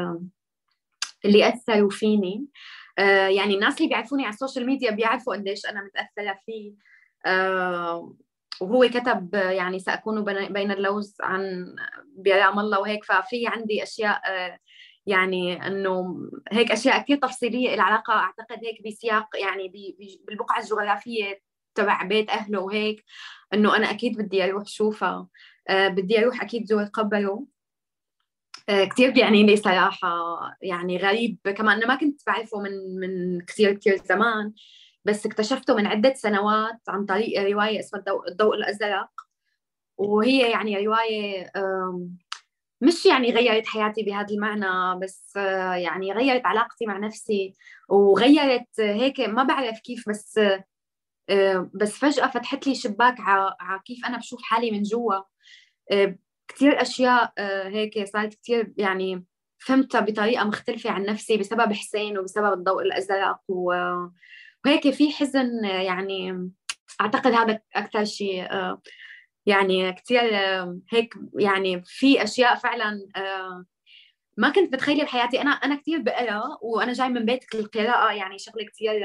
[1.26, 2.46] اللي أثروا فيني.
[3.00, 6.74] آه، يعني الناس اللي بيعرفوني على ال social media بيعرفوا قديش أنا متأثرة فيه.
[7.26, 8.14] آه،
[8.62, 10.24] وهو كتب يعني سأكون
[10.54, 11.76] بين اللوز عن
[12.18, 14.60] برام الله وهيك ففي عندي أشياء آه،
[15.06, 16.18] يعني إنه
[16.52, 19.98] هيك أشياء كثير تفصيلية لها علاقة أعتقد هيك بسياق يعني
[20.28, 21.42] بالبقعة الجغرافية
[21.76, 23.04] تبع بيت أهله وهيك
[23.54, 25.28] إنه أنا أكيد بدي أروح شوفها
[25.70, 27.46] آه، بدي أروح أكيد زور قبره
[28.70, 30.10] آه، كثير بيعني لي صراحة
[30.62, 34.54] يعني غريب كمان أنا ما كنت بعرفه من من كثير كثير زمان.
[35.08, 39.10] بس اكتشفته من عدة سنوات عن طريق رواية اسمها الضوء, الأزرق.
[39.98, 41.52] وهي يعني رواية
[42.82, 47.54] مش يعني غيرت حياتي بهذا المعنى بس آه، يعني غيرت علاقتي مع نفسي
[47.90, 50.40] وغيرت هيك ما بعرف كيف بس
[51.30, 55.16] آه، بس فجأة فتحت لي شباك على كيف أنا بشوف حالي من جوا.
[55.92, 56.16] آه،
[56.48, 57.34] كثير أشياء
[57.68, 59.26] هيك صارت كثير يعني
[59.60, 64.08] فهمتها بطريقة مختلفة عن نفسي بسبب حسين وبسبب الضوء الأزرق و-
[64.68, 66.52] وهيك في حزن يعني
[67.02, 68.48] أعتقد هذا أكثر شيء
[69.45, 70.22] يعني كثير
[70.91, 73.07] هيك يعني في أشياء فعلا
[74.38, 75.41] ما كنت بتخيلي بحياتي.
[75.41, 78.99] أنا أنا كثير بقرا وأنا جاي من بيت القراءة يعني شغلة كثير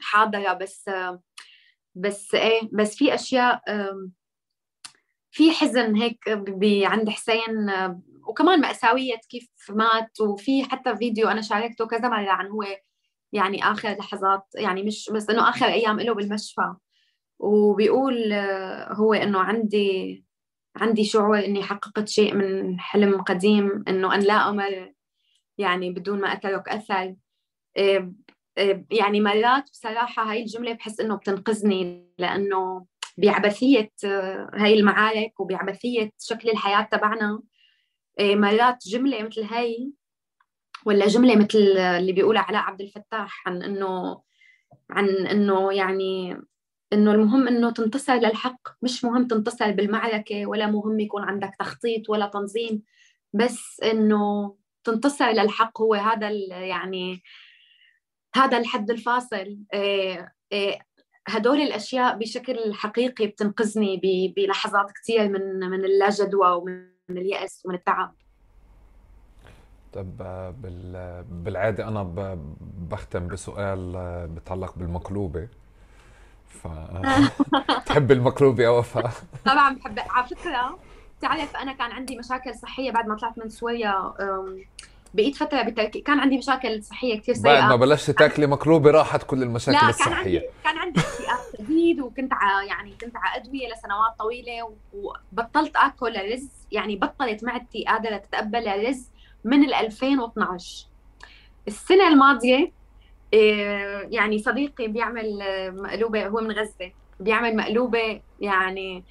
[0.00, 0.90] حاضرة بس
[1.94, 3.60] بس إيه بس في أشياء
[5.30, 6.18] في حزن هيك
[6.84, 7.70] عند حسين
[8.28, 12.64] وكمان مأساوية كيف مات وفي حتى فيديو أنا شاركته كذا مرة عن هو
[13.32, 16.74] يعني آخر لحظات يعني مش بس إنه آخر أيام له بالمشفى.
[17.38, 20.24] وبيقول آه، هو إنه عندي
[20.76, 24.92] عندي شعور إني حققت شيء من حلم قديم إنه أن لا أمر
[25.58, 27.16] يعني بدون ما أترك أثر.
[27.76, 28.12] إيه،
[28.58, 32.86] إيه، يعني مرات بصراحة هاي الجملة بحس إنه بتنقذني لأنه
[33.18, 37.42] بعبثية آه، هاي المعارك وبعبثية شكل الحياة تبعنا.
[38.20, 39.92] مرات جملة مثل هاي
[40.86, 44.22] ولا جملة مثل اللي بيقولها علاء عبد الفتاح عن إنه
[44.90, 46.36] عن إنه يعني
[46.92, 52.26] إنه المهم إنه تنتصر للحق مش مهم تنتصر بالمعركة ولا مهم يكون عندك تخطيط ولا
[52.26, 52.82] تنظيم
[53.32, 57.22] بس إنه تنتصر للحق هو هذا يعني
[58.34, 59.58] هذا الحد الفاصل.
[59.74, 60.78] إيه إيه
[61.28, 68.16] هدول الأشياء بشكل حقيقي بتنقذني بلحظات كثير من من اللا جدوى ومن اليأس ومن التعب.
[69.92, 71.24] طب آه، بال...
[71.30, 72.38] بالعادة أنا ب...
[72.90, 75.48] بختم بسؤال آه، بتعلق بالمقلوبة.
[76.48, 76.68] ف
[77.86, 79.10] تحب المقلوبة يا وفاء؟
[79.44, 80.78] طبعا بحب على فكرة
[81.18, 84.12] بتعرف أنا كان عندي مشاكل صحية بعد ما طلعت من سوريا
[85.14, 89.38] بقيت فترة بتركي كان عندي مشاكل صحية كثير بعد ما بلشت تاكلي مقلوبة راحت كل
[89.40, 90.14] لا المشاكل كان الصحية.
[90.16, 92.62] عندي كان عندي اكتئاب شديد وكنت ع...
[92.62, 99.08] يعني كنت على ادويه لسنوات طويلة وبطلت آكل رز يعني بطلت معدتي قادرة تتقبل الرز.
[99.46, 100.86] من ال 2012
[101.68, 102.72] السنة الماضية
[103.32, 109.04] إيه، يعني صديقي بيعمل آه، مقلوبة هو من غزة بيعمل مقلوبة يعني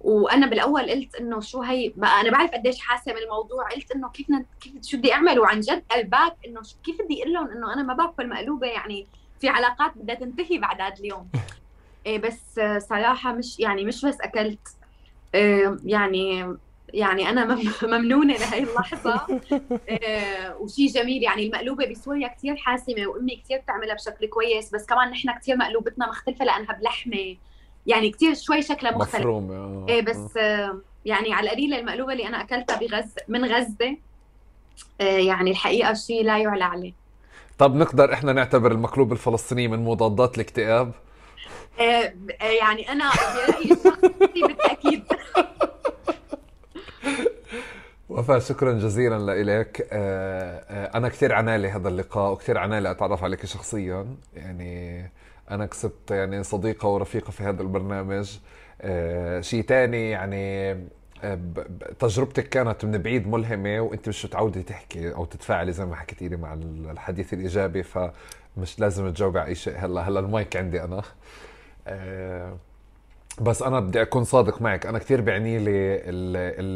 [0.00, 4.26] وأنا بالأول قلت إنه شو هي بقى أنا بعرف قديش حاسه بالموضوع قلت إنه كيف
[4.60, 7.94] كيف شو بدي اعمل وعن جد قلبك إنه كيف بدي أقول لهم إنه أنا ما
[7.94, 9.06] باكل مقلوبة يعني
[9.40, 11.28] في علاقات بدها تنتهي بعد هذا اليوم.
[12.06, 14.68] إيه بس صراحة مش يعني مش بس أكلت
[15.34, 16.56] إيه يعني
[16.92, 19.40] يعني أنا ممنونة لهي اللحظة.
[19.88, 25.10] إيه وشيء جميل يعني المقلوبة بسوريا كثير حاسمة وأمي كثير بتعملها بشكل كويس بس كمان
[25.10, 27.36] نحن كثير مقلوبتنا مختلفة لأنها بلحمة.
[27.86, 29.14] يعني كثير شوي شكلها مختلف.
[29.20, 29.86] مفرومة آه.
[29.88, 33.96] إيه بس آه يعني على القليله المقلوبة اللي أنا أكلتها بغزه من غزة.
[35.00, 36.92] آه يعني الحقيقة شيء لا يعلى عليه.
[37.58, 40.92] طب نقدر إحنا نعتبر المقلوب الفلسطيني من مضادات الاكتئاب؟
[41.80, 45.04] آه يعني أنا برأيي الشخصي بالتأكيد.
[48.18, 49.88] وفاء شكرا جزيلا لك
[50.94, 54.06] أنا كثير عنالي هذا اللقاء وكثير عنالي أتعرف عليك شخصيا.
[54.34, 55.10] يعني
[55.50, 58.38] أنا كسبت يعني صديقة ورفيقة في هذا البرنامج.
[58.80, 60.70] آه شيء ثاني يعني
[61.22, 61.38] آه
[61.98, 66.36] تجربتك كانت من بعيد ملهمة وأنت مش متعودة تحكي أو تتفاعلي زي ما حكيتي لي
[66.36, 66.54] مع
[66.90, 69.74] الحديث الإيجابي فمش لازم تجاوبي على أي شيء.
[69.78, 71.02] هلأ هلأ المايك عندي أنا.
[71.86, 72.56] آه
[73.40, 74.86] بس أنا بدي أكون صادق معك.
[74.86, 76.00] أنا كثير بعني لي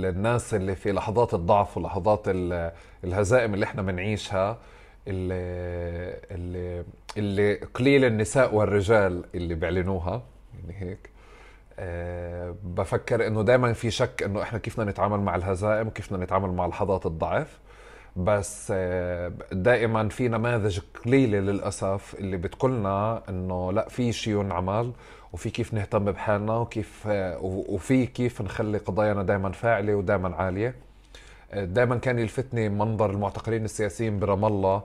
[0.08, 2.22] الناس اللي في لحظات الضعف ولحظات
[3.04, 4.58] الهزائم اللي إحنا بنعيشها
[5.08, 5.34] اللي
[6.30, 6.84] اللي
[7.16, 10.22] اللي قليل النساء والرجال اللي بيعلنوها
[10.54, 11.10] يعني هيك.
[11.78, 16.24] أه بفكر إنه دائما في شك إنه إحنا كيف بدنا نتعامل مع الهزائم وكيف بدنا
[16.24, 17.58] نتعامل مع لحظات الضعف.
[18.16, 24.92] بس أه دائما في نماذج قليلة للأسف اللي بتقولنا إنه لا في شيء ينعمل
[25.32, 30.74] وفي كيف نهتم بحالنا وكيف أه وفي كيف نخلي قضايانا دائما فاعلة ودائما عالية.
[31.54, 34.82] دائما كان يلفتني منظر المعتقلين السياسيين برام الله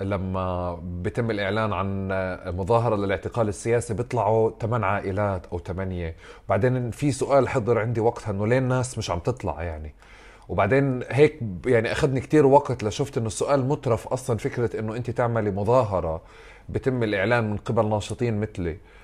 [0.00, 2.08] لما بيتم الإعلان عن
[2.56, 8.46] مظاهرة للاعتقال السياسي بيطلعوا ثمان عائلات أو ثمانيه وبعدين في سؤال حضر عندي وقتها إنه
[8.46, 9.94] ليه الناس مش عم تطلع يعني؟
[10.48, 15.50] وبعدين هيك يعني أخذني كتير وقت لشفت إنه السؤال مترف أصلا فكرة إنه أنت تعملي
[15.50, 16.22] مظاهرة
[16.68, 18.70] بتم الإعلان من قبل ناشطين مثلي.
[18.70, 18.99] آه، آه،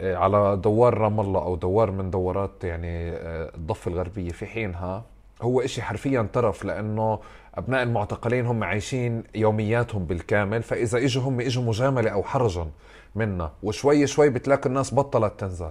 [0.00, 5.04] على دوار رام الله أو دوار من دورات يعني آه، الضفة الغربية في حينها
[5.42, 7.18] هو إشي حرفيا طرف لأنه
[7.54, 12.66] أبناء المعتقلين هم عايشين يومياتهم بالكامل فإذا إجوا هم إجوا مجاملة أو حرجا
[13.14, 15.70] منا وشوي شوي بتلاقي الناس بطلت تنزل.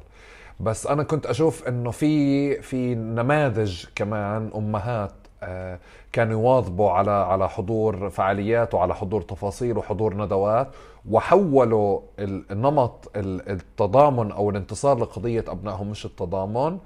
[0.59, 5.13] بس أنا كنت أشوف إنه في في نماذج كمان أمهات
[5.43, 5.79] آه،
[6.17, 10.67] كانوا يواظبوا على على حضور فعاليات وعلى حضور تفاصيل وحضور ندوات
[11.09, 16.77] وحولوا النمط التضامن أو الانتصار لقضية أبنائهم مش التضامن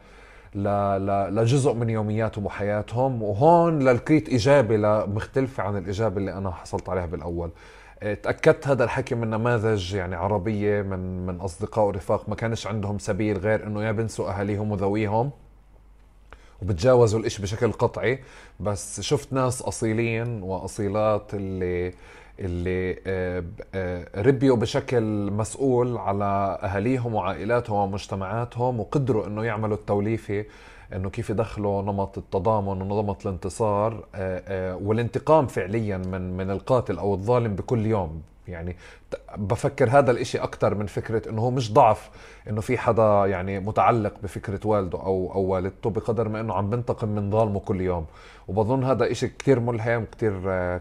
[1.35, 3.23] لجزء من يومياتهم وحياتهم.
[3.23, 7.51] وهون للكريت إجابة مختلفة عن الإجابة اللي أنا حصلت عليها بالأول.
[8.01, 13.37] تأكدت هذا الحكي من نماذج يعني عربية من من أصدقاء ورفاق ما كانش عندهم سبيل
[13.37, 15.31] غير إنه يا بنسوا أهاليهم وذويهم.
[16.61, 18.19] وبتجاوزوا الإشي بشكل قطعي
[18.59, 21.93] بس شفت ناس أصيلين وأصيلات اللي
[22.39, 23.43] اللي آه،
[23.75, 30.45] آه، ربيوا بشكل مسؤول على أهاليهم وعائلاتهم ومجتمعاتهم وقدروا إنه يعملوا التوليفة
[30.95, 37.55] إنه كيف يدخلوا نمط التضامن ونمط الانتصار آه، والانتقام فعليا من من القاتل أو الظالم
[37.55, 38.21] بكل يوم.
[38.47, 38.75] يعني
[39.37, 42.09] بفكر هذا الإشي أكثر من فكرة إنه هو مش ضعف
[42.49, 47.07] إنه في حدا يعني متعلق بفكرة والده أو أو والدته بقدر ما إنه عم بنتقم
[47.07, 48.05] من ظالمه كل يوم.
[48.47, 50.33] وبظن هذا إشي كتير ملهم كتير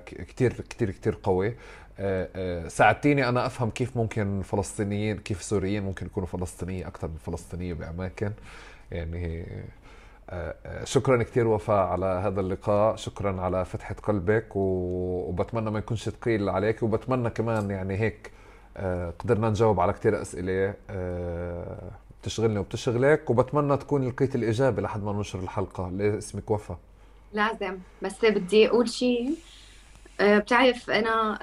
[0.06, 1.56] كتير كتير كتير قوي.
[1.98, 7.16] آه، آه، ساعدتيني أنا أفهم كيف ممكن فلسطينيين كيف سوريين ممكن يكونوا فلسطينية أكثر من
[7.16, 8.32] فلسطينية بأماكن.
[8.90, 9.46] يعني
[10.84, 12.96] شكرا كثير وفاء على هذا اللقاء.
[12.96, 18.30] شكرا على فتحة قلبك وبتمنى ما يكونش ثقيل عليك وبتمنى كمان يعني هيك
[18.76, 21.90] آه، قدرنا نجاوب على كثير أسئلة آه،
[22.22, 23.30] بتشغلني وبتشغلك.
[23.30, 25.90] وبتمنى تكون لقيت الإجابة لحد ما ننشر الحلقة.
[25.90, 26.78] ليه اسمك وفاء.
[27.32, 27.78] لازم.
[28.02, 29.34] بس بدي أقول شيء.
[30.20, 31.38] آه، بتعرف أنا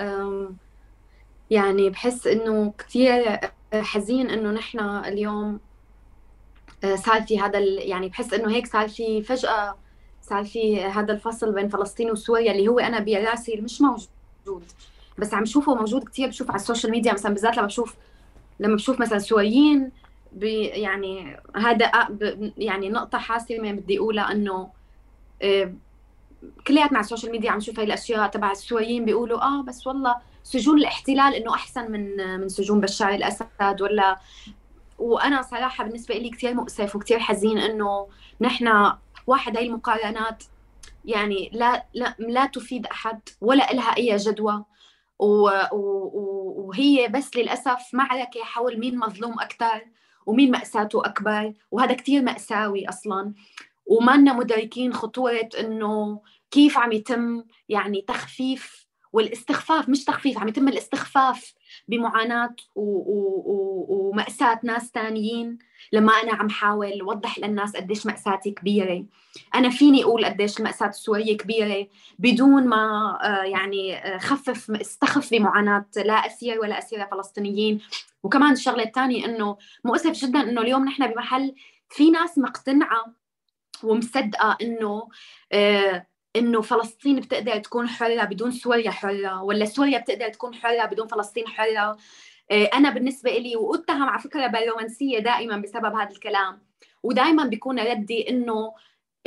[1.49, 3.39] يعني بحس إنه كثير
[3.73, 5.59] حزين إنه نحن اليوم
[6.83, 9.75] آه، صار في هذا يعني بحس إنه هيك صار في فجأة
[10.21, 14.63] صار في هذا الفصل بين فلسطين وسوريا اللي هو أنا براسي مش موجود.
[15.17, 17.95] بس عم شوفه موجود كثير بشوف على ال social media مثلا بالذات لما بشوف
[18.59, 19.91] لما بشوف مثلا سوريين
[20.41, 21.91] يعني هذا
[22.57, 24.69] يعني نقطة حاسمة بدي أقولها إنه
[25.41, 25.73] آه،
[26.67, 30.15] كلياتنا على ال social media عم نشوف هاي الأشياء تبع السوريين بيقولوا آه بس والله
[30.43, 34.19] سجون الاحتلال إنه أحسن من من سجون بشار الأسد ولا
[34.97, 38.07] وأنا صراحة بالنسبة لي كثير مؤسف وكثير حزين إنه
[38.41, 38.93] نحن
[39.27, 40.43] واحد هاي المقارنات
[41.05, 44.63] يعني لا لا لا تفيد أحد ولا لها أي جدوى.
[45.19, 49.85] وهي بس للأسف معركه حول مين مظلوم أكثر
[50.25, 53.33] ومين مأساته أكبر وهذا كتير مأساوي أصلا.
[53.85, 56.21] وما مدركين خطورة إنه
[56.51, 61.53] كيف عم يتم يعني تخفيف والاستخفاف مش تخفيف عم يتم الاستخفاف
[61.87, 65.57] بمعاناة ومأساة ناس تانيين
[65.91, 69.05] لما أنا عم حاول وضح للناس قديش مأساتي كبيرة.
[69.55, 71.87] أنا فيني أقول قديش المأساة السورية كبيرة
[72.19, 77.81] بدون ما آه، يعني آه، خفف استخف بمعاناة لا أسير ولا أسيرة فلسطينيين.
[78.23, 81.55] وكمان الشغلة الثانية إنه مؤسف جدا إنه اليوم نحن بمحل
[81.89, 83.13] في ناس مقتنعة
[83.83, 85.09] ومصدقة إنه
[85.51, 91.07] آه، إنه فلسطين بتقدر تكون حره بدون سوريا حره ولا سوريا بتقدر تكون حره بدون
[91.07, 91.97] فلسطين حره
[92.51, 96.61] آه، أنا بالنسبة لي واتهم على فكرة بالرومانسيه دائما بسبب هذا الكلام
[97.03, 98.73] ودائما بيكون ردي إنه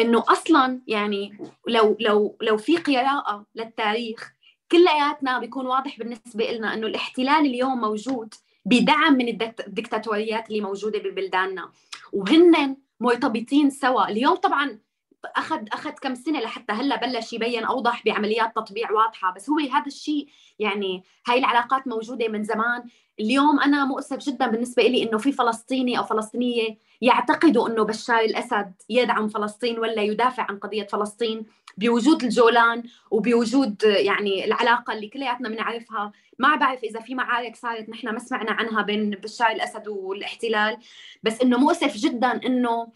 [0.01, 4.32] إنه أصلا يعني لو لو لو في قراءة للتاريخ
[4.72, 11.70] كلياتنا بيكون واضح بالنسبة لنا إنه الاحتلال اليوم موجود بدعم من الدكتاتوريات اللي موجودة ببلداننا
[12.12, 14.09] وهن مرتبطين سوا.
[14.09, 14.78] اليوم طبعا
[15.24, 19.34] اخذ أخذ كم سنة لحتى هلأ بلش يبين أوضح بعمليات تطبيع واضحة.
[19.34, 20.28] بس هو هذا الشيء
[20.59, 22.82] يعني هاي العلاقات موجودة من زمان.
[23.20, 28.72] اليوم أنا مؤسف جدا بالنسبة لي إنه في فلسطيني أو فلسطينية يعتقدوا إنه بشار الأسد
[28.88, 31.47] يدعم فلسطين ولا يدافع عن قضية فلسطين.
[31.76, 38.09] بوجود الجولان وبوجود يعني العلاقة اللي كلياتنا بنعرفها ما بعرف إذا في معارك صارت نحن
[38.09, 40.76] ما سمعنا عنها بين بشار الأسد والإحتلال.
[41.22, 42.88] بس إنه مؤسف جدا إنه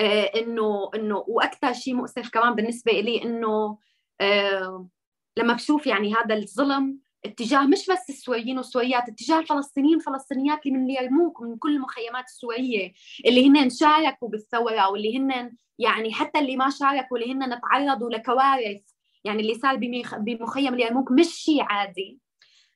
[0.00, 3.78] إنه إنه وأكثر شيء مؤسف كمان بالنسبة لي إنه
[4.20, 4.88] آه،
[5.36, 10.84] لما بشوف يعني هذا الظلم اتجاه مش بس السوريين والسوريات اتجاه الفلسطينيين والفلسطينيات اللي من
[10.84, 12.92] اليرموك ومن كل المخيمات السورية
[13.26, 18.82] اللي هن شاركوا بالثورة واللي هن يعني حتى اللي ما شاركوا اللي هن تعرضوا لكوارث
[19.24, 19.76] يعني اللي صار
[20.18, 22.18] بمخيم اليرموك مش شيء عادي.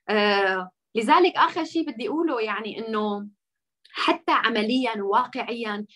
[0.09, 3.29] آه لذلك آخر شيء بدي أقوله يعني إنه
[3.93, 5.87] حتى عمليا وواقعيا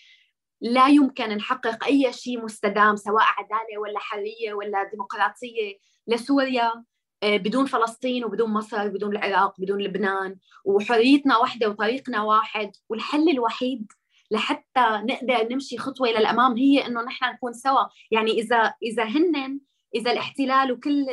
[0.61, 5.77] لا يمكن نحقق أي شيء مستدام سواء عدالة ولا حريه ولا ديمقراطية
[6.07, 6.83] لسوريا
[7.23, 10.35] آه، بدون فلسطين وبدون مصر وبدون العراق بدون لبنان.
[10.65, 13.91] وحريتنا واحدة وطريقنا واحد والحل الوحيد
[14.31, 17.83] لحتى نقدر نمشي خطوة للامام هي إنه نحن نكون سوا.
[18.11, 19.59] يعني إذا إذا هن
[19.95, 21.05] إذا الاحتلال وكل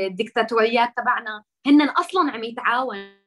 [0.00, 3.23] الدكتاتوريات تبعنا هن أصلا عم يتعاونوا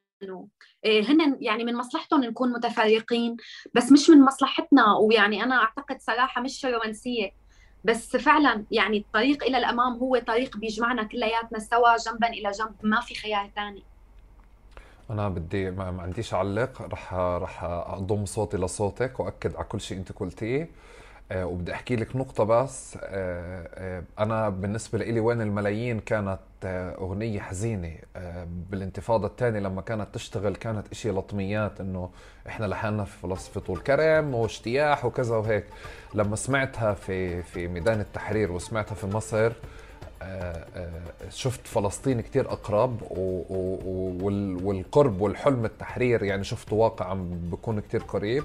[0.85, 3.37] إيه، هن يعني من مصلحتهم نكون متفرقين
[3.73, 7.31] بس مش من مصلحتنا ويعني أنا أعتقد صراحة مش رومانسية.
[7.83, 13.01] بس فعلا يعني الطريق إلى الأمام هو طريق بيجمعنا كلياتنا سوا جنبا إلى جنب ما
[13.01, 13.83] في خيار ثاني
[15.09, 20.11] أنا بدي ما عنديش اعلق رح رح أضم صوتي لصوتك وأكد على كل شيء أنت
[20.11, 20.69] قلتيه.
[21.31, 22.97] آه، وبدي أحكي لك نقطة بس.
[23.03, 26.39] آه، آه، أنا بالنسبة لي وين الملايين كانت
[26.99, 27.91] أغنية حزينة.
[28.69, 32.09] بالانتفاضة الثانية لما كانت تشتغل كانت إشي لطميات إنه
[32.47, 35.65] إحنا لحالنا في فلسفة طول كرم واجتياح وكذا وهيك.
[36.13, 39.53] لما سمعتها في في ميدان التحرير وسمعتها في مصر آه، آه،
[41.29, 43.01] شفت فلسطين كتير أقرب
[44.63, 48.43] والقرب والحلم التحرير يعني شفته واقع عم بكون كتير قريب.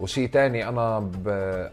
[0.00, 1.10] وشيء تاني أنا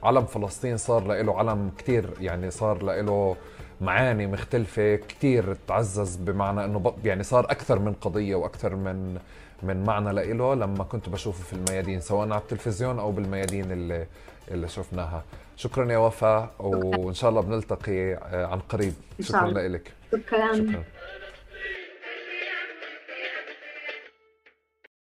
[0.04, 3.36] علم فلسطين صار له علم كتير يعني صار له
[3.82, 9.18] معاني مختلفة كتير تعزز بمعنى إنه يعني صار أكثر من قضية وأكثر من
[9.64, 14.06] من معنى لإله لما كنت بشوفه في الميادين سواء على التلفزيون أو بالميادين اللي
[14.52, 15.24] اللي شفناها.
[15.60, 18.20] شكرا يا وفاء وإن شاء الله بنلتقي
[18.52, 18.94] عن قريب.
[19.22, 19.94] شكرا لك.
[20.12, 20.84] شكرا, شكرا.